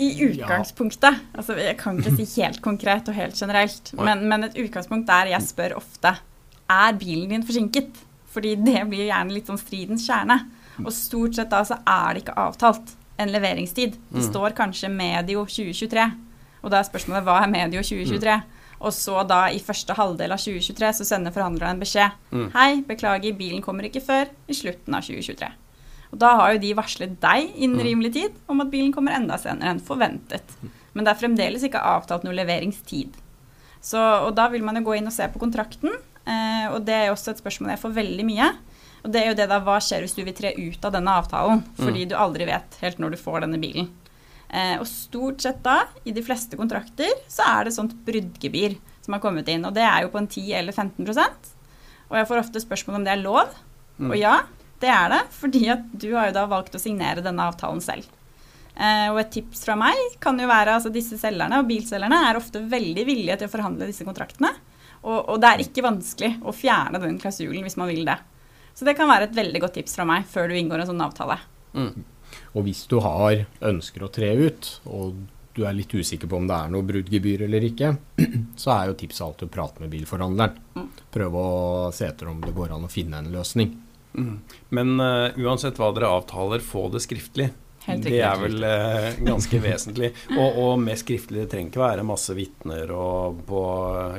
I 0.02 0.10
utgangspunktet. 0.26 1.20
Ja. 1.22 1.38
altså 1.38 1.56
Jeg 1.60 1.78
kan 1.80 2.00
ikke 2.02 2.16
si 2.18 2.42
helt 2.42 2.60
konkret 2.66 3.08
og 3.08 3.16
helt 3.16 3.38
generelt, 3.40 3.94
men, 3.94 4.26
men, 4.28 4.48
et 4.50 4.58
utgangspunkt 4.58 5.08
der 5.08 5.32
jeg 5.36 5.48
spør 5.48 5.78
ofte 5.80 6.16
er 6.74 6.98
bilen 6.98 7.30
din 7.30 7.46
forsinket. 7.46 8.02
Fordi 8.34 8.56
det 8.58 8.82
blir 8.90 9.06
gjerne 9.06 9.36
litt 9.36 9.48
sånn 9.48 9.62
stridens 9.62 10.08
kjerne. 10.08 10.40
Og 10.82 10.90
stort 10.96 11.38
sett 11.38 11.52
da 11.52 11.62
så 11.68 11.78
er 11.86 12.16
det 12.16 12.24
ikke 12.24 12.38
avtalt 12.42 12.96
en 13.22 13.30
leveringstid. 13.30 14.00
Det 14.10 14.24
mm. 14.24 14.30
står 14.32 14.56
kanskje 14.58 14.90
medio 14.90 15.46
2023. 15.46 16.08
Og 16.64 16.74
da 16.74 16.80
er 16.80 16.88
spørsmålet 16.88 17.28
hva 17.28 17.38
er 17.44 17.52
medio 17.54 17.84
2023? 17.86 18.40
Mm. 18.84 18.88
Og 18.90 18.94
så 18.94 19.24
da 19.24 19.48
i 19.48 19.62
første 19.64 19.96
halvdel 19.96 20.36
av 20.36 20.42
2023 20.44 20.92
så 21.00 21.08
sender 21.08 21.32
forhandlerne 21.32 21.78
en 21.78 21.84
beskjed. 21.84 22.16
Mm. 22.36 22.48
Hei, 22.56 22.70
beklager, 22.88 23.36
bilen 23.40 23.64
kommer 23.64 23.88
ikke 23.88 24.04
før 24.04 24.32
i 24.48 24.58
slutten 24.58 24.98
av 24.98 25.08
2023. 25.08 25.52
Og 26.14 26.20
da 26.22 26.36
har 26.38 26.54
jo 26.54 26.62
de 26.62 26.76
varslet 26.78 27.16
deg 27.24 27.54
innen 27.56 27.80
mm. 27.80 27.86
rimelig 27.88 28.14
tid 28.20 28.36
om 28.52 28.62
at 28.62 28.70
bilen 28.74 28.92
kommer 28.94 29.16
enda 29.16 29.40
senere 29.42 29.72
enn 29.74 29.82
forventet. 29.82 30.58
Men 30.94 31.08
det 31.08 31.14
er 31.14 31.22
fremdeles 31.24 31.64
ikke 31.66 31.82
avtalt 31.82 32.28
noe 32.28 32.36
leveringstid. 32.38 33.16
Så, 33.84 34.00
og 34.00 34.36
da 34.38 34.46
vil 34.52 34.64
man 34.64 34.78
jo 34.78 34.86
gå 34.86 35.00
inn 35.00 35.10
og 35.10 35.16
se 35.16 35.26
på 35.32 35.42
kontrakten, 35.42 35.96
eh, 36.28 36.68
og 36.70 36.84
det 36.86 36.94
er 36.96 37.10
jo 37.10 37.16
også 37.16 37.34
et 37.34 37.42
spørsmål 37.42 37.74
jeg 37.74 37.82
får 37.82 37.98
veldig 37.98 38.28
mye. 38.28 38.52
Og 39.04 39.12
det 39.12 39.24
er 39.24 39.32
jo 39.32 39.40
det 39.40 39.50
da, 39.52 39.58
hva 39.64 39.80
skjer 39.84 40.06
hvis 40.06 40.16
du 40.16 40.22
vil 40.24 40.36
tre 40.38 40.54
ut 40.56 40.86
av 40.86 40.94
denne 40.96 41.18
avtalen, 41.20 41.66
fordi 41.80 42.06
mm. 42.06 42.12
du 42.12 42.16
aldri 42.16 42.48
vet 42.48 42.78
helt 42.84 43.02
når 43.02 43.16
du 43.16 43.20
får 43.20 43.44
denne 43.44 43.60
bilen. 43.60 43.90
Eh, 44.54 44.76
og 44.78 44.86
stort 44.86 45.42
sett 45.42 45.64
da, 45.66 45.80
i 46.06 46.14
de 46.14 46.22
fleste 46.26 46.58
kontrakter, 46.60 47.10
så 47.32 47.46
er 47.48 47.66
det 47.66 47.74
sånt 47.74 47.96
bruddgebyr 48.06 48.76
som 49.02 49.16
har 49.16 49.22
kommet 49.24 49.50
inn. 49.50 49.66
Og 49.66 49.74
det 49.74 49.86
er 49.86 50.06
jo 50.06 50.12
på 50.14 50.22
en 50.22 50.30
10 50.30 50.52
eller 50.60 50.76
15% 50.76 51.54
Og 52.12 52.18
jeg 52.20 52.28
får 52.30 52.42
ofte 52.44 52.62
spørsmål 52.62 53.00
om 53.00 53.08
det 53.08 53.16
er 53.16 53.24
lov. 53.24 53.56
Mm. 53.98 54.12
Og 54.12 54.18
ja, 54.20 54.36
det 54.84 54.92
er 54.94 55.10
det, 55.16 55.24
fordi 55.34 55.64
at 55.74 55.88
du 55.98 56.12
har 56.14 56.30
jo 56.30 56.36
da 56.38 56.44
valgt 56.52 56.76
å 56.78 56.82
signere 56.82 57.24
denne 57.26 57.48
avtalen 57.50 57.82
selv. 57.82 58.06
Eh, 58.74 59.10
og 59.10 59.20
et 59.22 59.34
tips 59.34 59.66
fra 59.66 59.78
meg 59.80 59.98
kan 60.22 60.38
jo 60.38 60.50
være 60.50 60.78
altså 60.78 60.92
disse 60.94 61.18
selgerne 61.22 61.60
og 61.62 61.68
bilselgerne 61.70 62.24
er 62.28 62.38
ofte 62.40 62.62
veldig 62.70 63.04
villige 63.06 63.40
til 63.42 63.50
å 63.50 63.54
forhandle 63.54 63.90
disse 63.90 64.06
kontraktene. 64.06 64.54
Og, 65.04 65.18
og 65.18 65.42
det 65.42 65.50
er 65.50 65.66
ikke 65.66 65.86
vanskelig 65.86 66.36
å 66.46 66.54
fjerne 66.56 67.02
den 67.02 67.18
klausulen 67.22 67.66
hvis 67.66 67.78
man 67.80 67.90
vil 67.90 68.06
det. 68.08 68.20
Så 68.74 68.86
det 68.86 68.96
kan 68.98 69.10
være 69.10 69.30
et 69.30 69.38
veldig 69.38 69.62
godt 69.66 69.78
tips 69.78 69.98
fra 69.98 70.06
meg 70.10 70.26
før 70.30 70.50
du 70.50 70.58
inngår 70.58 70.84
en 70.84 70.94
sånn 70.94 71.06
avtale. 71.06 71.38
Mm. 71.74 72.06
Og 72.54 72.68
hvis 72.68 72.86
du 72.90 73.00
har 73.04 73.46
ønsker 73.66 74.06
å 74.06 74.12
tre 74.14 74.30
ut, 74.38 74.70
og 74.86 75.16
du 75.54 75.64
er 75.68 75.76
litt 75.78 75.94
usikker 75.94 76.30
på 76.30 76.40
om 76.40 76.48
det 76.50 76.58
er 76.58 76.74
noe 76.74 76.86
bruddgebyr 76.86 77.46
eller 77.48 77.66
ikke, 77.70 77.94
så 78.62 78.76
er 78.76 78.90
jo 78.90 78.98
tipset 78.98 79.26
alltid 79.28 79.50
å 79.50 79.54
prate 79.54 79.84
med 79.84 79.94
bilforhandleren. 79.94 80.62
Mm. 80.78 80.88
Prøve 81.14 81.42
å 81.42 81.90
se 81.94 82.08
etter 82.10 82.30
om 82.30 82.42
det 82.42 82.56
går 82.56 82.74
an 82.76 82.88
å 82.88 82.92
finne 82.92 83.22
en 83.22 83.34
løsning. 83.34 83.74
Mm. 84.14 84.38
Men 84.74 84.96
uh, 85.02 85.34
uansett 85.42 85.80
hva 85.82 85.92
dere 85.94 86.12
avtaler, 86.14 86.62
få 86.66 86.88
det 86.94 87.04
skriftlig. 87.06 87.52
Helt 87.84 88.06
det 88.08 88.20
er 88.24 88.38
vel 88.40 88.64
eh, 88.64 89.10
ganske 89.28 89.60
vesentlig. 89.60 90.14
Og, 90.38 90.60
og, 90.62 90.74
med 90.80 91.00
skriftlig. 91.00 91.44
Det 91.44 91.50
trenger 91.52 91.72
ikke 91.74 91.82
være 91.84 92.06
masse 92.08 92.36
vitner 92.38 92.92
og 92.96 93.42
på 93.48 93.64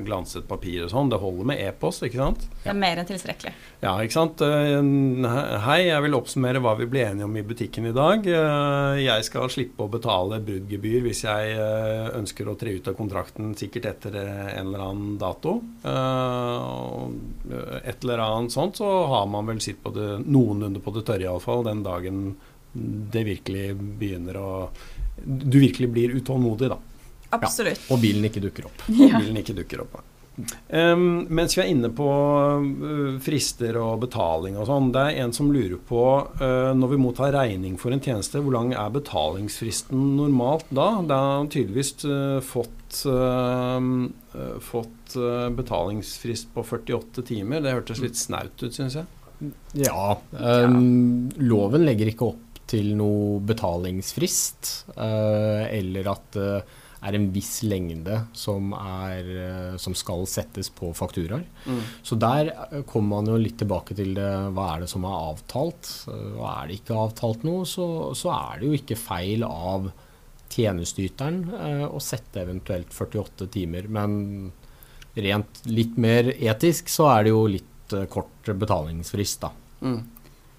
glanset 0.05 0.45
papir 0.49 0.85
og 0.85 0.93
sånn. 0.93 1.13
Det 1.13 1.21
holder 1.23 1.49
med 1.49 1.63
e-post, 1.65 2.05
ikke 2.05 2.21
sant? 2.21 2.45
Det 2.61 2.73
er 2.73 2.77
mer 2.77 3.01
enn 3.01 3.09
tilstrekkelig. 3.09 3.55
Ja, 3.85 3.95
ikke 4.05 4.17
sant. 4.19 4.45
Eh, 4.45 4.79
hei, 5.65 5.81
jeg 5.89 6.05
vil 6.05 6.19
oppsummere 6.19 6.61
hva 6.65 6.77
vi 6.81 6.91
ble 6.93 7.07
enige 7.09 7.29
om 7.29 7.41
i 7.41 7.47
butikken 7.47 7.89
i 7.89 7.95
dag. 7.97 8.29
Eh, 8.29 9.01
jeg 9.05 9.29
skal 9.31 9.53
slippe 9.53 9.87
å 9.87 9.93
betale 9.93 10.43
bruddgebyr 10.45 11.01
hvis 11.09 11.25
jeg 11.25 11.57
eh, 11.57 12.13
ønsker 12.21 12.49
å 12.51 12.59
tre 12.61 12.77
ut 12.77 12.93
av 12.93 12.99
kontrakten 13.01 13.55
sikkert 13.59 13.91
etter 13.95 14.21
en 14.21 14.67
eller 14.67 14.87
annen 14.91 15.17
dato. 15.21 15.57
Et 17.85 18.05
eller 18.05 18.25
annet 18.25 18.53
sånt, 18.53 18.77
så 18.81 18.89
har 19.09 19.29
man 19.31 19.49
vel 19.49 19.61
sitt 19.65 19.81
på 19.85 19.93
det 19.95 20.25
noenlunde 20.25 20.83
på 20.85 20.93
det 20.95 21.05
tørre 21.09 21.29
iallfall 21.29 21.65
den 21.65 21.85
dagen 21.87 22.35
det 22.75 23.23
virkelig 23.27 23.69
begynner 23.75 24.39
å 24.41 24.49
Du 25.25 25.61
virkelig 25.63 25.89
blir 25.95 26.17
utålmodig, 26.19 26.73
da. 26.73 26.79
Absolutt. 27.35 27.87
Ja, 27.87 27.95
og 27.95 28.03
bilen 28.03 28.27
ikke 28.27 28.43
dukker 28.43 28.67
opp. 28.69 28.83
Og 28.91 29.15
bilen 29.21 29.39
ikke 29.41 29.55
dukker 29.57 29.85
opp. 29.85 30.03
Um, 30.67 31.29
mens 31.31 31.55
vi 31.55 31.61
er 31.63 31.69
inne 31.71 31.93
på 31.95 32.07
uh, 32.11 33.19
frister 33.23 33.77
og 33.79 34.01
betaling 34.03 34.57
og 34.59 34.67
sånn, 34.67 34.89
det 34.95 35.05
er 35.07 35.19
en 35.23 35.35
som 35.37 35.53
lurer 35.55 35.79
på 35.87 36.03
uh, 36.41 36.73
når 36.75 36.91
vi 36.91 36.99
mottar 36.99 37.35
regning 37.37 37.77
for 37.79 37.95
en 37.95 38.03
tjeneste, 38.03 38.43
hvor 38.43 38.57
lang 38.57 38.73
er 38.75 38.91
betalingsfristen 38.97 40.17
normalt 40.19 40.67
da? 40.75 40.89
Da 41.07 41.21
har 41.21 41.37
han 41.39 41.53
tydeligvis 41.55 41.95
uh, 42.09 42.41
fått, 42.43 42.73
fått 44.63 45.15
betalingsfrist 45.57 46.53
på 46.55 46.63
48 46.63 47.25
timer. 47.27 47.63
Det 47.65 47.73
hørtes 47.75 48.03
litt 48.03 48.19
snaut 48.19 48.55
ut, 48.63 48.71
syns 48.75 48.95
jeg. 49.01 49.51
Ja. 49.83 50.15
Um, 50.31 51.27
loven 51.43 51.83
legger 51.89 52.13
ikke 52.13 52.29
opp 52.31 52.54
til 52.71 52.95
noe 52.99 53.43
betalingsfrist, 53.45 54.71
uh, 54.97 55.65
eller 55.69 56.09
at 56.15 56.27
det 56.35 56.49
er 57.05 57.19
en 57.19 57.27
viss 57.35 57.59
lengde 57.69 58.17
som, 58.33 58.73
er, 58.79 59.29
uh, 59.29 59.75
som 59.81 59.97
skal 59.99 60.25
settes 60.31 60.71
på 60.73 60.93
fakturaer. 60.97 61.45
Mm. 61.69 61.83
Så 62.07 62.17
der 62.21 62.53
kommer 62.89 63.19
man 63.19 63.33
jo 63.35 63.41
litt 63.41 63.59
tilbake 63.61 63.97
til 63.99 64.15
det, 64.17 64.31
hva 64.57 64.71
er 64.73 64.85
det 64.85 64.91
som 64.93 65.05
er 65.09 65.29
avtalt. 65.33 65.93
Og 66.09 66.43
er 66.49 66.71
det 66.71 66.81
ikke 66.81 66.99
avtalt 67.03 67.45
noe, 67.45 67.69
så, 67.69 67.87
så 68.17 68.33
er 68.39 68.63
det 68.63 68.71
jo 68.71 68.81
ikke 68.81 69.01
feil 69.01 69.45
av 69.49 69.93
tjenesteyteren 70.55 71.49
å 71.89 71.99
sette 72.03 72.45
eventuelt 72.45 72.93
48 72.95 73.49
timer. 73.53 73.89
Men 73.91 74.53
rent 75.15 75.65
litt 75.71 75.99
mer 76.01 76.31
etisk 76.33 76.91
så 76.93 77.09
er 77.13 77.27
det 77.27 77.35
jo 77.35 77.47
litt 77.51 77.97
kort 78.11 78.49
betalingsfrist, 78.49 79.45
da. 79.45 79.51
Mm. 79.85 80.01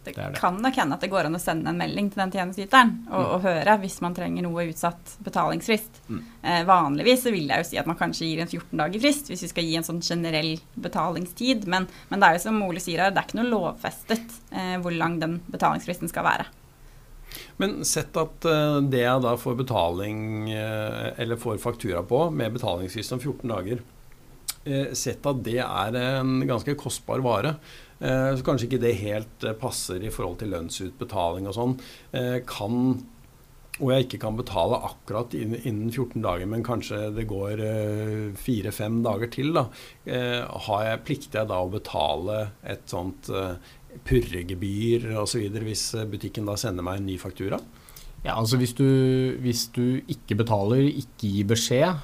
Det, 0.06 0.14
det, 0.16 0.30
det, 0.36 0.42
kan 0.42 0.58
nok 0.62 0.80
hende 0.80 0.98
at 0.98 1.04
det 1.04 1.12
går 1.12 1.30
an 1.30 1.38
å 1.38 1.42
sende 1.42 1.72
en 1.72 1.80
melding 1.80 2.12
til 2.14 2.22
den 2.24 2.34
tjenesteyteren 2.36 2.94
og, 3.10 3.20
mm. 3.20 3.30
og, 3.36 3.38
høre 3.46 3.78
hvis 3.84 4.00
man 4.06 4.18
trenger 4.18 4.46
noe 4.46 4.68
utsatt 4.70 5.16
betalingsfrist. 5.26 6.02
Mm. 6.10 6.20
Eh, 6.42 6.62
vanligvis 6.68 7.26
så 7.26 7.34
vil 7.36 7.50
jeg 7.50 7.64
jo 7.64 7.70
si 7.72 7.80
at 7.82 7.90
man 7.90 8.00
kanskje 8.00 8.30
gir 8.30 8.44
en 8.44 8.52
14 8.52 8.84
dager 8.84 9.04
frist 9.04 9.32
hvis 9.32 9.46
vi 9.48 9.52
skal 9.52 9.70
gi 9.70 9.80
en 9.80 9.88
sånn 9.88 10.04
generell 10.06 10.54
betalingstid. 10.78 11.66
Men, 11.72 11.90
men 12.12 12.22
det 12.22 12.30
er 12.30 12.38
jo 12.38 12.46
som 12.48 12.62
Ole 12.66 12.84
sier 12.84 13.06
her, 13.06 13.16
det 13.16 13.24
er 13.24 13.30
ikke 13.30 13.42
noe 13.42 13.52
lovfestet 13.52 14.40
eh, 14.54 14.78
hvor 14.84 14.96
lang 14.96 15.20
den 15.24 15.40
betalingsfristen 15.50 16.12
skal 16.12 16.28
være. 16.30 16.48
Men 17.58 17.80
sett 17.88 18.16
at 18.20 18.48
uh, 18.48 18.80
det 18.84 19.04
jeg 19.04 19.24
da 19.24 19.36
får 19.40 19.60
betaling, 19.60 20.20
uh, 20.52 21.12
eller 21.20 21.40
får 21.40 21.60
faktura 21.64 22.04
på, 22.08 22.28
med 22.32 22.56
betalingsfrist 22.56 23.16
om 23.16 23.22
14 23.22 23.52
dager, 23.52 23.82
uh, 24.68 24.92
sett 24.98 25.26
at 25.28 25.42
det 25.46 25.62
er 25.64 26.00
en 26.02 26.38
ganske 26.48 26.78
kostbar 26.80 27.24
vare. 27.26 27.56
Eh, 28.06 28.32
så 28.38 28.46
kanskje 28.46 28.70
ikke 28.70 28.84
det 28.84 28.96
helt 29.02 29.46
eh, 29.48 29.58
passer 29.58 30.04
i 30.04 30.14
forhold 30.14 30.40
til 30.42 30.52
lønnsutbetaling 30.54 31.50
og 31.50 31.58
sånn. 31.58 31.76
Eh, 32.14 32.40
kan 32.48 32.98
og 33.76 33.90
jeg 33.92 34.06
ikke 34.06 34.22
kan 34.22 34.38
betale 34.40 34.78
akkurat 34.88 35.34
innen 35.36 35.90
14 35.90 36.22
dager, 36.24 36.48
men 36.48 36.62
kanskje 36.64 37.10
det 37.12 37.26
går 37.28 37.60
fire-fem 38.40 39.02
dager 39.04 39.28
til, 39.34 39.50
da. 39.52 39.66
Har 40.64 40.86
jeg, 40.86 41.02
plikter 41.04 41.42
jeg 41.42 41.50
da 41.50 41.58
å 41.60 41.74
betale 41.74 42.38
et 42.64 42.88
sånt 42.88 43.28
purregebyr 44.08 45.10
osv. 45.20 45.60
hvis 45.68 45.84
butikken 46.08 46.48
da 46.48 46.56
sender 46.56 46.88
meg 46.88 47.02
en 47.02 47.10
ny 47.10 47.18
faktura? 47.20 47.60
Ja, 48.24 48.38
altså 48.38 48.56
hvis 48.64 48.78
du, 48.80 48.88
hvis 49.44 49.66
du 49.76 50.00
ikke 50.08 50.40
betaler, 50.40 50.88
ikke 50.88 51.34
gir 51.36 51.52
beskjed, 51.52 52.00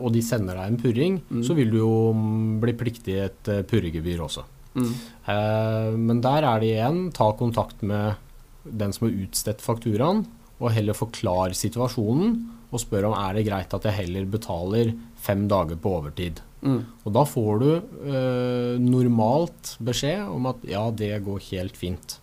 og 0.00 0.08
de 0.16 0.24
sender 0.24 0.56
deg 0.56 0.72
en 0.72 0.82
purring, 0.86 1.20
mm. 1.28 1.44
så 1.44 1.60
vil 1.60 1.68
du 1.68 1.82
jo 1.82 1.94
mm, 2.16 2.64
bli 2.64 2.78
pliktig 2.80 3.20
et 3.28 3.54
purregebyr 3.68 4.24
også. 4.24 4.48
Mm. 4.74 4.94
Uh, 5.28 5.90
men 5.98 6.22
der 6.24 6.46
er 6.46 6.62
det 6.62 6.72
igjen 6.72 7.04
ta 7.14 7.30
kontakt 7.38 7.82
med 7.86 8.20
den 8.64 8.94
som 8.94 9.08
har 9.08 9.16
utstedt 9.24 9.62
fakturaen, 9.64 10.24
og 10.58 10.72
heller 10.72 10.96
forklare 10.96 11.56
situasjonen 11.56 12.36
og 12.74 12.82
spør 12.82 13.10
om 13.10 13.14
er 13.18 13.36
det 13.36 13.46
greit 13.46 13.74
at 13.76 13.86
jeg 13.86 13.98
heller 14.00 14.26
betaler 14.30 14.92
fem 15.20 15.46
dager 15.50 15.78
på 15.80 15.94
overtid. 16.00 16.40
Mm. 16.64 16.80
Og 17.04 17.14
da 17.14 17.22
får 17.28 17.60
du 17.60 17.70
eh, 17.76 18.74
normalt 18.80 19.74
beskjed 19.84 20.24
om 20.32 20.48
at 20.50 20.64
ja, 20.66 20.86
det 20.90 21.12
går 21.26 21.42
helt 21.52 21.76
fint. 21.78 22.16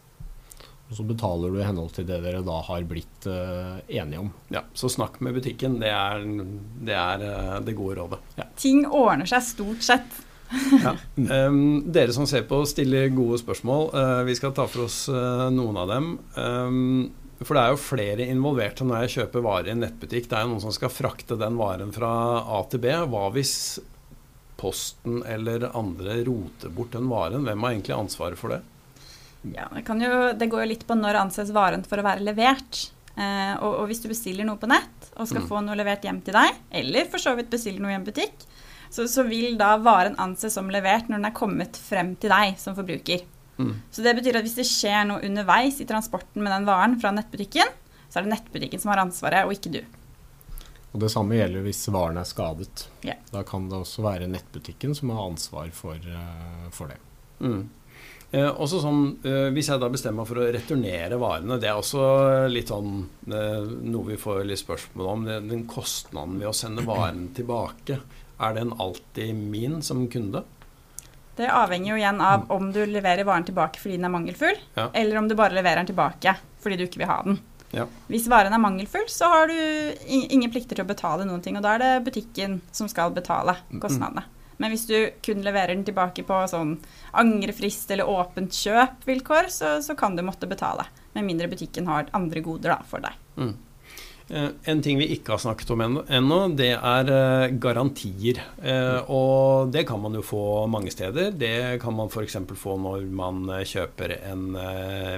Og 0.90 0.98
så 0.98 1.06
betaler 1.08 1.54
du 1.54 1.62
i 1.62 1.64
henhold 1.64 1.94
til 1.96 2.08
det 2.10 2.18
dere 2.26 2.42
da 2.44 2.58
har 2.68 2.84
blitt 2.84 3.28
uh, 3.32 3.78
enige 3.88 4.26
om. 4.26 4.28
Ja, 4.52 4.66
Så 4.76 4.90
snakk 4.92 5.22
med 5.24 5.38
butikken. 5.38 5.78
Det 5.80 5.88
er 5.88 6.26
det, 6.26 6.98
er, 6.98 7.62
det 7.64 7.78
gode 7.78 7.96
rådet. 8.02 8.20
Ja. 8.36 8.50
Ting 8.60 8.84
ordner 8.90 9.30
seg 9.30 9.46
stort 9.48 9.86
sett 9.88 10.20
ja. 10.86 10.96
Um, 11.16 11.84
dere 11.92 12.14
som 12.16 12.28
ser 12.30 12.44
på, 12.50 12.62
stiller 12.70 13.12
gode 13.16 13.40
spørsmål. 13.42 13.90
Uh, 13.96 14.22
vi 14.28 14.36
skal 14.38 14.54
ta 14.58 14.68
for 14.70 14.88
oss 14.88 15.04
uh, 15.12 15.48
noen 15.54 15.80
av 15.82 15.92
dem. 15.92 16.12
Um, 16.36 17.12
for 17.42 17.58
det 17.58 17.62
er 17.64 17.74
jo 17.74 17.82
flere 17.82 18.28
involverte 18.30 18.86
når 18.86 19.06
jeg 19.06 19.14
kjøper 19.16 19.46
varer 19.46 19.72
i 19.72 19.76
en 19.76 19.82
nettbutikk. 19.86 20.28
Det 20.30 20.38
er 20.38 20.46
jo 20.46 20.52
noen 20.54 20.64
som 20.64 20.76
skal 20.76 20.94
frakte 20.94 21.40
den 21.40 21.58
varen 21.58 21.94
fra 21.96 22.12
A 22.44 22.62
til 22.70 22.84
B. 22.84 22.92
Hva 22.92 23.30
hvis 23.34 23.56
Posten 24.62 25.24
eller 25.26 25.72
andre 25.74 26.20
roter 26.28 26.70
bort 26.70 26.94
den 26.94 27.08
varen? 27.10 27.48
Hvem 27.48 27.64
har 27.66 27.74
egentlig 27.74 27.96
ansvaret 27.98 28.38
for 28.38 28.54
det? 28.54 28.62
Ja, 29.56 29.66
det, 29.74 29.96
jo, 30.04 30.18
det 30.38 30.52
går 30.52 30.66
jo 30.66 30.72
litt 30.76 30.86
på 30.86 30.98
når 30.98 31.18
anses 31.24 31.50
varen 31.56 31.82
for 31.88 31.98
å 31.98 32.06
være 32.06 32.22
levert. 32.28 32.84
Eh, 33.16 33.54
og, 33.58 33.72
og, 33.72 33.88
hvis 33.90 34.04
du 34.04 34.08
bestiller 34.12 34.46
noe 34.48 34.62
på 34.62 34.70
nett 34.72 35.10
og 35.18 35.28
skal 35.28 35.42
mm. 35.44 35.48
få 35.50 35.64
noe 35.66 35.76
levert 35.76 36.06
hjem 36.06 36.22
til 36.24 36.38
deg, 36.38 36.62
eller 36.82 37.10
for 37.12 37.24
så 37.24 37.34
vidt 37.36 37.50
bestiller 37.52 37.84
noe 37.84 37.96
i 37.96 37.98
en 37.98 38.06
butikk, 38.06 38.46
så, 38.92 39.08
så, 39.08 39.24
vil 39.28 39.56
da 39.60 39.78
varen 39.80 40.18
anses 40.20 40.58
som 40.58 40.70
levert 40.72 41.08
når 41.08 41.22
den 41.22 41.30
er 41.30 41.38
kommet 41.38 41.80
frem 41.80 42.14
til 42.20 42.34
deg 42.34 42.58
som 42.60 42.76
forbruker. 42.78 43.24
Mm. 43.62 43.74
Så 43.94 44.04
det 44.04 44.16
betyr 44.18 44.40
at 44.40 44.46
hvis 44.48 44.58
det 44.58 44.68
skjer 44.68 45.06
noe 45.08 45.24
underveis 45.26 45.80
i 45.82 45.88
transporten 45.88 46.44
med 46.44 46.52
den 46.52 46.68
varen 46.68 46.98
fra 47.02 47.14
nettbutikken, 47.16 47.72
så 48.12 48.20
er 48.20 48.28
det 48.28 48.36
nettbutikken 48.36 48.82
som 48.84 48.92
har 48.92 49.04
ansvaret, 49.06 49.48
og 49.48 49.56
ikke 49.56 49.74
du. 49.78 49.82
Og 50.92 51.00
Det 51.00 51.12
samme 51.14 51.38
gjelder 51.38 51.64
hvis 51.64 51.86
varen 51.94 52.20
er 52.20 52.28
skadet. 52.28 52.88
Yeah. 53.06 53.22
Da 53.32 53.46
kan 53.48 53.70
det 53.72 53.80
også 53.80 54.04
være 54.04 54.28
nettbutikken 54.28 54.96
som 54.98 55.14
har 55.16 55.30
ansvar 55.30 55.72
for, 55.76 55.96
uh, 55.96 56.68
for 56.76 56.92
det. 56.92 57.00
Mm. 57.40 57.70
Eh, 58.32 58.48
også 58.48 58.80
sånn, 58.80 59.02
eh, 59.28 59.50
Hvis 59.52 59.68
jeg 59.68 59.82
da 59.82 59.90
bestemmer 59.92 60.24
meg 60.24 60.30
for 60.30 60.40
å 60.40 60.52
returnere 60.56 61.20
varene, 61.20 61.60
det 61.60 61.68
er 61.68 61.76
også 61.76 62.48
litt 62.48 62.72
sånn 62.72 63.10
eh, 63.28 63.66
noe 63.92 64.08
vi 64.08 64.16
får 64.20 64.46
litt 64.48 64.62
spørsmål 64.62 65.10
om. 65.14 65.26
Det, 65.28 65.40
den 65.50 65.66
kostnaden 65.68 66.38
ved 66.40 66.48
å 66.48 66.56
sende 66.56 66.86
varen 66.88 67.28
tilbake. 67.36 68.00
Er 68.42 68.58
den 68.58 68.74
alltid 68.82 69.36
min 69.38 69.82
som 69.86 70.08
kunde? 70.12 70.44
Det 71.38 71.48
avhenger 71.48 71.94
jo 71.94 72.00
igjen 72.00 72.20
av 72.22 72.50
om 72.52 72.72
du 72.74 72.82
leverer 72.86 73.26
varen 73.26 73.46
tilbake 73.48 73.80
fordi 73.80 73.96
den 73.96 74.10
er 74.10 74.14
mangelfull, 74.14 74.58
ja. 74.76 74.90
eller 74.94 75.22
om 75.22 75.30
du 75.30 75.36
bare 75.38 75.56
leverer 75.56 75.80
den 75.82 75.94
tilbake 75.94 76.36
fordi 76.62 76.78
du 76.78 76.84
ikke 76.86 77.02
vil 77.02 77.10
ha 77.10 77.22
den. 77.26 77.40
Ja. 77.72 77.86
Hvis 78.12 78.28
varen 78.30 78.54
er 78.54 78.62
mangelfull, 78.62 79.08
så 79.10 79.30
har 79.32 79.48
du 79.48 79.56
ingen 80.12 80.52
plikter 80.52 80.76
til 80.76 80.84
å 80.84 80.90
betale 80.90 81.26
noen 81.26 81.42
ting. 81.42 81.56
Og 81.58 81.64
da 81.64 81.78
er 81.78 81.82
det 81.82 82.06
butikken 82.10 82.60
som 82.76 82.90
skal 82.92 83.14
betale 83.16 83.56
kostnadene. 83.80 84.26
Men 84.62 84.76
hvis 84.76 84.86
du 84.86 84.98
kun 85.26 85.42
leverer 85.42 85.74
den 85.74 85.86
tilbake 85.88 86.22
på 86.28 86.38
sånn 86.52 86.76
angrefrist 87.18 87.90
eller 87.96 88.10
åpent 88.12 88.54
kjøp-vilkår, 88.54 89.50
så, 89.50 89.72
så, 89.82 89.96
kan 89.98 90.18
du 90.18 90.22
måtte 90.28 90.50
betale. 90.52 90.86
Med 91.16 91.26
mindre 91.26 91.50
butikken 91.50 91.90
har 91.90 92.12
andre 92.14 92.44
goder 92.46 92.76
da, 92.76 92.78
for 92.86 93.02
deg. 93.02 93.16
Mm. 93.40 93.56
Eh, 94.32 94.48
en 94.72 94.82
ting 94.82 95.00
vi 95.00 95.10
ikke 95.12 95.34
har 95.34 95.42
snakket 95.44 95.74
om 95.74 95.82
ennå, 95.84 96.38
det 96.56 96.72
er 96.78 97.10
eh, 97.12 97.56
garantier. 97.60 98.40
Eh, 98.64 99.10
og 99.12 99.74
det 99.74 99.84
kan 99.90 100.00
man 100.00 100.16
jo 100.16 100.24
få 100.24 100.44
mange 100.72 100.94
steder. 100.94 101.34
Det 101.36 101.82
kan 101.84 101.98
man 101.98 102.12
f.eks. 102.12 102.38
få 102.56 102.78
når 102.80 103.10
man 103.12 103.44
kjøper 103.68 104.16
en 104.32 104.46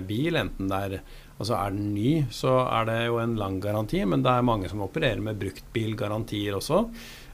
bil, 0.07 0.41
enten 0.41 0.71
det 0.71 0.85
er 0.87 1.03
Altså 1.33 1.55
er 1.57 1.71
den 1.73 1.87
ny, 1.95 2.09
så 2.31 2.51
er 2.61 2.85
det 2.87 2.97
jo 3.07 3.15
en 3.19 3.33
lang 3.35 3.55
garanti, 3.59 4.03
men 4.05 4.21
det 4.23 4.29
er 4.31 4.45
mange 4.45 4.69
som 4.69 4.83
opererer 4.85 5.19
med 5.19 5.39
bruktbilgarantier 5.41 6.53
også. 6.59 6.83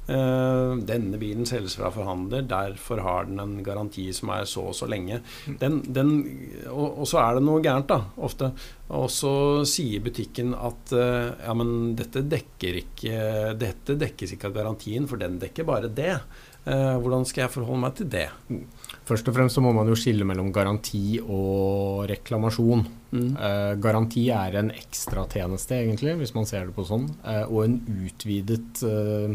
Uh, 0.10 0.80
denne 0.89 1.19
bilen 1.22 1.45
selges 1.45 1.76
fra 1.78 1.91
forhandler, 1.93 2.48
derfor 2.50 3.04
har 3.06 3.28
den 3.30 3.41
en 3.43 3.60
garanti 3.65 4.08
som 4.15 4.32
er 4.34 4.48
så 4.50 4.69
og 4.72 4.78
så 4.78 4.89
lenge. 4.89 5.22
Den, 5.62 5.80
den, 5.86 6.13
og, 6.67 7.02
og, 7.04 7.06
så 7.10 7.22
er 7.22 7.38
det 7.38 7.45
noe 7.45 7.62
gærent, 7.65 7.91
da, 7.91 8.02
ofte. 8.26 8.52
Og 8.98 9.06
så 9.13 9.34
sier 9.69 10.02
butikken 10.02 10.56
at 10.58 10.95
uh, 10.98 11.32
ja, 11.45 11.56
men 11.58 11.93
dette 12.00 12.26
dekker 12.26 12.82
ikke 12.84 13.17
Dette 13.60 13.96
dekkes 14.00 14.34
ikke 14.34 14.50
av 14.50 14.58
garantien, 14.58 15.06
for 15.10 15.21
den 15.21 15.38
dekker 15.42 15.67
bare 15.67 15.92
det. 15.94 16.15
Uh, 16.65 16.98
hvordan 17.00 17.27
skal 17.29 17.46
jeg 17.46 17.56
forholde 17.60 17.84
meg 17.86 18.00
til 18.00 18.10
det? 18.12 18.27
Først 19.10 19.29
og 19.29 19.34
fremst 19.34 19.58
så 19.58 19.62
må 19.65 19.71
man 19.73 19.90
jo 19.90 19.98
skille 19.98 20.25
mellom 20.27 20.52
garanti 20.54 21.17
og 21.23 22.06
reklamasjon. 22.12 22.84
Mm. 23.10 23.31
Eh, 23.34 23.71
garanti 23.81 24.27
er 24.34 24.60
en 24.60 24.69
ekstratjeneste, 24.75 25.79
egentlig, 25.79 26.13
hvis 26.19 26.36
man 26.36 26.46
ser 26.50 26.67
det 26.67 26.75
på 26.75 26.86
sånn, 26.86 27.08
eh, 27.25 27.42
og 27.48 27.63
en 27.63 27.79
utvidet, 28.06 28.84
eh, 28.86 29.34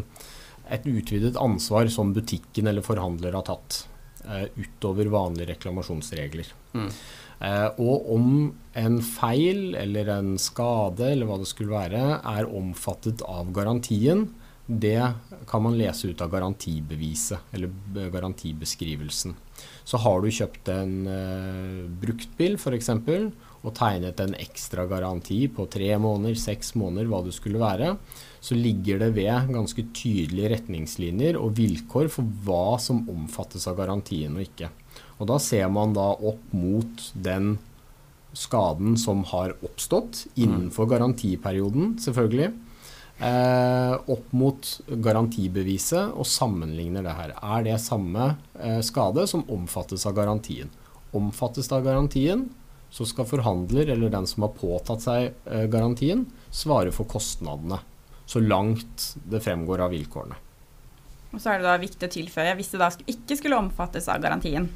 et 0.71 0.87
utvidet 0.89 1.37
ansvar 1.37 1.89
som 1.93 2.13
butikken 2.15 2.67
eller 2.67 2.85
forhandler 2.85 3.37
har 3.37 3.45
tatt, 3.47 3.87
eh, 4.25 4.47
utover 4.55 5.11
vanlige 5.13 5.53
reklamasjonsregler. 5.53 6.49
Mm. 6.73 6.89
Eh, 7.39 7.67
og 7.83 8.09
om 8.15 8.29
en 8.73 9.01
feil 9.01 9.75
eller 9.75 10.09
en 10.17 10.35
skade 10.39 11.11
eller 11.11 11.27
hva 11.27 11.39
det 11.41 11.49
skulle 11.51 11.75
være, 11.75 12.03
er 12.23 12.49
omfattet 12.49 13.21
av 13.27 13.51
garantien, 13.55 14.29
det 14.65 15.13
kan 15.47 15.61
man 15.61 15.77
lese 15.77 16.09
ut 16.09 16.21
av 16.21 16.31
garantibeviset, 16.31 17.51
eller 17.53 17.69
garantibeskrivelsen. 18.09 19.35
Så 19.85 19.99
har 20.01 20.21
du 20.21 20.31
kjøpt 20.33 20.71
en 20.73 20.95
uh, 21.05 21.83
bruktbil 22.01 22.57
f.eks. 22.57 22.89
og 22.89 23.75
tegnet 23.77 24.23
en 24.23 24.33
ekstra 24.41 24.87
garanti 24.89 25.43
på 25.53 25.67
tre 25.69 25.91
måneder, 26.01 26.33
seks 26.39 26.73
måneder, 26.81 27.11
hva 27.11 27.21
det 27.27 27.35
skulle 27.37 27.61
være, 27.61 27.93
så 28.45 28.53
ligger 28.53 28.99
det 29.01 29.13
ved 29.15 29.49
ganske 29.49 29.87
tydelige 29.95 30.51
retningslinjer 30.53 31.37
og 31.39 31.55
vilkår 31.57 32.11
for 32.13 32.27
hva 32.45 32.75
som 32.81 33.01
omfattes 33.09 33.65
av 33.71 33.79
garantien 33.79 34.35
og 34.37 34.45
ikke. 34.45 34.69
Og 35.17 35.31
da 35.31 35.39
ser 35.41 35.71
man 35.73 35.95
da 35.95 36.11
opp 36.13 36.53
mot 36.53 37.07
den 37.15 37.55
skaden 38.35 38.99
som 38.99 39.23
har 39.31 39.55
oppstått 39.65 40.25
innenfor 40.35 40.89
garantiperioden, 40.91 41.95
selvfølgelig 42.03 42.51
eh, 43.23 43.95
opp 43.95 44.35
mot 44.35 44.69
garantibeviset 44.89 46.13
og 46.13 46.27
sammenligner 46.29 47.05
det 47.05 47.15
her. 47.17 47.33
Er 47.39 47.65
det 47.65 47.79
samme 47.81 48.35
eh, 48.59 48.81
skade 48.85 49.25
som 49.31 49.47
omfattes 49.51 50.05
av 50.05 50.17
garantien? 50.19 50.69
Omfattes 51.15 51.71
det 51.71 51.79
av 51.79 51.87
garantien, 51.87 52.45
så 52.93 53.07
skal 53.07 53.27
forhandler 53.27 53.89
eller 53.95 54.13
den 54.13 54.27
som 54.29 54.45
har 54.45 54.55
påtatt 54.55 55.03
seg 55.03 55.31
eh, 55.49 55.65
garantien, 55.71 56.27
svare 56.53 56.93
for 56.95 57.09
kostnadene. 57.09 57.81
Så 58.25 58.41
langt 58.41 59.11
det 59.29 59.43
fremgår 59.45 59.85
av 59.85 59.93
vilkårene. 59.93 60.39
Og 61.35 61.41
så 61.41 61.51
er 61.51 61.59
det 61.59 61.67
da 61.67 61.75
viktig 61.77 62.07
å 62.07 62.13
tilføye 62.13 62.55
hvis 62.57 62.71
det 62.73 62.81
da 62.81 62.89
ikke 63.11 63.37
skulle 63.37 63.59
omfattes 63.59 64.07
av 64.11 64.21
garantien, 64.23 64.69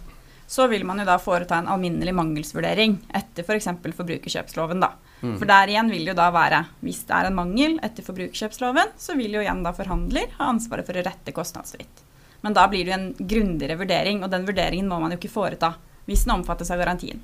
så 0.49 0.65
vil 0.67 0.83
man 0.87 0.97
jo 0.99 1.05
da 1.05 1.19
foreta 1.21 1.59
en 1.59 1.69
alminnelig 1.69 2.13
mangelsvurdering 2.17 2.97
etter 3.15 3.45
f.eks. 3.45 3.69
For 3.83 3.97
forbrukerkjøpsloven. 4.01 4.81
da. 4.81 4.95
Mm. 5.21 5.35
For 5.37 5.45
der 5.49 5.69
igjen 5.69 5.91
vil 5.93 6.07
det 6.07 6.15
jo 6.15 6.19
da 6.19 6.29
være, 6.33 6.63
hvis 6.81 7.03
det 7.05 7.15
er 7.15 7.29
en 7.29 7.37
mangel 7.37 7.77
etter 7.85 8.05
forbrukerkjøpsloven, 8.07 8.95
så 8.97 9.15
vil 9.19 9.37
jo 9.37 9.43
igjen 9.43 9.61
da 9.65 9.75
forhandler 9.77 10.33
ha 10.39 10.49
ansvaret 10.49 10.89
for 10.89 10.97
å 10.97 11.03
rette 11.05 11.35
kostnadsfritt. 11.37 12.05
Men 12.41 12.55
da 12.57 12.65
blir 12.71 12.87
det 12.87 12.93
jo 12.93 12.97
en 12.97 13.11
grundigere 13.19 13.77
vurdering, 13.79 14.23
og 14.23 14.33
den 14.33 14.47
vurderingen 14.47 14.89
må 14.89 14.99
man 15.03 15.13
jo 15.13 15.19
ikke 15.19 15.33
foreta 15.33 15.75
hvis 16.09 16.25
den 16.25 16.39
omfattes 16.39 16.71
av 16.73 16.81
garantien. 16.81 17.21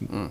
Mm. 0.00 0.30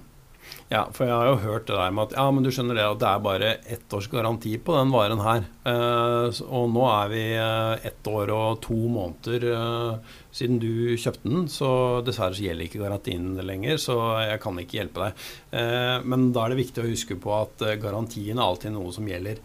Ja, 0.71 0.85
for 0.95 1.03
jeg 1.03 1.11
har 1.11 1.27
jo 1.27 1.39
hørt 1.43 1.65
det 1.67 1.75
der 1.75 1.91
med 1.91 2.05
at 2.05 2.13
ja, 2.15 2.23
men 2.31 2.45
du 2.45 2.49
skjønner 2.53 2.77
det 2.77 2.83
at 2.85 2.99
det 3.01 3.07
er 3.09 3.23
bare 3.25 3.47
ett 3.75 3.93
års 3.95 4.07
garanti 4.07 4.53
på 4.55 4.77
den 4.77 4.93
varen 4.93 5.19
her. 5.19 5.43
Eh, 5.67 6.39
og 6.47 6.69
nå 6.71 6.85
er 6.87 7.09
vi 7.11 7.23
uh, 7.35 7.87
ett 7.89 8.07
år 8.07 8.31
og 8.31 8.61
to 8.63 8.77
måneder 8.93 9.47
eh, 9.51 10.13
siden 10.31 10.61
du 10.63 10.95
kjøpte 10.95 11.27
den, 11.27 11.49
så 11.51 11.71
dessverre 12.07 12.37
så 12.37 12.45
gjelder 12.45 12.69
ikke 12.69 12.79
garantien 12.85 13.33
lenger, 13.43 13.81
så 13.83 13.97
jeg 14.23 14.39
kan 14.45 14.61
ikke 14.61 14.77
hjelpe 14.79 15.09
deg. 15.09 15.25
men 16.07 16.29
da 16.31 16.45
er 16.45 16.53
det 16.53 16.61
viktig 16.61 16.85
å 16.85 16.87
huske 16.87 17.17
på 17.19 17.33
at 17.35 17.65
garantien 17.81 18.39
er 18.39 18.45
alltid 18.45 18.71
noe 18.71 18.93
som 18.95 19.09
gjelder 19.09 19.41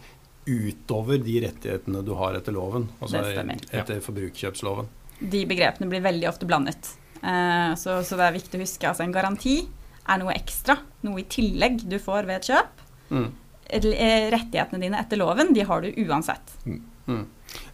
utover 0.47 1.19
de 1.19 1.41
rettighetene 1.43 2.05
du 2.07 2.13
har 2.15 2.37
etter 2.39 2.55
loven. 2.55 2.87
Altså 3.01 3.19
etter 3.27 3.99
forbrukerkjøpsloven. 4.05 4.87
De 5.19 5.43
begrepene 5.49 5.91
blir 5.91 6.05
veldig 6.07 6.29
ofte 6.31 6.47
blandet. 6.47 6.93
Så, 7.19 7.99
så 8.07 8.15
det 8.15 8.29
er 8.29 8.37
viktig 8.37 8.61
å 8.61 8.63
huske. 8.63 8.87
Altså 8.87 9.03
en 9.03 9.15
garanti 9.17 9.57
er 10.07 10.21
noe 10.21 10.35
ekstra, 10.35 10.77
noe 11.07 11.21
i 11.21 11.27
tillegg 11.29 11.83
du 11.89 11.97
får 12.01 12.27
ved 12.27 12.39
et 12.39 12.51
kjøp. 12.51 12.85
Mm. 13.11 13.27
Eh, 13.67 14.27
rettighetene 14.31 14.85
dine 14.85 15.01
etter 15.01 15.19
loven, 15.19 15.51
de 15.55 15.65
har 15.67 15.83
du 15.83 15.91
uansett. 16.05 16.53
Mm. 16.65 16.79
Mm. 17.07 17.25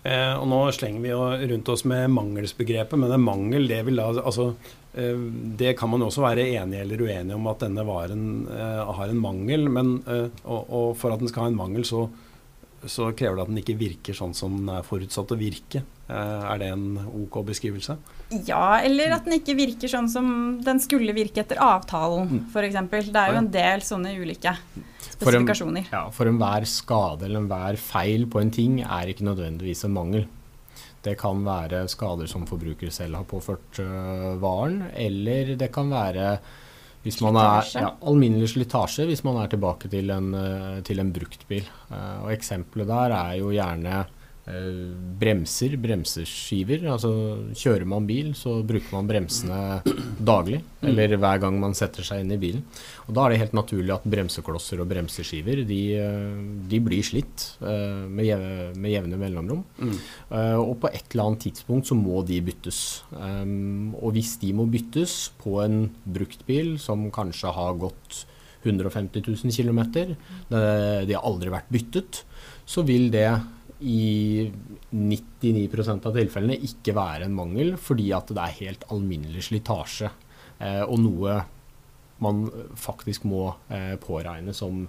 Eh, 0.03 0.33
og 0.37 0.45
nå 0.49 0.59
slenger 0.75 1.03
vi 1.03 1.11
jo 1.11 1.21
rundt 1.53 1.69
oss 1.73 1.83
med 1.89 2.11
mangelsbegrepet, 2.13 2.97
men 2.99 3.13
en 3.13 3.23
mangel, 3.23 3.67
det 3.69 3.81
vil 3.87 4.01
da 4.01 4.09
altså 4.11 4.51
eh, 4.93 5.17
Det 5.57 5.73
kan 5.79 5.89
man 5.89 6.03
jo 6.03 6.09
også 6.11 6.25
være 6.25 6.45
enig 6.59 6.81
eller 6.83 7.01
uenig 7.01 7.37
om 7.37 7.49
at 7.51 7.63
denne 7.65 7.85
varen 7.87 8.27
eh, 8.51 8.83
har 8.99 9.09
en 9.09 9.23
mangel, 9.23 9.65
men 9.73 9.95
eh, 10.05 10.27
og, 10.43 10.61
og, 10.61 10.87
for 10.99 11.13
at 11.13 11.23
den 11.23 11.31
skal 11.31 11.47
ha 11.47 11.53
en 11.53 11.59
mangel, 11.59 11.85
så, 11.87 12.05
så 12.85 13.11
krever 13.17 13.39
det 13.39 13.47
at 13.47 13.53
den 13.53 13.63
ikke 13.63 13.79
virker 13.79 14.17
sånn 14.17 14.37
som 14.37 14.59
den 14.59 14.73
er 14.75 14.85
forutsatt 14.87 15.33
å 15.33 15.39
virke. 15.39 15.85
Eh, 16.13 16.45
er 16.51 16.59
det 16.61 16.69
en 16.75 16.97
OK 17.23 17.39
beskrivelse? 17.47 17.95
Ja, 18.45 18.79
eller 18.85 19.15
at 19.15 19.25
den 19.25 19.39
ikke 19.39 19.55
virker 19.57 19.89
sånn 19.89 20.09
som 20.11 20.27
den 20.63 20.81
skulle 20.83 21.15
virke 21.15 21.41
etter 21.41 21.61
avtalen, 21.63 22.29
mm. 22.29 22.43
f.eks. 22.53 22.77
Det 23.09 23.21
er 23.23 23.33
jo 23.33 23.41
en 23.41 23.51
del 23.53 23.85
sånne 23.85 24.13
ulike 24.19 24.53
spesifikasjoner. 25.07 25.87
For, 25.87 25.89
en, 25.89 25.97
ja, 25.97 26.03
for 26.13 26.29
enhver 26.29 26.69
skade 26.69 27.27
eller 27.27 27.41
enhver 27.41 27.79
feil 27.81 28.27
på 28.29 28.43
en 28.43 28.53
ting 28.53 28.79
er 28.83 29.09
ikke 29.09 29.25
nødvendigvis 29.25 29.85
en 29.87 29.95
mangel. 29.97 30.27
Det 31.03 31.17
kan 31.19 31.41
være 31.43 31.83
skader 31.91 32.29
som 32.31 32.45
forbruker 32.47 32.93
selv 32.93 33.17
har 33.19 33.25
påført 33.27 33.81
uh, 33.83 34.35
varen, 34.39 34.85
eller 34.95 35.55
det 35.59 35.73
kan 35.73 35.89
være 35.91 36.37
hvis 37.03 37.17
man 37.19 37.35
er, 37.35 37.67
ja, 37.75 37.89
alminnelig 38.07 38.53
slitasje 38.53 39.03
hvis 39.09 39.25
man 39.27 39.41
er 39.41 39.49
tilbake 39.51 39.89
til 39.91 40.13
en, 40.15 40.29
uh, 40.31 40.77
til 40.87 41.01
en 41.03 41.11
bruktbil. 41.15 41.65
Uh, 41.89 42.23
og 42.23 42.29
Eksempelet 42.37 42.87
der 42.87 43.15
er 43.17 43.39
jo 43.41 43.51
gjerne 43.51 44.05
bremser, 44.43 45.77
bremseskiver. 45.79 46.81
Altså 46.91 47.11
kjører 47.55 47.85
man 47.87 48.07
bil, 48.07 48.33
så 48.35 48.57
bruker 48.67 48.91
man 48.91 49.07
bremsene 49.07 49.59
daglig, 50.31 50.59
mm. 50.81 50.87
eller 50.89 51.15
hver 51.15 51.39
gang 51.45 51.59
man 51.61 51.75
setter 51.77 52.03
seg 52.03 52.23
inn 52.23 52.33
i 52.35 52.39
bilen. 52.41 52.65
Og 53.07 53.15
da 53.15 53.23
er 53.23 53.33
det 53.33 53.39
helt 53.45 53.55
naturlig 53.55 53.93
at 53.95 54.07
bremseklosser 54.15 54.83
og 54.83 54.89
bremseskiver 54.91 55.63
de, 55.67 55.79
eh, 55.95 56.35
de 56.67 56.81
blir 56.83 57.07
slitt 57.07 57.45
uh, 57.63 58.03
med, 58.09 58.25
jevne, 58.27 58.67
med, 58.75 58.91
jevne 58.91 59.21
mellomrom. 59.21 59.63
Mm. 59.79 59.95
Og 60.59 60.75
på 60.83 60.91
et 60.91 61.07
eller 61.13 61.29
annet 61.29 61.47
tidspunkt 61.47 61.87
så 61.87 61.95
må 61.97 62.19
de 62.27 62.41
byttes. 62.43 62.81
Og 63.13 64.13
hvis 64.15 64.35
de 64.43 64.51
må 64.55 64.67
byttes 64.69 65.31
på 65.39 65.59
en 65.63 65.85
bruktbil 66.03 66.75
som 66.81 67.07
kanskje 67.13 67.51
har 67.53 67.79
gått 67.79 68.23
150 68.63 69.23
000 69.27 69.55
km, 69.55 69.81
de 70.49 71.15
har 71.15 71.23
aldri 71.23 71.51
vært 71.53 71.71
byttet, 71.73 72.23
så 72.65 72.83
vil 72.87 73.09
det 73.13 73.27
i 73.83 74.51
99% 74.91 76.07
av 76.07 76.15
tilfellene 76.15 76.55
ikke 76.67 76.95
være 76.95 77.27
en 77.27 77.35
mangel, 77.35 77.75
fordi 77.81 78.11
at 78.15 78.31
det 78.31 78.43
er 78.43 78.59
helt 78.61 78.85
alminnelig 78.93 79.49
slitasje. 79.49 80.11
Eh, 80.63 80.81
og 80.85 80.97
noe 81.03 81.37
man 82.23 82.45
faktisk 82.79 83.25
må 83.27 83.49
eh, 83.73 83.95
påregne 83.99 84.55
som 84.55 84.85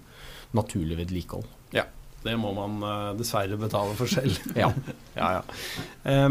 naturlig 0.55 1.01
vedlikehold. 1.01 1.49
Ja, 1.75 1.89
det 2.25 2.37
må 2.41 2.53
man 2.57 2.77
uh, 2.81 3.11
dessverre 3.19 3.59
betale 3.59 3.97
for 3.99 4.09
selv. 4.09 4.39
ja. 4.63 4.71
ja, 5.17 5.41
ja. 5.41 6.29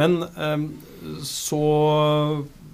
Men 0.00 0.16
så 1.22 1.60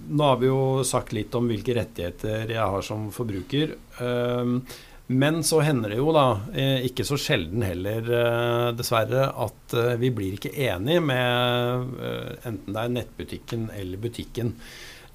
Nå 0.05 0.21
har 0.29 0.39
vi 0.39 0.47
jo 0.47 0.85
sagt 0.85 1.13
litt 1.17 1.33
om 1.35 1.49
hvilke 1.49 1.75
rettigheter 1.75 2.51
jeg 2.53 2.61
har 2.61 2.83
som 2.85 3.07
forbruker. 3.13 3.73
Um, 3.99 4.59
men 5.07 5.43
så 5.45 5.59
hender 5.61 5.91
det 5.93 5.99
jo, 5.99 6.09
da, 6.15 6.25
eh, 6.57 6.87
ikke 6.87 7.05
så 7.05 7.17
sjelden 7.21 7.61
heller, 7.61 8.07
eh, 8.09 8.69
dessverre, 8.73 9.27
at 9.45 9.75
eh, 9.77 9.93
vi 10.01 10.09
blir 10.09 10.37
ikke 10.39 10.55
enige 10.65 11.03
med 11.05 11.93
enten 12.41 12.73
det 12.73 12.81
er 12.81 12.93
nettbutikken 12.95 13.67
eller 13.77 14.01
butikken. 14.01 14.55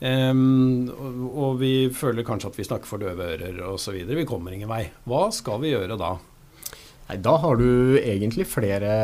Um, 0.01 0.88
og 1.28 1.59
vi 1.61 1.91
føler 1.93 2.24
kanskje 2.24 2.49
at 2.49 2.57
vi 2.57 2.64
snakker 2.64 2.88
for 2.88 3.03
døve 3.03 3.26
ører 3.34 3.59
osv. 3.66 3.99
Vi 4.09 4.24
kommer 4.24 4.55
ingen 4.55 4.70
vei. 4.70 4.86
Hva 5.05 5.26
skal 5.34 5.61
vi 5.61 5.74
gjøre 5.74 5.99
da? 6.01 6.14
Nei, 7.11 7.18
da 7.20 7.34
har 7.43 7.61
du 7.61 7.99
egentlig 7.99 8.47
flere 8.49 8.95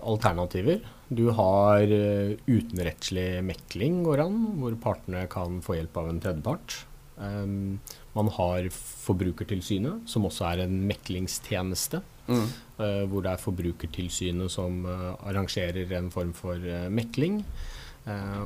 alternativer. 0.00 0.80
Du 1.06 1.28
har 1.36 1.86
utenrettslig 1.86 3.44
mekling 3.46 4.02
går 4.08 4.24
an, 4.24 4.42
hvor 4.58 4.74
partene 4.82 5.28
kan 5.30 5.60
få 5.62 5.78
hjelp 5.78 6.02
av 6.02 6.10
en 6.10 6.20
tredjepart. 6.24 6.80
Um, 7.16 7.78
man 8.14 8.28
har 8.34 8.66
Forbrukertilsynet, 8.74 10.08
som 10.10 10.26
også 10.26 10.48
er 10.50 10.64
en 10.64 10.80
meklingstjeneste. 10.88 12.02
Mm. 12.26 12.48
Uh, 12.78 13.04
hvor 13.10 13.24
det 13.24 13.34
er 13.34 13.42
Forbrukertilsynet 13.42 14.52
som 14.52 14.82
uh, 14.88 15.12
arrangerer 15.28 15.92
en 15.98 16.10
form 16.14 16.32
for 16.36 16.58
uh, 16.58 16.88
mekling. 16.90 17.44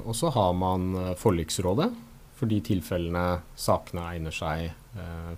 og 0.07 0.14
så 0.14 0.29
har 0.31 0.53
man 0.55 1.14
forliksrådet, 1.19 1.89
for 2.39 2.47
de 2.47 2.61
tilfellene 2.62 3.41
sakene 3.59 4.05
egner 4.12 4.31
seg 4.31 4.69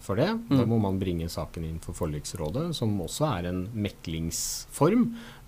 for 0.04 0.20
det. 0.20 0.26
Mm. 0.28 0.58
Da 0.58 0.66
må 0.68 0.76
man 0.76 0.98
bringe 1.00 1.24
saken 1.32 1.64
inn 1.64 1.78
for 1.80 1.96
forliksrådet, 1.96 2.66
som 2.76 2.92
også 3.00 3.24
er 3.30 3.48
en 3.48 3.62
meklingsform, 3.72 5.06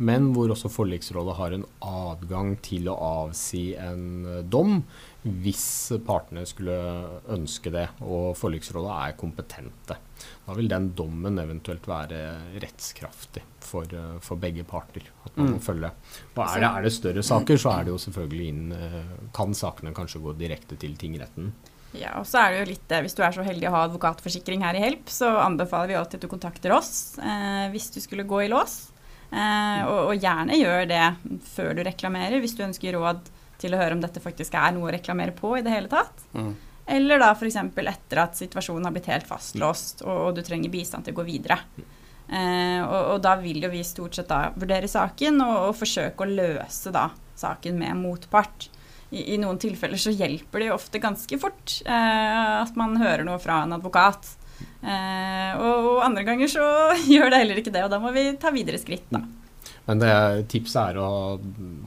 men 0.08 0.30
hvor 0.32 0.54
også 0.54 0.72
forliksrådet 0.72 1.36
har 1.36 1.52
en 1.52 1.66
adgang 1.84 2.54
til 2.64 2.88
å 2.88 2.96
avsi 3.26 3.74
en 3.76 4.24
dom 4.48 4.80
hvis 5.22 5.64
partene 6.06 6.42
skulle 6.48 6.76
ønske 7.30 7.70
det, 7.70 7.86
og 8.02 8.32
forliksrådet 8.38 8.94
er 8.96 9.18
kompetente. 9.18 9.98
Da 10.46 10.56
vil 10.58 10.70
den 10.70 10.90
dommen 10.98 11.38
eventuelt 11.38 11.86
være 11.86 12.22
rettskraftig 12.62 13.44
for, 13.62 13.86
eh, 13.86 14.16
for 14.22 14.40
begge 14.42 14.64
parter. 14.66 15.06
At 15.26 15.36
man 15.36 15.52
mm. 15.52 15.52
må 15.56 15.62
følge. 15.62 15.92
Og 16.34 16.42
er 16.46 16.64
det, 16.64 16.70
er 16.70 16.88
det, 16.88 16.94
større 16.96 17.26
saker, 17.26 17.60
så 17.60 17.76
er 17.76 17.86
det 17.86 17.94
jo 17.94 18.00
selvfølgelig 18.06 18.48
inn, 18.52 18.64
kan 19.34 19.54
sakene 19.54 19.94
kanskje 19.94 20.22
gå 20.24 20.34
direkte 20.40 20.78
til 20.80 20.98
tingretten. 20.98 21.52
Ja, 21.92 22.14
og 22.20 22.24
så 22.28 22.40
er 22.40 22.52
det 22.52 22.60
jo 22.62 22.68
litt 22.70 22.94
Hvis 23.04 23.16
du 23.16 23.20
er 23.24 23.34
så 23.36 23.44
heldig 23.44 23.68
å 23.68 23.74
ha 23.74 23.82
advokatforsikring 23.86 24.64
her 24.64 24.78
i 24.78 24.82
Help, 24.84 25.10
så 25.12 25.28
anbefaler 25.42 25.92
vi 25.92 25.98
alltid 26.00 26.20
at 26.20 26.24
du 26.24 26.30
kontakter 26.32 26.72
oss 26.72 27.18
eh, 27.20 27.68
hvis 27.72 27.90
du 27.92 28.00
skulle 28.04 28.28
gå 28.28 28.46
i 28.46 28.50
lås. 28.52 28.78
Eh, 29.32 29.80
og, 29.84 30.12
og, 30.12 30.14
gjerne 30.16 30.58
gjør 30.58 30.88
det 30.88 31.04
før 31.52 31.76
du 31.76 31.82
reklamerer, 31.84 32.40
hvis 32.40 32.56
du 32.56 32.64
ønsker 32.64 32.96
råd 32.96 33.28
til 33.62 33.74
å 33.74 33.80
høre 33.80 33.96
om 33.96 34.02
dette 34.02 34.22
faktisk 34.22 34.58
er 34.58 34.74
noe 34.74 34.90
å 34.90 34.94
reklamere 34.94 35.34
på 35.36 35.54
i 35.58 35.64
det 35.64 35.72
hele 35.72 35.90
tatt. 35.92 36.26
Mm. 36.34 36.52
Eller 36.92 37.22
da 37.22 37.30
f.eks. 37.32 37.56
etter 37.56 38.20
at 38.24 38.38
situasjonen 38.38 38.88
har 38.88 38.94
blitt 38.94 39.10
helt 39.10 39.28
fastlåst 39.28 40.02
og, 40.04 40.14
og 40.26 40.36
du 40.36 40.42
trenger 40.44 40.72
bistand 40.72 41.06
til 41.06 41.14
å 41.14 41.20
gå 41.20 41.26
videre. 41.30 41.60
Eh, 42.26 42.80
og, 42.82 43.00
og, 43.14 43.16
da 43.22 43.36
vil 43.40 43.62
jo 43.62 43.70
vi 43.72 43.82
stort 43.86 44.18
sett 44.18 44.30
da 44.30 44.48
vurdere 44.56 44.90
saken 44.90 45.42
og, 45.44 45.56
og 45.68 45.74
forsøke 45.78 46.24
å 46.24 46.30
løse 46.30 46.92
da 46.94 47.08
saken 47.38 47.78
med 47.80 47.98
motpart 47.98 48.68
i, 49.12 49.34
i, 49.34 49.38
noen 49.40 49.58
tilfeller 49.60 50.00
så 50.00 50.12
hjelper 50.14 50.62
det 50.62 50.70
jo 50.70 50.76
ofte 50.78 51.00
ganske 51.02 51.38
fort 51.40 51.74
eh, 51.84 52.62
at 52.62 52.78
man 52.80 52.96
hører 53.00 53.26
noe 53.28 53.40
fra 53.42 53.62
en 53.66 53.76
advokat. 53.76 54.30
Eh, 54.80 55.52
og, 55.58 55.88
og, 55.90 55.98
andre 56.06 56.24
ganger 56.26 56.50
så 56.50 56.64
gjør 57.12 57.32
det 57.32 57.42
heller 57.42 57.60
ikke 57.60 57.74
det, 57.74 57.84
og 57.84 57.92
da 57.92 58.00
må 58.02 58.12
vi 58.16 58.30
ta 58.40 58.52
videre 58.54 58.80
skritt, 58.80 59.10
da. 59.12 59.20
Men 59.88 60.02
det 60.02 60.14
tipset 60.52 60.92
er 60.92 60.98
å 61.02 61.08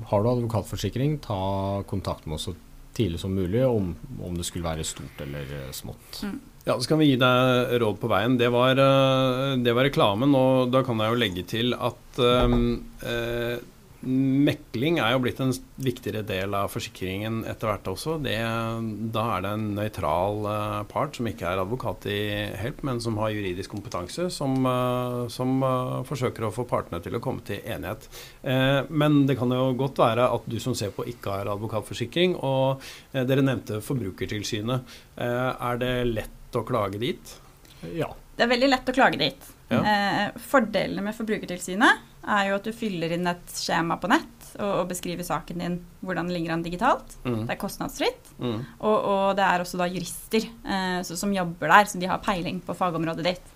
Har 0.09 0.23
du 0.23 0.29
advokatforsikring, 0.33 1.19
ta 1.23 1.83
kontakt 1.87 2.25
med 2.27 2.37
oss 2.39 2.49
så 2.49 2.55
tidlig 2.95 3.19
som 3.19 3.33
mulig 3.35 3.63
om, 3.67 3.93
om 4.23 4.35
det 4.37 4.45
skulle 4.47 4.67
være 4.67 4.85
stort 4.87 5.19
eller 5.23 5.49
eh, 5.51 5.71
smått. 5.75 6.21
Mm. 6.23 6.37
Ja, 6.65 6.79
Så 6.79 6.89
kan 6.89 7.01
vi 7.01 7.11
gi 7.11 7.17
deg 7.21 7.75
råd 7.81 7.99
på 8.01 8.09
veien. 8.09 8.37
Det 8.39 8.47
var, 8.53 8.79
eh, 8.79 9.55
det 9.61 9.73
var 9.75 9.85
reklamen. 9.89 10.31
Og 10.35 10.71
da 10.73 10.81
kan 10.87 11.01
jeg 11.03 11.11
jo 11.11 11.19
legge 11.19 11.43
til 11.49 11.75
at 11.75 12.21
um, 12.23 12.77
eh, 13.03 13.57
Mekling 14.05 14.99
er 15.01 15.15
jo 15.15 15.21
blitt 15.23 15.39
en 15.41 15.51
viktigere 15.81 16.21
del 16.27 16.53
av 16.53 16.69
forsikringen 16.69 17.39
etter 17.49 17.71
hvert 17.71 17.87
også. 17.89 18.19
Det, 18.21 18.35
da 19.15 19.23
er 19.33 19.43
det 19.45 19.53
en 19.55 19.65
nøytral 19.79 20.45
uh, 20.45 20.83
part 20.89 21.17
som 21.17 21.29
ikke 21.29 21.47
er 21.49 21.61
advokat 21.63 22.05
i 22.11 22.19
Help, 22.61 22.83
men 22.85 23.01
som 23.01 23.17
har 23.21 23.33
juridisk 23.33 23.73
kompetanse, 23.73 24.27
som, 24.33 24.59
uh, 24.61 25.25
som 25.33 25.57
uh, 25.65 26.03
forsøker 26.05 26.45
å 26.45 26.53
få 26.53 26.67
partene 26.69 27.01
til 27.01 27.17
å 27.17 27.23
komme 27.23 27.41
til 27.45 27.63
enighet. 27.65 28.07
men 28.89 29.25
det 29.27 29.35
kan 29.39 29.51
jo 29.51 29.73
godt 29.77 29.99
være 29.99 30.27
at 30.35 30.45
du 30.49 30.57
som 30.61 30.75
ser 30.77 30.91
på 30.93 31.05
ikke 31.09 31.33
har 31.33 31.49
advokatforsikring, 31.51 32.35
og 32.45 32.83
dere 33.13 33.43
nevnte 33.43 33.81
Forbrukertilsynet. 33.83 34.95
er 35.17 35.79
det 35.81 35.93
lett 36.11 36.57
å 36.57 36.63
klage 36.67 37.01
dit? 37.01 37.35
Ja. 37.95 38.11
Det 38.35 38.45
er 38.45 38.51
veldig 38.51 38.69
lett 38.69 38.89
å 38.89 38.95
klage 38.95 39.21
dit. 39.21 39.51
Ja. 39.65 39.81
fordelene 40.37 41.07
med 41.07 41.17
Forbrukertilsynet 41.17 42.14
er 42.25 42.49
jo 42.49 42.57
at 42.57 42.67
du 42.67 42.73
fyller 42.75 43.13
inn 43.15 43.29
et 43.29 43.53
skjema 43.53 43.97
på 44.01 44.09
nett 44.11 44.45
og, 44.57 44.71
og 44.81 44.89
beskriver 44.89 45.25
saken 45.27 45.61
din, 45.61 45.79
hvordan 46.05 46.29
det 46.29 46.37
ligger 46.37 46.55
an 46.55 46.63
digitalt. 46.65 47.17
Mm. 47.25 47.43
Det 47.43 47.55
er 47.55 47.61
kostnadsfritt. 47.61 48.31
Mm. 48.39 48.61
Og, 48.79 48.95
og, 48.95 49.25
det 49.37 49.45
er 49.45 49.63
også 49.63 49.79
da 49.81 49.89
jurister 49.91 50.47
eh, 50.47 51.01
som 51.07 51.35
jobber 51.35 51.71
der, 51.73 51.91
så 51.91 52.01
de 52.01 52.09
har 52.09 52.23
peiling 52.25 52.61
på 52.65 52.77
fagområdet 52.77 53.27
ditt. 53.27 53.51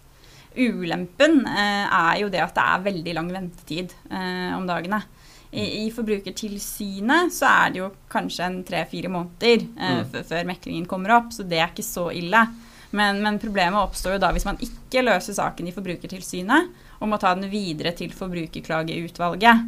Ulempen 0.60 1.44
eh, 1.48 1.86
er 1.86 2.22
jo 2.24 2.30
det 2.34 2.42
at 2.44 2.56
det 2.58 2.66
er 2.66 2.86
veldig 2.90 3.16
lang 3.20 3.34
ventetid 3.34 3.96
eh, 4.10 4.52
om 4.58 4.68
dagene. 4.70 5.02
I, 5.50 5.64
I, 5.86 5.86
Forbrukertilsynet 5.90 7.34
så 7.34 7.48
er 7.50 7.72
det 7.74 7.80
jo 7.82 7.88
kanskje 8.12 8.46
en 8.46 8.60
tre-fire 8.66 9.10
måneder 9.10 9.64
eh, 9.66 10.02
mm. 10.04 10.18
før 10.30 10.50
meklingen 10.50 10.90
kommer 10.90 11.16
opp, 11.18 11.32
så 11.34 11.46
det 11.46 11.62
er 11.62 11.72
ikke 11.72 11.86
så 11.86 12.10
ille. 12.14 12.44
Men, 12.90 13.22
men, 13.22 13.38
problemet 13.42 13.82
oppstår 13.82 14.18
jo 14.18 14.22
da 14.22 14.32
hvis 14.34 14.48
man 14.48 14.60
ikke 14.66 15.04
løser 15.06 15.38
saken 15.38 15.70
i 15.70 15.74
Forbrukertilsynet, 15.74 16.70
og 17.00 17.12
må 17.12 17.20
ta 17.20 17.34
den 17.36 17.50
videre 17.52 17.94
til 17.98 18.12
Forbrukerklageutvalget. 18.16 19.68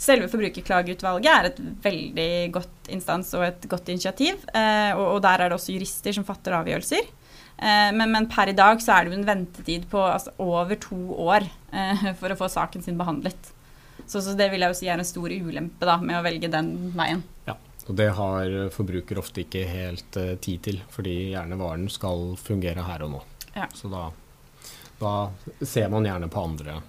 Selve 0.00 0.30
Forbrukerklageutvalget 0.32 1.30
er 1.30 1.46
et 1.50 1.58
veldig 1.84 2.30
godt 2.54 2.88
instans 2.94 3.34
og 3.36 3.44
et 3.44 3.66
godt 3.68 3.90
initiativ. 3.92 4.38
Eh, 4.56 4.96
og, 4.96 5.20
der 5.20 5.44
er 5.44 5.50
det 5.50 5.58
også 5.58 5.74
jurister 5.74 6.16
som 6.16 6.24
fatter 6.24 6.56
avgjørelser. 6.56 7.10
Eh, 7.60 7.90
men, 7.92 8.06
men, 8.08 8.28
per 8.32 8.48
i 8.48 8.56
dag 8.56 8.80
så 8.80 8.94
er 8.94 9.04
det 9.04 9.12
jo 9.12 9.18
en 9.18 9.28
ventetid 9.28 9.84
på 9.92 10.00
altså, 10.00 10.32
over 10.40 10.80
to 10.80 11.00
år 11.20 11.44
eh, 11.44 12.06
for 12.20 12.32
å 12.32 12.38
få 12.40 12.48
saken 12.48 12.86
sin 12.86 12.96
behandlet. 13.00 13.52
Så, 14.06 14.22
så, 14.22 14.32
det 14.32 14.48
vil 14.54 14.64
jeg 14.64 14.72
jo 14.72 14.78
si 14.78 14.88
er 14.88 14.96
en 14.96 15.06
stor 15.06 15.28
ulempe 15.28 15.84
da, 15.84 15.98
med 16.00 16.16
å 16.16 16.24
velge 16.24 16.48
den 16.48 16.72
veien. 16.96 17.20
Ja. 17.44 17.58
Og 17.90 17.96
det 17.98 18.08
har 18.16 18.56
forbruker 18.72 19.18
ofte 19.20 19.42
ikke 19.42 19.66
helt 19.66 20.16
tid 20.44 20.64
til, 20.64 20.80
fordi 20.94 21.34
gjerne 21.34 21.56
varen 21.60 21.88
skal 21.92 22.38
fungere 22.40 22.84
her 22.86 23.04
og 23.04 23.16
nå. 23.16 23.22
Ja. 23.56 23.66
Så 23.74 23.90
da, 23.92 24.06
da, 25.00 25.64
ser 25.64 25.88
man 25.92 26.06
gjerne 26.06 26.28
på 26.28 26.42
andre, 26.44 26.80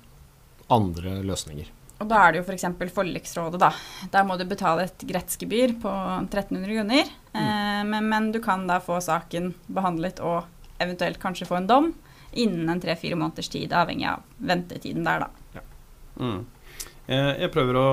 andre 0.72 1.20
løsninger. 1.26 1.72
Og 2.02 2.08
da 2.10 2.22
er 2.24 2.34
det 2.34 2.42
jo 2.42 2.46
f.eks. 2.48 2.66
For 2.80 2.94
forliksrådet, 3.02 3.60
da. 3.62 3.70
Der 4.14 4.26
må 4.26 4.38
du 4.38 4.46
betale 4.50 4.88
et 4.88 5.04
gretsgebyr 5.06 5.76
på 5.84 5.92
1300 5.92 6.72
kroner. 6.74 7.12
Mm. 7.34 7.42
Eh, 7.42 7.84
men, 7.92 8.08
men, 8.10 8.32
du 8.34 8.40
kan 8.44 8.66
da 8.70 8.80
få 8.82 8.98
saken 9.06 9.52
behandlet 9.70 10.22
og 10.26 10.48
eventuelt 10.82 11.22
kanskje 11.22 11.46
få 11.50 11.60
en 11.60 11.70
dom 11.70 11.92
innen 12.32 12.70
en 12.72 12.82
tre-fire 12.82 13.18
måneders 13.20 13.52
tid, 13.52 13.74
avhengig 13.76 14.08
av 14.10 14.24
ventetiden 14.40 15.06
der, 15.06 15.28
da. 15.28 15.60
Ja. 15.60 15.64
Mm. 16.24 16.42
Eh, 17.10 17.42
jeg 17.42 17.52
prøver 17.54 17.78
å 17.80 17.88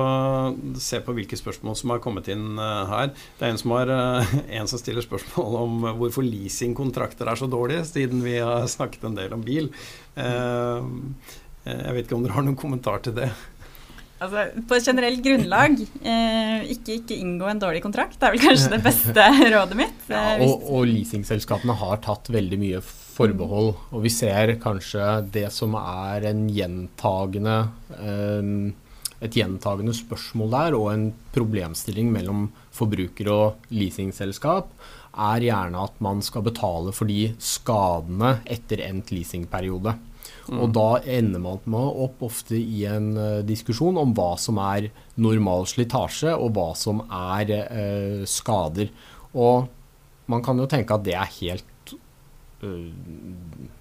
se 0.79 0.99
på 1.03 1.15
hvilke 1.17 1.37
spørsmål 1.39 1.77
som 1.79 1.93
har 1.93 2.01
kommet 2.03 2.29
inn 2.31 2.59
eh, 2.61 2.93
her. 2.93 3.13
Det 3.39 3.47
er 3.47 3.53
en 3.53 3.61
som, 3.61 3.75
har, 3.75 3.91
eh, 3.93 4.33
en 4.61 4.69
som 4.69 4.81
stiller 4.81 5.05
spørsmål 5.05 5.59
om 5.63 5.87
hvorfor 5.99 6.25
leasingkontrakter 6.25 7.29
er 7.29 7.39
så 7.39 7.49
dårlige, 7.49 7.87
siden 7.89 8.23
vi 8.25 8.37
har 8.37 8.67
snakket 8.69 9.09
en 9.09 9.19
del 9.19 9.35
om 9.35 9.45
bil. 9.45 9.71
Jeg 10.19 11.95
vet 11.95 12.05
ikke 12.05 12.17
om 12.17 12.23
dere 12.25 12.35
har 12.37 12.45
noen 12.45 12.59
kommentar 12.59 13.01
til 13.05 13.17
det? 13.17 13.29
Altså, 14.19 14.49
på 14.67 14.75
et 14.75 14.87
generelt 14.89 15.21
grunnlag, 15.23 15.77
eh, 16.03 16.65
ikke, 16.73 16.97
ikke, 16.97 17.15
inngå 17.23 17.47
en 17.47 17.61
dårlig 17.61 17.79
kontrakt. 17.85 18.17
Det 18.19 18.27
er 18.27 18.35
vel 18.35 18.43
kanskje 18.43 18.73
det 18.73 18.81
beste 18.89 19.27
rådet 19.53 19.77
mitt. 19.79 20.01
Ja, 20.11 20.33
og, 20.43 20.65
og 20.67 20.89
leasingselskapene 20.89 21.75
har 21.79 22.01
tatt 22.03 22.27
veldig 22.33 22.59
mye 22.59 22.81
forbehold. 22.83 23.71
Og 23.95 24.03
vi 24.03 24.11
ser 24.11 24.57
kanskje 24.59 25.05
det 25.31 25.47
som 25.55 25.77
er 25.79 26.27
en 26.33 26.45
gjentagende 26.51 27.57
eh, 27.95 28.51
et 29.19 29.35
gjentagende 29.35 29.93
spørsmål 29.95 30.53
der, 30.55 30.77
og 30.77 30.91
en 30.93 31.07
problemstilling 31.35 32.11
mellom 32.13 32.47
forbruker 32.75 33.31
og 33.33 33.71
leasingselskap, 33.73 34.71
er 35.19 35.43
gjerne 35.43 35.81
at 35.83 35.97
man 36.03 36.21
skal 36.23 36.45
betale 36.45 36.93
for 36.95 37.09
de 37.09 37.33
skadene 37.41 38.37
etter 38.47 38.85
endt 38.85 39.11
leasingperiode. 39.11 39.95
Mm. 40.49 40.59
Og 40.63 40.71
da 40.73 40.87
ender 41.17 41.41
man 41.41 41.75
opp 41.89 42.23
ofte 42.25 42.57
i 42.57 42.83
en 42.89 43.11
uh, 43.17 43.41
diskusjon 43.45 43.97
om 44.01 44.13
hva 44.17 44.31
som 44.41 44.59
er 44.63 44.89
normal 45.21 45.67
slitasje, 45.69 46.33
og 46.33 46.53
hva 46.57 46.71
som 46.77 47.03
er 47.05 47.53
uh, 47.69 48.23
skader. 48.29 48.89
Og 49.37 49.69
man 50.29 50.45
kan 50.45 50.57
jo 50.61 50.69
tenke 50.69 50.95
at 50.95 51.05
det 51.05 51.15
er 51.17 51.35
helt 51.39 51.93
uh, 52.63 52.89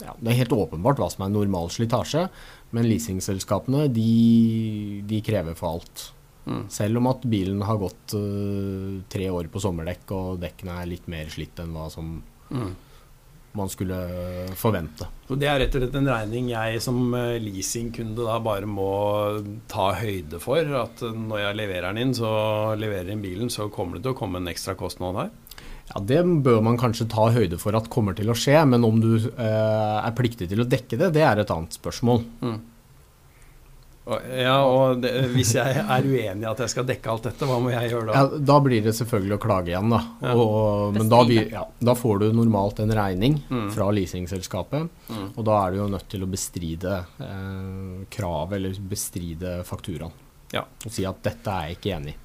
ja, 0.03 0.15
Det 0.19 0.33
er 0.33 0.41
helt 0.43 0.57
åpenbart 0.57 1.01
hva 1.01 1.09
som 1.13 1.25
er 1.27 1.35
normal 1.35 1.73
slitasje. 1.73 2.29
Men 2.77 2.89
leasingselskapene, 2.89 3.87
de, 3.93 5.03
de 5.09 5.21
krever 5.25 5.57
for 5.57 5.79
alt. 5.79 6.09
Mm. 6.49 6.65
Selv 6.73 7.01
om 7.01 7.09
at 7.11 7.25
bilen 7.29 7.63
har 7.65 7.81
gått 7.81 8.17
uh, 8.17 9.01
tre 9.13 9.31
år 9.31 9.49
på 9.53 9.63
sommerdekk, 9.63 10.13
og 10.17 10.43
dekkene 10.43 10.81
er 10.81 10.93
litt 10.93 11.09
mer 11.11 11.33
slitt 11.33 11.61
enn 11.61 11.75
hva 11.77 11.89
som 11.93 12.15
mm. 12.49 12.71
man 13.57 13.73
skulle 13.73 13.99
forvente. 14.57 15.09
Så 15.29 15.37
Det 15.41 15.49
er 15.49 15.61
rett 15.65 15.77
og 15.77 15.85
slett 15.85 15.99
en 16.01 16.13
regning 16.13 16.49
jeg 16.53 16.81
som 16.85 17.03
eh, 17.17 17.37
leasingkunde 17.43 18.25
da 18.25 18.39
bare 18.45 18.69
må 18.69 18.93
ta 19.69 19.91
høyde 20.01 20.41
for. 20.41 20.65
At 20.81 21.05
når 21.05 21.45
jeg 21.45 21.61
leverer 21.61 21.91
den 21.91 22.07
inn, 22.07 22.17
så 22.17 22.31
leverer 22.81 23.13
inn 23.13 23.25
bilen, 23.25 23.53
så 23.53 23.69
kommer 23.73 23.99
det 23.99 24.07
til 24.07 24.17
å 24.17 24.21
komme 24.21 24.41
en 24.41 24.53
ekstra 24.53 24.77
kostnad 24.79 25.21
her? 25.21 25.37
Ja, 25.89 26.01
Det 26.05 26.23
bør 26.45 26.63
man 26.65 26.79
kanskje 26.81 27.09
ta 27.11 27.29
høyde 27.35 27.59
for 27.61 27.77
at 27.79 27.91
kommer 27.93 28.17
til 28.17 28.31
å 28.31 28.37
skje, 28.37 28.59
men 28.69 28.85
om 28.87 28.99
du 29.03 29.15
eh, 29.17 29.99
er 30.03 30.17
pliktig 30.17 30.51
til 30.51 30.65
å 30.65 30.69
dekke 30.69 30.99
det, 31.01 31.13
det 31.17 31.25
er 31.25 31.41
et 31.43 31.55
annet 31.55 31.79
spørsmål. 31.79 32.25
Mm. 32.43 32.59
Ja, 34.09 34.63
og 34.65 35.03
det, 35.03 35.11
Hvis 35.35 35.51
jeg 35.59 35.83
er 35.83 36.07
uenig 36.07 36.47
i 36.47 36.49
at 36.49 36.61
jeg 36.63 36.73
skal 36.73 36.87
dekke 36.89 37.11
alt 37.13 37.27
dette, 37.29 37.49
hva 37.49 37.59
må 37.61 37.73
jeg 37.75 37.91
gjøre 37.93 38.09
da? 38.09 38.15
Ja, 38.17 38.39
da 38.51 38.57
blir 38.65 38.85
det 38.85 38.95
selvfølgelig 38.97 39.37
å 39.37 39.41
klage 39.43 39.73
igjen, 39.75 39.91
da. 39.93 39.99
Ja. 40.25 40.37
Og, 40.41 40.95
men 40.97 41.11
da, 41.13 41.19
ja, 41.29 41.65
da, 41.91 41.97
får 41.99 42.23
du 42.23 42.29
normalt 42.37 42.81
en 42.85 42.95
regning 42.97 43.37
mm. 43.51 43.67
fra 43.75 43.91
leasingselskapet, 43.93 44.89
mm. 45.11 45.27
og 45.35 45.43
da 45.45 45.59
er 45.61 45.75
du 45.75 45.83
jo 45.83 45.91
nødt 45.93 46.09
til 46.09 46.25
å 46.25 46.31
bestride 46.31 47.03
eh, 47.27 48.07
kravet 48.17 48.57
eller 48.61 48.81
bestride 48.89 49.59
fakturaen. 49.69 50.17
Ja. 50.57 50.65
Og 50.65 50.95
si 50.95 51.05
at 51.05 51.21
dette 51.27 51.53
er 51.53 51.69
jeg 51.69 51.79
ikke 51.79 51.95
enig 51.99 52.17
i. 52.17 52.19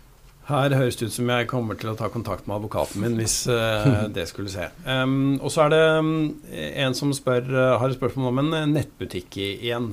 Her 0.44 0.74
høres 0.76 0.98
det 1.00 1.08
ut 1.08 1.16
som 1.16 1.30
jeg 1.32 1.48
kommer 1.48 1.78
til 1.80 1.94
å 1.94 1.96
ta 1.96 2.10
kontakt 2.12 2.50
med 2.50 2.58
advokaten 2.58 3.00
min 3.00 3.14
hvis 3.16 3.46
uh, 3.48 4.10
det 4.16 4.26
skulle 4.28 4.52
se. 4.52 4.66
Um, 4.84 5.38
og 5.40 5.54
så 5.54 5.66
er 5.66 5.72
det 5.72 5.84
um, 6.04 6.10
en 6.52 6.98
som 6.98 7.14
spør, 7.16 7.48
uh, 7.48 7.76
har 7.80 7.88
et 7.88 7.96
spørsmål 7.96 8.28
om 8.34 8.42
en 8.42 8.58
uh, 8.58 8.66
nettbutikk 8.74 9.38
igjen. 9.44 9.92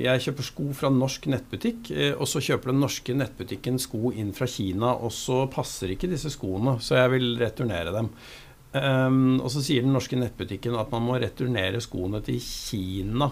jeg 0.00 0.24
kjøper 0.24 0.48
sko 0.48 0.70
fra 0.76 0.88
norsk 0.92 1.28
nettbutikk, 1.34 1.92
og 2.16 2.24
så 2.30 2.40
kjøper 2.44 2.72
den 2.72 2.80
norske 2.80 3.16
nettbutikken 3.16 3.76
sko 3.82 4.14
inn 4.16 4.32
fra 4.36 4.48
Kina, 4.48 4.94
og 4.96 5.12
så 5.12 5.44
passer 5.52 5.92
ikke 5.92 6.10
disse 6.10 6.32
skoene, 6.32 6.78
så 6.80 6.96
jeg 7.02 7.12
vil 7.18 7.28
returnere 7.42 7.92
dem. 7.92 8.08
Um, 8.72 9.36
og 9.44 9.50
så 9.52 9.60
sier 9.60 9.84
den 9.84 9.92
norske 9.92 10.16
nettbutikken 10.16 10.78
at 10.80 10.92
man 10.94 11.04
må 11.04 11.18
returnere 11.20 11.82
skoene 11.84 12.22
til 12.24 12.40
Kina. 12.40 13.28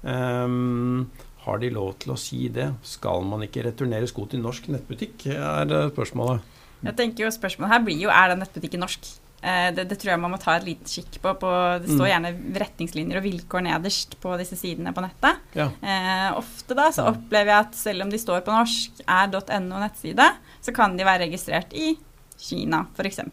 Um, 0.00 1.10
har 1.44 1.60
de 1.62 1.70
lov 1.72 1.94
til 2.02 2.12
å 2.14 2.18
si 2.20 2.48
det? 2.52 2.68
Skal 2.86 3.24
man 3.26 3.44
ikke 3.46 3.64
returnere 3.68 4.08
sko 4.10 4.26
til 4.30 4.42
norsk 4.44 4.68
nettbutikk, 4.74 5.30
er 5.32 5.90
spørsmålet. 5.92 6.58
Jeg 6.80 6.96
tenker 6.96 7.26
jo 7.26 7.32
Spørsmålet 7.34 7.74
her 7.74 7.82
blir 7.84 7.98
jo 8.06 8.12
er 8.12 8.32
den 8.32 8.40
nettbutikken 8.40 8.80
norsk. 8.80 9.08
Eh, 9.40 9.70
det, 9.72 9.86
det, 9.88 9.96
tror 10.00 10.12
jeg 10.12 10.20
man 10.20 10.34
må 10.34 10.38
ta 10.40 10.54
et 10.58 10.66
liten 10.66 10.88
kikk 10.88 11.16
på, 11.22 11.32
på. 11.40 11.52
Det 11.80 11.88
står 11.88 12.04
mm. 12.04 12.10
gjerne 12.10 12.32
retningslinjer 12.62 13.20
og 13.20 13.24
vilkår 13.24 13.64
nederst 13.64 14.18
på 14.20 14.34
disse 14.40 14.58
sidene 14.60 14.92
på 14.96 15.04
nettet. 15.04 15.40
Ja. 15.56 15.70
Eh, 15.80 16.28
ofte 16.40 16.76
da 16.76 16.90
så 16.92 17.08
opplever 17.12 17.54
jeg 17.54 17.68
at 17.68 17.78
selv 17.78 18.04
om 18.04 18.12
de 18.12 18.20
står 18.20 18.44
på 18.44 18.54
norsk, 18.54 19.00
er 19.06 19.32
.no 19.64 19.80
nettside, 19.80 20.28
så 20.60 20.76
kan 20.76 20.96
de 20.98 21.08
være 21.08 21.24
registrert 21.26 21.72
i 21.72 21.94
Kina 22.40 22.84
f.eks. 22.96 23.24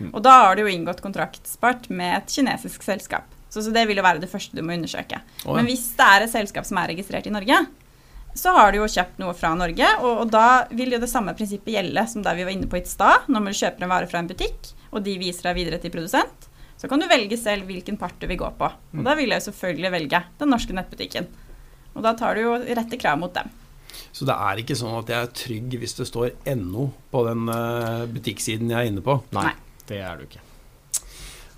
Mm. 0.00 0.10
Og 0.10 0.20
da 0.24 0.38
har 0.46 0.56
du 0.56 0.64
jo 0.64 0.72
inngått 0.72 1.04
kontraktspart 1.04 1.90
med 1.92 2.22
et 2.22 2.32
kinesisk 2.32 2.84
selskap. 2.84 3.28
Så, 3.54 3.62
så, 3.62 3.70
det 3.70 3.86
vil 3.86 4.00
jo 4.00 4.04
være 4.04 4.18
det 4.22 4.30
første 4.30 4.56
du 4.58 4.64
må 4.66 4.74
undersøke. 4.74 5.20
Oh, 5.44 5.52
ja. 5.52 5.60
Men 5.60 5.70
hvis 5.70 5.86
det 5.94 6.06
er 6.10 6.24
et 6.24 6.32
selskap 6.32 6.66
som 6.66 6.80
er 6.80 6.90
registrert 6.90 7.28
i 7.30 7.32
Norge, 7.34 7.60
så 8.34 8.50
har 8.56 8.72
du 8.72 8.80
jo 8.80 8.88
kjøpt 8.90 9.20
noe 9.22 9.34
fra 9.38 9.52
Norge, 9.54 9.90
og, 10.00 10.24
og, 10.24 10.32
da 10.34 10.66
vil 10.74 10.96
jo 10.96 10.98
det 10.98 11.10
samme 11.10 11.36
prinsippet 11.38 11.76
gjelde 11.76 12.02
som 12.10 12.24
der 12.24 12.34
vi 12.34 12.46
var 12.48 12.54
inne 12.56 12.66
på 12.70 12.80
i 12.80 12.82
stad. 12.88 13.28
Når 13.30 13.46
du 13.46 13.60
kjøper 13.60 13.86
en 13.86 13.92
vare 13.94 14.10
fra 14.10 14.24
en 14.24 14.30
butikk, 14.30 14.72
og 14.90 15.04
de 15.06 15.14
viser 15.20 15.46
deg 15.46 15.60
videre 15.60 15.78
til 15.82 15.94
produsent, 15.94 16.48
så 16.74 16.90
kan 16.90 16.98
du 16.98 17.06
velge 17.08 17.38
selv 17.38 17.70
hvilken 17.70 17.96
part 18.00 18.18
du 18.18 18.26
vil 18.26 18.40
gå 18.40 18.48
på. 18.58 18.66
Og 18.66 18.98
mm. 18.98 19.04
da 19.06 19.14
vil 19.14 19.30
jeg 19.30 19.38
jo 19.38 19.48
selvfølgelig 19.52 19.92
velge 19.94 20.20
den 20.40 20.50
norske 20.50 20.74
nettbutikken. 20.74 21.28
Og 21.94 22.02
da 22.02 22.16
tar 22.18 22.34
du 22.34 22.42
jo 22.42 22.56
rette 22.58 22.98
krav 22.98 23.20
mot 23.22 23.34
dem. 23.36 23.52
Så 24.10 24.26
det 24.26 24.34
er 24.34 24.58
ikke 24.58 24.76
sånn 24.78 24.98
at 24.98 25.10
jeg 25.10 25.26
er 25.26 25.36
trygg 25.38 25.76
hvis 25.78 25.94
det 26.00 26.08
står 26.10 26.34
NO 26.58 26.88
på 27.14 27.22
den 27.28 27.46
eh, 27.54 28.02
butikksiden 28.10 28.74
jeg 28.74 28.80
er 28.80 28.90
inne 28.90 29.04
på? 29.06 29.20
Nei, 29.36 29.52
det 29.86 30.02
er 30.02 30.18
du 30.18 30.26
ikke. 30.26 30.42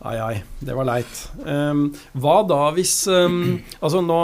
Ai, 0.05 0.17
ai, 0.21 0.35
det 0.61 0.75
var 0.77 0.85
leit. 0.85 1.21
Um, 1.41 1.87
hva 2.21 2.35
da 2.45 2.59
hvis 2.77 3.07
um, 3.09 3.57
Altså, 3.81 4.03
nå, 4.05 4.19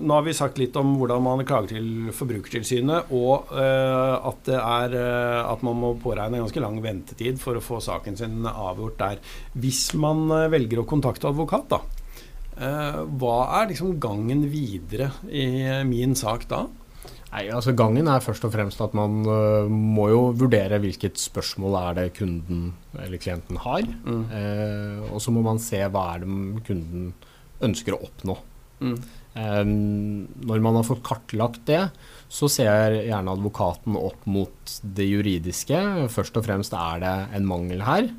nå, 0.00 0.14
har 0.14 0.24
vi 0.24 0.32
sagt 0.36 0.56
litt 0.60 0.76
om 0.80 0.94
hvordan 0.96 1.20
man 1.26 1.44
klager 1.44 1.74
til 1.74 2.08
Forbrukertilsynet, 2.16 3.12
og 3.12 3.52
uh, 3.52 4.16
at, 4.30 4.40
det 4.48 4.56
er, 4.56 4.96
uh, 4.96 5.52
at 5.52 5.64
man 5.66 5.76
må 5.82 5.92
påregne 6.00 6.40
ganske 6.40 6.64
lang 6.64 6.80
ventetid 6.80 7.40
for 7.42 7.58
å 7.58 7.64
få 7.64 7.82
saken 7.84 8.16
sin 8.16 8.48
avgjort 8.48 8.96
der. 9.02 9.20
Hvis 9.60 9.90
man 10.00 10.24
uh, 10.32 10.48
velger 10.52 10.80
å 10.80 10.88
kontakte 10.88 11.28
advokat, 11.28 11.68
da, 11.76 11.82
hva 12.60 13.36
er 13.56 13.70
liksom 13.70 13.94
gangen 14.02 14.42
videre 14.52 15.06
i 15.32 15.46
min 15.88 16.12
sak 16.18 16.42
da? 16.50 16.66
Nei, 17.30 17.44
altså 17.54 17.76
Gangen 17.78 18.08
er 18.10 18.22
først 18.24 18.44
og 18.46 18.50
fremst 18.54 18.80
at 18.82 18.94
man 18.98 19.20
uh, 19.22 19.70
må 19.70 20.08
jo 20.10 20.22
vurdere 20.34 20.80
hvilket 20.82 21.20
spørsmål 21.20 21.76
er 21.78 21.98
det 22.00 22.06
kunden 22.18 22.72
eller 22.98 23.22
klienten 23.22 23.60
har. 23.62 23.86
Mm. 24.02 24.24
Uh, 24.32 25.12
og 25.14 25.22
så 25.22 25.34
må 25.34 25.44
man 25.46 25.62
se 25.62 25.84
hva 25.86 26.08
er 26.16 26.24
det 26.24 26.64
kunden 26.66 27.12
ønsker 27.62 27.94
å 27.94 28.02
oppnå. 28.08 28.36
Mm. 28.80 28.96
Um, 29.30 30.26
når 30.42 30.62
man 30.64 30.80
har 30.80 30.86
fått 30.88 31.04
kartlagt 31.06 31.62
det, 31.68 31.84
så 32.32 32.48
ser 32.50 32.96
gjerne 33.04 33.36
advokaten 33.36 33.98
opp 34.00 34.26
mot 34.26 34.74
det 34.82 35.06
juridiske. 35.06 35.78
Først 36.10 36.40
og 36.40 36.48
fremst 36.48 36.74
er 36.74 37.04
det 37.04 37.14
en 37.38 37.46
mangel 37.46 37.84
her, 37.86 38.10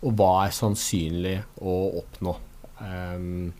og 0.00 0.16
hva 0.16 0.32
er 0.46 0.56
sannsynlig 0.56 1.36
å 1.60 1.76
oppnå. 2.00 2.36
Um, 2.80 3.52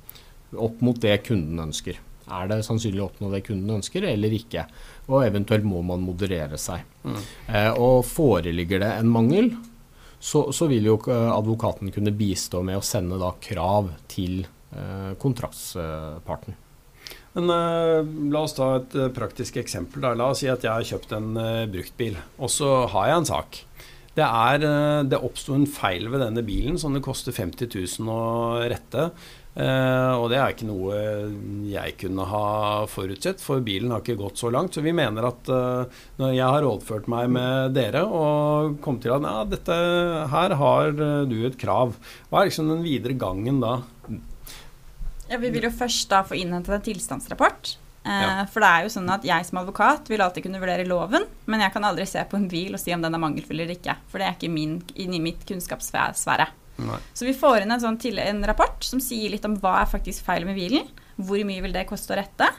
opp 0.54 0.80
mot 0.84 0.98
det 1.02 1.18
kunden 1.26 1.60
ønsker. 1.66 2.00
Er 2.24 2.48
det 2.48 2.62
sannsynlig 2.64 3.02
å 3.04 3.10
oppnå 3.10 3.28
det 3.34 3.42
kunden 3.44 3.78
ønsker, 3.78 4.06
eller 4.08 4.32
ikke? 4.32 4.64
Og 5.10 5.20
eventuelt 5.26 5.66
må 5.68 5.82
man 5.84 6.04
moderere 6.04 6.58
seg. 6.60 6.84
Mm. 7.04 7.20
Eh, 7.48 7.70
og 7.76 8.04
foreligger 8.08 8.80
det 8.82 8.90
en 8.96 9.12
mangel, 9.12 9.52
så, 10.16 10.46
så, 10.56 10.68
vil 10.70 10.88
jo 10.88 10.96
eh, 11.12 11.30
advokaten 11.34 11.92
kunne 11.92 12.14
bistå 12.16 12.62
med 12.64 12.80
å 12.80 12.84
sende 12.84 13.20
da 13.20 13.34
krav 13.44 13.92
til 14.08 14.44
eh, 14.44 15.12
kontraktsparten. 15.20 16.60
Men 17.34 17.50
uh, 17.50 18.06
La 18.30 18.44
oss 18.46 18.54
ta 18.54 18.76
et 18.78 18.92
praktisk 19.12 19.56
eksempel. 19.58 20.04
Da. 20.04 20.12
La 20.16 20.30
oss 20.30 20.44
si 20.44 20.48
at 20.48 20.62
jeg 20.64 20.70
har 20.70 20.86
kjøpt 20.86 21.16
en 21.16 21.32
bruktbil, 21.72 22.14
og 22.38 22.52
så 22.52 22.84
har 22.92 23.08
jeg 23.10 23.20
en 23.20 23.26
sak. 23.32 23.58
Det, 24.14 24.22
er, 24.22 24.62
det 25.10 25.18
oppsto 25.18 25.56
en 25.56 25.66
feil 25.66 26.06
ved 26.12 26.22
denne 26.22 26.44
bilen 26.46 26.78
som 26.78 26.94
det 26.94 27.02
koster 27.02 27.34
50 27.34 27.74
000 27.98 28.12
å 28.14 28.20
rette. 28.70 29.08
Uh, 29.54 30.18
og 30.18 30.32
det 30.32 30.38
er 30.40 30.50
ikke 30.50 30.66
noe 30.66 30.94
jeg 31.70 31.94
kunne 32.00 32.24
ha 32.26 32.46
forutsett, 32.90 33.38
for 33.38 33.62
bilen 33.62 33.92
har 33.94 34.02
ikke 34.02 34.18
gått 34.18 34.40
så 34.42 34.50
langt. 34.50 34.74
Så 34.74 34.82
vi 34.82 34.94
mener 34.96 35.28
at 35.28 35.50
uh, 35.52 36.00
når 36.18 36.34
jeg 36.34 36.48
har 36.56 36.66
rådført 36.66 37.06
meg 37.12 37.30
med 37.36 37.76
dere 37.76 38.02
og 38.02 38.80
kommet 38.82 39.06
til 39.06 39.14
at 39.14 39.28
ja, 39.28 39.44
dette 39.52 39.76
her 40.32 40.56
har 40.58 40.90
du 41.30 41.36
et 41.46 41.58
krav, 41.60 41.94
hva 42.30 42.42
er 42.42 42.50
liksom 42.50 42.72
den 42.72 42.82
videre 42.86 43.14
gangen 43.18 43.62
da? 43.62 43.76
Ja, 45.30 45.38
Vi 45.38 45.54
vil 45.54 45.68
jo 45.68 45.72
først 45.72 46.10
da 46.10 46.24
få 46.26 46.36
innhentet 46.40 46.74
en 46.74 46.84
tilstandsrapport. 46.90 47.76
Uh, 48.04 48.10
ja. 48.10 48.32
For 48.50 48.60
det 48.60 48.72
er 48.72 48.84
jo 48.84 48.92
sånn 48.96 49.14
at 49.14 49.22
jeg 49.24 49.46
som 49.46 49.62
advokat 49.62 50.10
vil 50.10 50.20
alltid 50.20 50.48
kunne 50.48 50.60
vurdere 50.60 50.88
loven, 50.88 51.30
men 51.46 51.62
jeg 51.62 51.72
kan 51.72 51.86
aldri 51.86 52.10
se 52.10 52.26
på 52.26 52.42
en 52.42 52.50
bil 52.50 52.74
og 52.74 52.82
si 52.82 52.92
om 52.92 53.06
den 53.06 53.14
er 53.14 53.22
mangelfull 53.22 53.62
eller 53.62 53.78
ikke. 53.78 53.94
For 54.10 54.18
det 54.18 54.26
er 54.26 54.36
ikke 54.36 54.52
min, 54.52 54.80
inni 54.98 55.22
mitt 55.22 55.46
kunnskapssfære. 55.46 56.50
Nei. 56.82 56.98
Så 57.14 57.26
vi 57.28 57.34
får 57.38 57.62
inn 57.62 57.74
en, 57.74 57.82
sånn 57.82 57.98
til, 58.02 58.18
en 58.18 58.42
rapport 58.48 58.82
som 58.82 59.02
sier 59.02 59.30
litt 59.30 59.44
om 59.46 59.56
hva 59.62 59.80
er 59.82 59.90
faktisk 59.90 60.26
feil 60.26 60.46
med 60.48 60.58
bilen. 60.58 60.88
Hvor 61.16 61.42
mye 61.46 61.62
vil 61.62 61.74
det 61.74 61.86
koste 61.90 62.14
å 62.14 62.18
rette? 62.18 62.50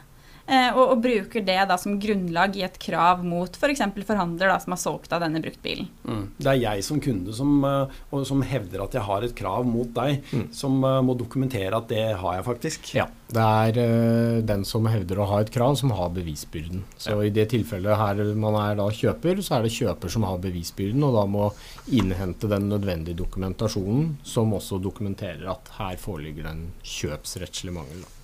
Eh, 0.46 0.68
og, 0.76 0.92
og, 0.92 1.00
bruker 1.02 1.42
det 1.42 1.58
da 1.66 1.74
som 1.80 1.96
grunnlag 1.98 2.54
i 2.54 2.62
et 2.66 2.78
krav 2.78 3.24
mot 3.26 3.50
f.eks. 3.58 3.82
For 3.96 4.06
forhandler 4.12 4.52
da, 4.52 4.58
som 4.62 4.76
har 4.76 4.78
solgt 4.80 5.14
av 5.14 5.24
denne 5.24 5.40
bruktbilen. 5.42 5.88
Mm. 6.06 6.22
Det 6.38 6.50
er 6.52 6.60
jeg 6.60 6.84
som 6.86 7.00
kunde 7.02 7.34
som, 7.34 7.56
uh, 7.66 8.22
som, 8.28 8.44
hevder 8.46 8.84
at 8.84 8.94
jeg 8.94 9.02
har 9.08 9.26
et 9.26 9.34
krav 9.36 9.66
mot 9.66 9.90
deg, 9.96 10.20
mm. 10.30 10.46
som 10.54 10.78
uh, 10.84 11.00
må 11.02 11.16
dokumentere 11.18 11.74
at 11.74 11.90
det 11.90 12.04
har 12.20 12.38
jeg 12.38 12.46
faktisk. 12.46 12.90
Ja, 12.94 13.08
det 13.34 13.42
er 13.42 13.80
uh, 13.82 14.38
den 14.46 14.62
som 14.68 14.86
hevder 14.90 15.22
å 15.22 15.28
ha 15.32 15.42
et 15.42 15.50
krav, 15.54 15.74
som 15.80 15.94
har 15.96 16.14
bevisbyrden. 16.14 16.84
Så 16.94 17.16
ja. 17.16 17.26
i 17.26 17.34
det 17.34 17.48
tilfellet 17.56 17.98
her 17.98 18.22
man 18.38 18.58
er 18.62 18.78
da 18.78 18.86
kjøper, 18.94 19.42
så 19.42 19.58
er 19.58 19.66
det 19.66 19.74
kjøper 19.74 20.14
som 20.14 20.28
har 20.28 20.38
bevisbyrden, 20.44 21.02
og 21.08 21.18
da 21.18 21.26
må 21.26 21.48
innhente 21.90 22.50
den 22.50 22.70
nødvendige 22.70 23.18
dokumentasjonen, 23.18 24.14
som 24.26 24.54
også 24.54 24.78
dokumenterer 24.82 25.48
at 25.50 25.74
her 25.80 25.98
foreligger 25.98 26.46
det 26.46 26.54
en 26.54 26.68
kjøpsrettslig 26.86 27.74
mangel. 27.74 28.04
Da. 28.06 28.15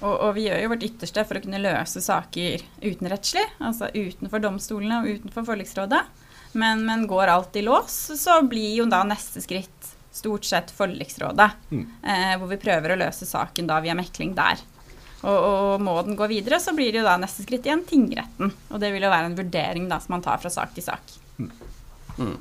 Og, 0.00 0.14
og, 0.14 0.30
vi 0.36 0.46
gjør 0.46 0.62
jo 0.62 0.72
vårt 0.72 0.84
ytterste 0.86 1.24
for 1.28 1.36
å 1.36 1.42
kunne 1.44 1.60
løse 1.60 2.00
saker 2.00 2.64
utenrettslig, 2.80 3.44
altså 3.60 3.90
utenfor 3.92 4.42
domstolene 4.42 5.02
og 5.02 5.10
utenfor 5.18 5.44
forliksrådet. 5.52 6.00
Men, 6.52 6.82
men, 6.86 7.06
går 7.06 7.30
alt 7.30 7.56
i 7.56 7.62
lås, 7.62 7.98
så 8.18 8.40
blir 8.42 8.80
jo 8.80 8.88
da 8.90 9.02
neste 9.06 9.42
skritt 9.44 9.92
stort 10.12 10.44
sett 10.48 10.72
forliksrådet. 10.74 11.50
Mm. 11.70 11.84
Eh, 12.02 12.34
hvor 12.40 12.50
vi 12.50 12.58
prøver 12.60 12.94
å 12.94 12.98
løse 12.98 13.28
saken 13.28 13.68
da 13.70 13.78
via 13.84 13.94
mekling 13.94 14.34
der. 14.34 14.64
Og, 15.20 15.36
og, 15.36 15.82
må 15.84 15.94
den 16.02 16.16
gå 16.16 16.26
videre, 16.30 16.58
så 16.60 16.72
blir 16.74 16.90
det 16.90 17.02
jo 17.02 17.06
da 17.06 17.18
neste 17.20 17.44
skritt 17.44 17.68
igjen 17.68 17.84
tingretten. 17.86 18.54
Og 18.72 18.80
det 18.82 18.90
vil 18.94 19.04
jo 19.04 19.12
være 19.12 19.30
en 19.30 19.38
vurdering 19.38 19.88
da 19.90 20.00
som 20.02 20.16
man 20.16 20.24
tar 20.24 20.40
fra 20.42 20.52
sak 20.52 20.72
til 20.74 20.86
sak. 20.86 21.12
Mm. 21.38 21.52
Mm. 22.16 22.38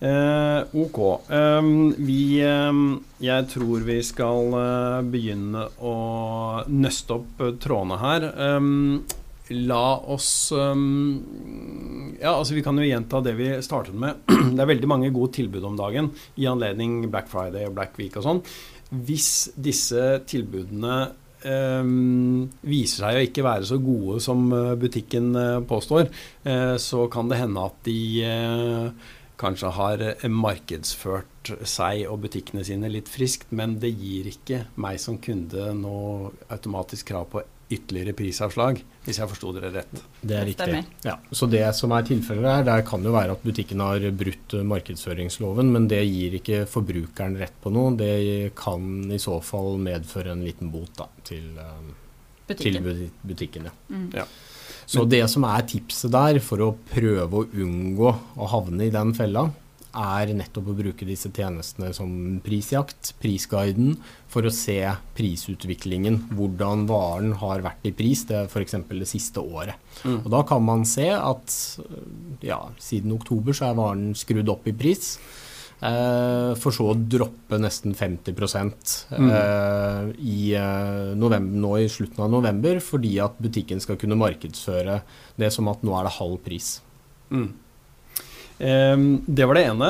Eh, 0.00 0.62
ok. 0.72 0.98
Um, 1.28 1.94
vi 1.98 2.40
um, 2.48 3.04
Jeg 3.20 3.48
tror 3.52 3.82
vi 3.84 3.98
skal 4.00 4.54
uh, 4.56 5.00
begynne 5.04 5.66
å 5.76 5.94
nøste 6.72 7.18
opp 7.18 7.42
uh, 7.44 7.50
trådene 7.60 7.98
her. 8.00 8.28
Um, 8.56 9.02
la 9.50 9.98
oss 10.14 10.52
Ja, 10.54 12.36
altså 12.36 12.54
vi 12.54 12.62
kan 12.62 12.78
jo 12.78 12.86
gjenta 12.86 13.18
det 13.24 13.34
vi 13.34 13.50
startet 13.66 13.98
med. 13.98 14.22
det 14.54 14.62
er 14.62 14.70
veldig 14.72 14.88
mange 14.88 15.10
gode 15.12 15.34
tilbud 15.36 15.66
om 15.66 15.76
dagen 15.76 16.12
i 16.38 16.46
anledning 16.48 17.02
Black 17.10 17.26
Friday 17.28 17.66
og 17.66 17.74
Black 17.74 17.98
Week 17.98 18.14
og 18.16 18.28
sånn. 18.28 18.44
Hvis 18.90 19.50
disse 19.58 20.20
tilbudene 20.30 21.10
viser 21.40 23.00
seg 23.00 23.16
å 23.16 23.24
ikke 23.24 23.42
være 23.46 23.64
så 23.64 23.78
gode 23.80 24.18
som 24.20 24.42
butikken 24.76 25.32
påstår, 25.66 26.10
så 26.76 27.06
kan 27.10 27.30
det 27.32 27.38
hende 27.40 27.62
at 27.64 27.78
de 27.88 28.00
kanskje 29.40 29.72
har 29.76 30.02
eh, 30.10 30.26
markedsført 30.30 31.54
seg 31.68 32.04
og 32.10 32.20
butikkene 32.26 32.64
sine 32.66 32.90
litt 32.92 33.08
friskt, 33.10 33.48
men 33.56 33.78
det 33.82 33.94
gir 33.96 34.28
ikke 34.30 34.64
meg 34.80 35.00
som 35.02 35.18
kunde 35.22 35.72
noe 35.78 36.30
automatisk 36.52 37.10
krav 37.12 37.30
på 37.32 37.44
ytterligere 37.70 38.16
prisavslag, 38.18 38.80
hvis 39.04 39.20
jeg 39.20 39.30
forsto 39.30 39.52
dere 39.54 39.70
rett. 39.76 40.00
Det 40.20 40.34
er 40.36 40.46
riktig. 40.48 40.80
Ja, 41.06 41.14
så 41.30 41.46
det 41.50 41.62
som 41.78 41.94
er 41.94 42.06
tilfellet 42.08 42.50
her, 42.50 42.64
der 42.66 42.82
kan 42.86 43.04
jo 43.06 43.12
være 43.14 43.36
at 43.36 43.44
butikken 43.46 43.82
har 43.84 44.02
brutt 44.18 44.56
markedsføringsloven, 44.72 45.70
men 45.76 45.86
det 45.90 46.02
gir 46.08 46.34
ikke 46.40 46.64
forbrukeren 46.70 47.38
rett 47.38 47.54
på 47.62 47.70
noe. 47.74 47.94
Det 47.98 48.50
kan 48.58 49.06
i 49.14 49.20
så 49.22 49.38
fall 49.44 49.78
medføre 49.82 50.34
en 50.34 50.42
liten 50.46 50.72
bot 50.74 50.98
da, 50.98 51.06
til, 51.26 51.46
eh, 51.62 51.92
butikken. 52.50 52.90
til 52.90 53.04
butikken. 53.22 53.70
Ja. 53.70 53.76
Mm. 53.94 54.08
ja. 54.18 54.26
Så 54.90 55.04
det 55.06 55.22
som 55.30 55.46
er 55.46 55.66
tipset 55.70 56.10
der 56.10 56.40
for 56.42 56.62
å 56.64 56.74
prøve 56.90 57.42
å 57.44 57.48
unngå 57.62 58.10
å 58.10 58.48
havne 58.50 58.88
i 58.88 58.94
den 58.94 59.12
fella, 59.14 59.46
er 59.90 60.30
nettopp 60.34 60.68
å 60.70 60.76
bruke 60.78 61.06
disse 61.06 61.30
tjenestene 61.34 61.90
som 61.94 62.10
prisjakt, 62.44 63.12
prisguiden, 63.22 63.96
for 64.30 64.46
å 64.46 64.52
se 64.54 64.78
prisutviklingen. 65.18 66.20
Hvordan 66.38 66.86
varen 66.90 67.34
har 67.40 67.64
vært 67.66 67.86
i 67.90 67.94
pris 67.94 68.22
det 68.28 68.44
f.eks. 68.46 68.78
det 68.86 69.08
siste 69.10 69.42
året. 69.42 69.78
Mm. 70.04 70.20
Og 70.22 70.30
Da 70.36 70.42
kan 70.46 70.62
man 70.66 70.86
se 70.86 71.08
at 71.14 71.56
ja, 72.46 72.62
siden 72.78 73.16
oktober 73.18 73.56
så 73.56 73.70
er 73.70 73.78
varen 73.78 74.10
skrudd 74.18 74.50
opp 74.52 74.68
i 74.70 74.76
pris. 74.76 75.16
Eh, 75.80 76.50
for 76.60 76.76
så 76.76 76.90
å 76.92 76.96
droppe 76.98 77.56
nesten 77.56 77.94
50 77.96 78.36
mm. 78.36 79.30
eh, 79.32 80.10
i, 80.20 80.52
eh, 80.52 81.14
november, 81.16 81.62
nå 81.62 81.72
i 81.80 81.88
slutten 81.88 82.26
av 82.26 82.28
november, 82.34 82.82
fordi 82.84 83.14
at 83.24 83.40
butikken 83.40 83.80
skal 83.80 83.96
kunne 84.00 84.18
markedsføre 84.20 85.00
det 85.40 85.50
som 85.54 85.70
at 85.72 85.80
nå 85.86 85.96
er 85.96 86.06
det 86.06 86.16
halv 86.18 86.38
pris. 86.44 86.78
Mm. 87.32 87.50
Det 88.60 89.44
var 89.48 89.56
det 89.56 89.62
ene. 89.70 89.86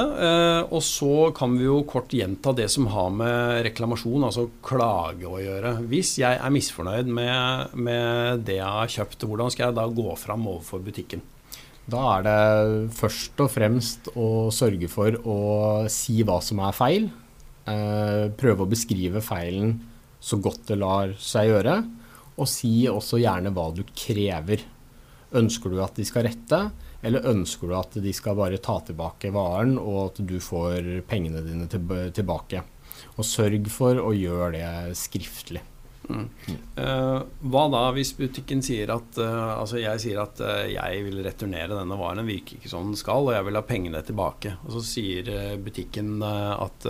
Og 0.70 0.78
så 0.86 1.32
kan 1.34 1.56
vi 1.58 1.64
jo 1.64 1.80
kort 1.90 2.12
gjenta 2.14 2.52
det 2.54 2.68
som 2.70 2.84
har 2.92 3.08
med 3.10 3.64
reklamasjon, 3.66 4.28
altså 4.28 4.44
klage 4.62 5.26
å 5.26 5.40
gjøre. 5.42 5.72
Hvis 5.90 6.12
jeg 6.20 6.38
er 6.38 6.54
misfornøyd 6.54 7.10
med, 7.10 7.74
med 7.74 8.46
det 8.46 8.60
jeg 8.60 8.76
har 8.76 8.92
kjøpt, 8.94 9.26
hvordan 9.26 9.50
skal 9.50 9.66
jeg 9.66 9.78
da 9.80 9.88
gå 9.90 10.14
fram 10.22 10.46
overfor 10.52 10.86
butikken? 10.86 11.24
Da 11.90 12.00
er 12.14 12.26
det 12.26 12.92
først 12.94 13.40
og 13.42 13.50
fremst 13.50 14.10
å 14.14 14.50
sørge 14.54 14.86
for 14.90 15.16
å 15.26 15.38
si 15.90 16.20
hva 16.26 16.38
som 16.44 16.60
er 16.62 16.76
feil. 16.76 17.08
Eh, 17.66 18.26
prøve 18.38 18.64
å 18.64 18.70
beskrive 18.70 19.22
feilen 19.24 19.74
så 20.20 20.38
godt 20.42 20.68
det 20.68 20.78
lar 20.78 21.16
seg 21.18 21.50
gjøre. 21.50 21.80
Og 22.40 22.48
si 22.48 22.84
også 22.88 23.18
gjerne 23.20 23.50
hva 23.56 23.70
du 23.74 23.82
krever. 23.90 24.62
Ønsker 25.36 25.72
du 25.72 25.80
at 25.82 25.98
de 25.98 26.06
skal 26.06 26.28
rette? 26.28 26.60
Eller 27.02 27.26
ønsker 27.30 27.70
du 27.70 27.74
at 27.78 27.96
de 28.04 28.12
skal 28.14 28.38
bare 28.38 28.60
ta 28.62 28.76
tilbake 28.84 29.32
varen, 29.34 29.76
og 29.80 30.10
at 30.10 30.22
du 30.28 30.36
får 30.42 31.02
pengene 31.10 31.42
dine 31.46 31.66
tilbake? 31.70 32.62
Og 33.16 33.26
sørg 33.26 33.66
for 33.72 33.98
å 34.02 34.12
gjøre 34.14 34.52
det 34.58 34.98
skriftlig. 35.00 35.64
Uh, 36.10 37.20
hva 37.52 37.64
da 37.70 37.82
hvis 37.94 38.14
butikken 38.18 38.64
sier 38.64 38.90
at 38.90 39.18
uh, 39.20 39.60
Altså 39.60 39.78
jeg 39.78 40.00
sier 40.02 40.18
at 40.22 40.40
uh, 40.42 40.64
jeg 40.66 41.04
vil 41.06 41.20
returnere 41.22 41.76
denne 41.76 41.98
varen, 42.00 42.22
den 42.22 42.30
virker 42.30 42.56
ikke 42.56 42.72
som 42.72 42.88
den 42.88 42.98
skal, 42.98 43.28
og 43.28 43.36
jeg 43.36 43.46
vil 43.46 43.58
ha 43.60 43.62
pengene 43.68 44.02
tilbake. 44.06 44.56
Og 44.64 44.74
så 44.78 44.84
sier 44.86 45.30
butikken 45.62 46.18
at 46.24 46.88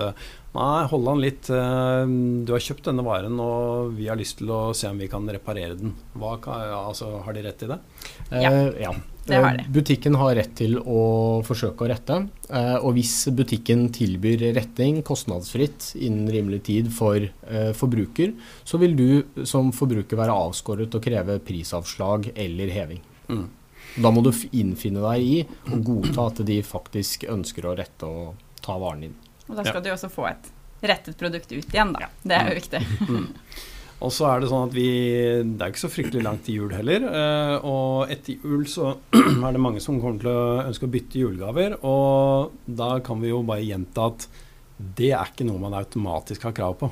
nei, 0.56 0.86
hold 0.90 1.12
an 1.12 1.22
litt, 1.22 1.46
du 1.46 2.50
har 2.50 2.64
kjøpt 2.64 2.88
denne 2.90 3.04
varen 3.06 3.38
og 3.42 3.94
vi 3.96 4.08
har 4.10 4.18
lyst 4.18 4.40
til 4.40 4.50
å 4.50 4.60
se 4.76 4.90
om 4.90 4.98
vi 4.98 5.10
kan 5.10 5.28
reparere 5.30 5.78
den. 5.78 5.94
Hva, 6.18 6.36
altså, 6.80 7.16
har 7.24 7.36
de 7.36 7.46
rett 7.46 7.64
i 7.66 7.70
det? 7.70 7.80
Ja. 8.34 8.52
ja. 8.88 8.94
Det 9.30 9.36
har 9.36 9.56
de. 9.56 9.64
Butikken 9.70 10.16
har 10.18 10.34
rett 10.38 10.52
til 10.58 10.76
å 10.80 11.02
forsøke 11.46 11.84
å 11.84 11.90
rette. 11.90 12.16
Eh, 12.48 12.76
og 12.80 12.96
hvis 12.96 13.14
butikken 13.36 13.88
tilbyr 13.94 14.48
retting 14.56 15.00
kostnadsfritt 15.06 15.92
innen 16.00 16.30
rimelig 16.32 16.62
tid 16.70 16.90
for 16.94 17.20
eh, 17.20 17.70
forbruker, 17.76 18.34
så 18.64 18.80
vil 18.82 18.96
du 18.98 19.44
som 19.46 19.70
forbruker 19.76 20.18
være 20.18 20.36
avskåret 20.48 20.94
å 20.96 21.02
kreve 21.04 21.38
prisavslag 21.46 22.32
eller 22.34 22.74
heving. 22.74 23.02
Mm. 23.30 23.46
Da 24.00 24.12
må 24.14 24.22
du 24.24 24.30
innfinne 24.54 25.02
deg 25.02 25.26
i 25.26 25.40
og 25.70 25.82
godta 25.86 26.28
at 26.30 26.44
de 26.46 26.60
faktisk 26.66 27.26
ønsker 27.30 27.66
å 27.66 27.74
rette 27.78 28.06
og 28.06 28.38
ta 28.62 28.78
varen 28.80 29.08
din. 29.08 29.18
Og 29.50 29.58
da 29.58 29.66
skal 29.66 29.80
ja. 29.80 29.88
du 29.88 29.92
også 29.96 30.10
få 30.12 30.30
et 30.30 30.50
rettet 30.80 31.18
produkt 31.20 31.50
ut 31.52 31.74
igjen, 31.74 31.92
da. 31.96 32.08
Det 32.22 32.36
er 32.36 32.48
jo 32.48 32.54
mm. 32.54 32.60
viktig. 32.60 32.80
Mm. 33.10 33.26
Og 34.00 34.12
så 34.16 34.30
er 34.30 34.40
det 34.40 34.48
sånn 34.48 34.70
at 34.70 34.72
vi 34.72 34.90
Det 35.44 35.60
er 35.60 35.72
ikke 35.72 35.82
så 35.82 35.92
fryktelig 35.92 36.24
langt 36.24 36.46
til 36.46 36.62
jul 36.62 36.70
heller. 36.72 37.04
Eh, 37.04 37.66
og 37.68 38.12
etter 38.12 38.40
jul 38.40 38.64
så 38.70 38.94
er 39.18 39.56
det 39.56 39.60
mange 39.62 39.82
som 39.84 40.00
kommer 40.00 40.22
til 40.22 40.32
å 40.32 40.62
ønske 40.64 40.88
å 40.88 40.94
bytte 40.94 41.20
julegaver. 41.20 41.76
Og 41.84 42.56
da 42.64 42.94
kan 43.04 43.20
vi 43.20 43.32
jo 43.32 43.42
bare 43.46 43.66
gjenta 43.66 44.08
at 44.12 44.26
det 44.80 45.12
er 45.12 45.28
ikke 45.28 45.44
noe 45.44 45.60
man 45.60 45.76
automatisk 45.76 46.48
har 46.48 46.56
krav 46.56 46.78
på. 46.80 46.88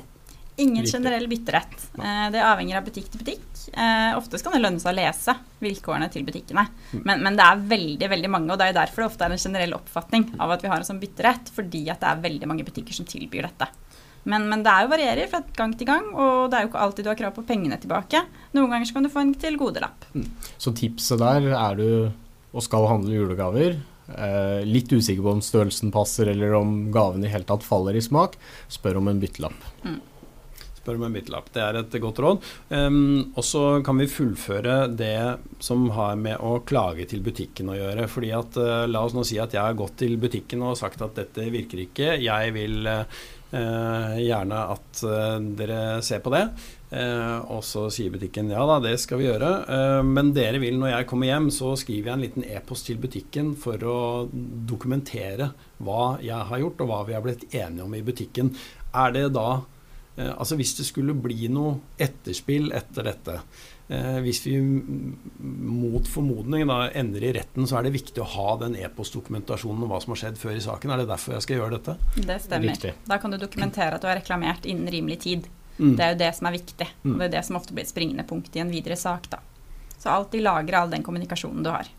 Ingen 0.61 0.85
generell 0.85 1.25
bytterett. 1.31 1.89
Eh, 1.97 2.27
det 2.35 2.45
avhenger 2.45 2.81
av 2.81 2.85
butikk 2.89 3.09
til 3.09 3.23
butikk. 3.23 3.47
Eh, 3.73 4.17
ofte 4.17 4.39
kan 4.43 4.55
det 4.55 4.61
lønne 4.63 4.81
seg 4.81 4.93
å 4.93 4.97
lese 4.97 5.35
vilkårene 5.63 6.09
til 6.13 6.25
butikkene. 6.27 6.65
Men, 7.03 7.23
men, 7.25 7.37
det 7.37 7.45
er 7.45 7.67
veldig 7.73 8.09
veldig 8.13 8.31
mange, 8.31 8.53
og 8.53 8.61
det 8.61 8.69
er 8.69 8.79
derfor 8.79 9.03
det 9.03 9.09
ofte 9.11 9.27
er 9.27 9.35
en 9.35 9.43
generell 9.43 9.75
oppfatning 9.77 10.29
av 10.39 10.55
at 10.55 10.63
vi 10.65 10.71
har 10.71 10.81
en 10.81 10.87
sånn 10.87 11.01
bytterett, 11.01 11.51
fordi 11.55 11.85
at 11.91 12.01
det 12.01 12.09
er 12.09 12.25
veldig 12.25 12.49
mange 12.49 12.65
butikker 12.67 12.95
som 12.95 13.07
tilbyr 13.09 13.49
dette. 13.49 13.69
Men, 14.29 14.49
men, 14.51 14.63
det 14.65 14.71
er 14.71 14.85
jo 14.85 14.91
varierer 14.91 15.29
fra 15.31 15.43
gang 15.57 15.75
til 15.77 15.87
gang, 15.89 16.09
og 16.13 16.49
det 16.51 16.57
er 16.57 16.65
jo 16.65 16.71
ikke 16.71 16.81
alltid 16.85 17.07
du 17.07 17.11
har 17.11 17.19
krav 17.21 17.37
på 17.37 17.45
pengene 17.47 17.79
tilbake. 17.81 18.23
Noen 18.57 18.73
ganger 18.73 18.89
så 18.89 18.97
kan 18.97 19.07
du 19.07 19.13
få 19.13 19.23
en 19.23 19.37
tilgodelapp. 19.39 20.09
Mm. 20.13 20.27
Så 20.59 20.75
tipset 20.77 21.21
der 21.21 21.53
er 21.53 21.79
du 21.79 21.87
og 22.49 22.65
skal 22.65 22.89
handle 22.89 23.15
julegaver. 23.15 23.79
Eh, 24.09 24.61
litt 24.65 24.89
usikker 24.89 25.21
på 25.21 25.35
om 25.37 25.41
størrelsen 25.45 25.93
passer, 25.93 26.31
eller 26.31 26.55
om 26.57 26.89
gaven 26.93 27.23
i 27.23 27.31
hele 27.31 27.45
tatt 27.47 27.65
faller 27.65 27.97
i 27.97 28.03
smak. 28.03 28.37
Spør 28.71 28.99
om 29.01 29.11
en 29.11 29.21
byttelapp. 29.21 29.67
Mm. 29.85 29.99
Spør 30.89 30.97
om 30.97 31.05
en 31.05 31.13
byttelapp. 31.13 31.49
Det 31.53 31.61
er 31.61 31.77
et 31.83 31.95
godt 32.01 32.19
råd. 32.23 32.45
Um, 32.73 33.33
og 33.37 33.45
så 33.45 33.63
kan 33.85 33.99
vi 34.01 34.09
fullføre 34.09 34.87
det 34.97 35.37
som 35.61 35.85
har 35.93 36.15
med 36.17 36.41
å 36.41 36.63
klage 36.65 37.05
til 37.11 37.21
butikken 37.21 37.69
å 37.69 37.77
gjøre. 37.77 38.07
fordi 38.09 38.31
at, 38.33 38.57
uh, 38.57 38.87
La 38.89 39.03
oss 39.05 39.13
nå 39.13 39.21
si 39.23 39.37
at 39.37 39.53
jeg 39.53 39.61
har 39.61 39.77
gått 39.77 39.99
til 40.01 40.17
butikken 40.17 40.65
og 40.65 40.79
sagt 40.79 41.01
at 41.05 41.13
dette 41.13 41.45
virker 41.53 41.85
ikke. 41.85 42.17
Jeg 42.17 42.55
vil 42.57 42.89
uh, 42.89 43.05
gjerne 44.17 44.65
at 44.73 45.05
uh, 45.05 45.37
dere 45.61 46.01
ser 46.01 46.25
på 46.25 46.33
det. 46.33 46.43
Og 46.89 47.59
så 47.61 47.83
sier 47.93 48.09
butikken 48.09 48.47
ja 48.49 48.63
da, 48.65 48.79
det 48.81 48.95
skal 48.97 49.19
vi 49.19 49.27
gjøre. 49.27 50.01
men 50.01 50.31
dere 50.33 50.57
vil 50.57 50.79
når 50.81 50.89
jeg 50.89 51.05
kommer 51.11 51.29
hjem, 51.29 51.51
så 51.53 51.75
skriver 51.77 52.09
jeg 52.09 52.15
en 52.15 52.23
liten 52.23 52.47
e-post 52.49 52.89
til 52.89 52.97
butikken 52.97 53.51
for 53.53 53.77
å 53.85 53.99
dokumentere 54.33 55.51
hva 55.85 56.15
jeg 56.17 56.47
har 56.49 56.63
gjort, 56.63 56.81
og 56.81 56.89
hva 56.89 57.03
vi 57.05 57.13
har 57.13 57.21
blitt 57.21 57.45
enige 57.53 57.85
om 57.85 57.93
i 57.93 58.01
butikken. 58.01 58.49
Er 58.89 59.13
det 59.13 59.27
da 59.37 59.51
Altså 60.19 60.57
hvis 60.59 60.73
det 60.75 60.87
skulle 60.87 61.13
bli 61.15 61.47
noe 61.53 61.95
etterspill 62.01 62.73
etter 62.75 63.07
dette, 63.07 63.35
Eh, 63.89 64.19
hvis 64.21 64.43
vi 64.45 64.59
mot 64.61 66.07
formodning 66.07 66.67
da 66.69 66.91
ender 66.93 67.23
i 67.25 67.31
retten, 67.33 67.65
så 67.65 67.79
er 67.79 67.87
det 67.87 67.95
viktig 67.95 68.21
å 68.21 68.27
ha 68.35 68.51
den 68.61 68.75
e-postdokumentasjonen 68.77 69.87
om 69.87 69.89
hva 69.89 69.97
som 70.03 70.13
har 70.13 70.19
skjedd 70.21 70.37
før 70.37 70.59
i 70.59 70.61
saken. 70.61 70.93
Er 70.93 71.01
det 71.01 71.07
derfor 71.09 71.33
jeg 71.33 71.45
skal 71.47 71.57
gjøre 71.57 71.79
dette? 71.79 71.95
Det 72.19 72.35
stemmer. 72.43 72.69
Riktig. 72.69 72.91
Da 73.09 73.17
kan 73.21 73.33
du 73.33 73.39
dokumentere 73.41 73.97
at 73.97 74.05
du 74.05 74.09
har 74.11 74.19
reklamert 74.19 74.67
innen 74.69 74.91
rimelig 74.93 75.23
tid. 75.25 75.49
Mm. 75.79 75.95
Det 75.97 76.05
er 76.05 76.13
jo 76.13 76.19
det 76.21 76.29
som 76.37 76.49
er 76.49 76.57
viktig. 76.59 76.89
Og 77.01 77.15
mm. 77.15 77.17
det 77.17 77.29
er 77.31 77.33
det 77.39 77.43
som 77.47 77.57
ofte 77.57 77.73
blir 77.73 77.87
et 77.87 77.93
springende 77.95 78.27
punkt 78.29 78.59
i 78.59 78.61
en 78.61 78.75
videre 78.75 78.99
sak. 78.99 79.25
da. 79.33 79.41
Så 79.97 80.13
alltid 80.13 80.45
lagre 80.45 80.83
all 80.83 80.93
den 80.93 81.07
kommunikasjonen 81.07 81.65
du 81.65 81.71
har. 81.73 81.89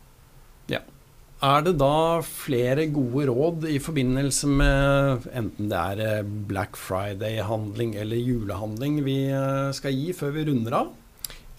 Er 1.41 1.63
det 1.65 1.73
da 1.81 2.21
flere 2.21 2.83
gode 2.93 3.25
råd 3.31 3.63
i 3.65 3.79
forbindelse 3.81 4.45
med 4.45 5.23
enten 5.33 5.71
det 5.71 5.79
er 5.79 6.01
eh, 6.05 6.27
Black 6.49 6.77
Friday-handling 6.77 7.95
eller 7.97 8.21
julehandling 8.21 8.99
vi 9.07 9.23
eh, 9.33 9.71
skal 9.73 9.95
gi 9.97 10.13
før 10.13 10.35
vi 10.35 10.45
runder 10.51 10.75
av? 10.83 10.91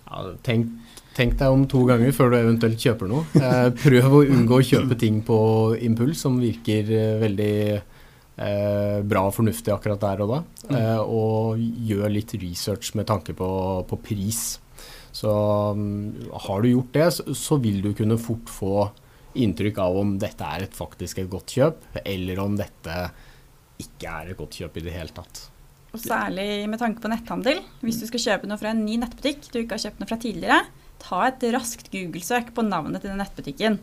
Ja, 0.07 0.23
tenk, 0.47 0.71
tenk, 1.17 1.35
deg 1.41 1.57
om 1.57 1.67
to 1.67 1.83
ganger 1.89 2.15
før 2.15 2.31
du 2.31 2.39
eventuelt 2.39 2.79
kjøper 2.79 3.11
noe. 3.11 3.27
Eh, 3.43 3.69
prøv 3.83 4.19
å 4.21 4.23
unngå 4.23 4.61
å 4.61 4.69
kjøpe 4.71 5.01
ting 5.03 5.19
på 5.27 5.41
impuls 5.83 6.23
som 6.29 6.39
virker 6.39 6.95
eh, 6.95 7.19
veldig 7.25 7.53
eh, 7.75 8.99
bra 9.03 9.27
og 9.27 9.35
fornuftig 9.41 9.75
akkurat 9.75 10.07
der 10.07 10.23
og 10.23 10.37
da. 10.37 10.43
Mm. 10.69 10.75
Eh, 10.79 11.01
og 11.03 11.69
gjør 11.91 12.19
litt 12.21 12.39
research 12.39 12.95
med 12.95 13.11
tanke 13.11 13.35
på, 13.35 13.51
på 13.91 14.05
pris. 14.07 14.45
Så 15.13 15.29
um, 15.75 16.13
har 16.47 16.63
du 16.63 16.71
gjort 16.71 16.95
det, 16.95 17.09
så, 17.19 17.35
så, 17.37 17.59
vil 17.61 17.83
du 17.85 17.91
kunne 17.97 18.17
fort 18.21 18.49
få 18.49 18.87
inntrykk 19.39 19.79
av 19.83 19.97
om 20.03 20.17
dette 20.21 20.49
er 20.57 20.67
et, 20.67 20.77
faktisk 20.77 21.23
et 21.23 21.31
godt 21.33 21.55
kjøp, 21.57 21.87
eller 22.05 22.43
om 22.43 22.57
dette 22.59 22.99
ikke 23.83 24.13
er 24.13 24.33
et 24.33 24.39
godt 24.39 24.59
kjøp 24.61 24.79
i 24.79 24.85
det 24.87 24.95
hele 24.95 25.15
tatt. 25.17 25.47
Og 25.93 26.01
særlig 26.01 26.65
med 26.73 26.81
tanke 26.81 27.03
på 27.05 27.11
netthandel. 27.13 27.61
Hvis 27.85 28.01
du 28.01 28.07
skal 28.09 28.23
kjøpe 28.25 28.49
noe 28.49 28.61
fra 28.61 28.73
en 28.73 28.85
ny 28.85 28.97
nettbutikk 29.01 29.51
du 29.53 29.61
ikke 29.61 29.77
har 29.77 29.85
kjøpt 29.87 30.01
noe 30.01 30.09
fra 30.09 30.21
tidligere, 30.21 30.61
ta 31.03 31.25
et 31.27 31.45
raskt 31.53 31.91
Google-søk 31.93 32.53
på 32.57 32.65
navnet 32.65 33.03
til 33.03 33.13
den 33.13 33.21
nettbutikken. 33.21 33.81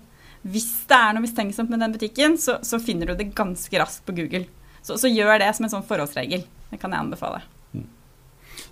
Hvis 0.50 0.70
det 0.90 0.96
er 0.96 1.14
noe 1.14 1.26
mistenksomt 1.26 1.70
med 1.70 1.84
den 1.84 1.94
butikken, 1.94 2.38
så, 2.40 2.58
så 2.66 2.80
finner 2.82 3.12
du 3.12 3.20
det 3.20 3.34
ganske 3.38 3.82
raskt 3.82 4.06
på 4.08 4.16
Google. 4.22 4.46
Så, 4.82 4.96
så, 4.96 5.12
gjør 5.12 5.42
det 5.44 5.52
som 5.58 5.68
en 5.68 5.74
sånn 5.76 5.86
forholdsregel. 5.86 6.48
Det 6.72 6.80
kan 6.80 6.96
jeg 6.96 7.04
anbefale. 7.04 7.44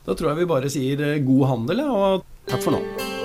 Da 0.08 0.16
tror 0.16 0.32
jeg 0.32 0.40
vi 0.40 0.50
bare 0.50 0.72
sier 0.72 1.04
eh, 1.04 1.22
god 1.26 1.48
handel, 1.52 1.84
og 1.84 2.26
takk 2.48 2.64
for 2.64 2.78
nå. 2.78 3.17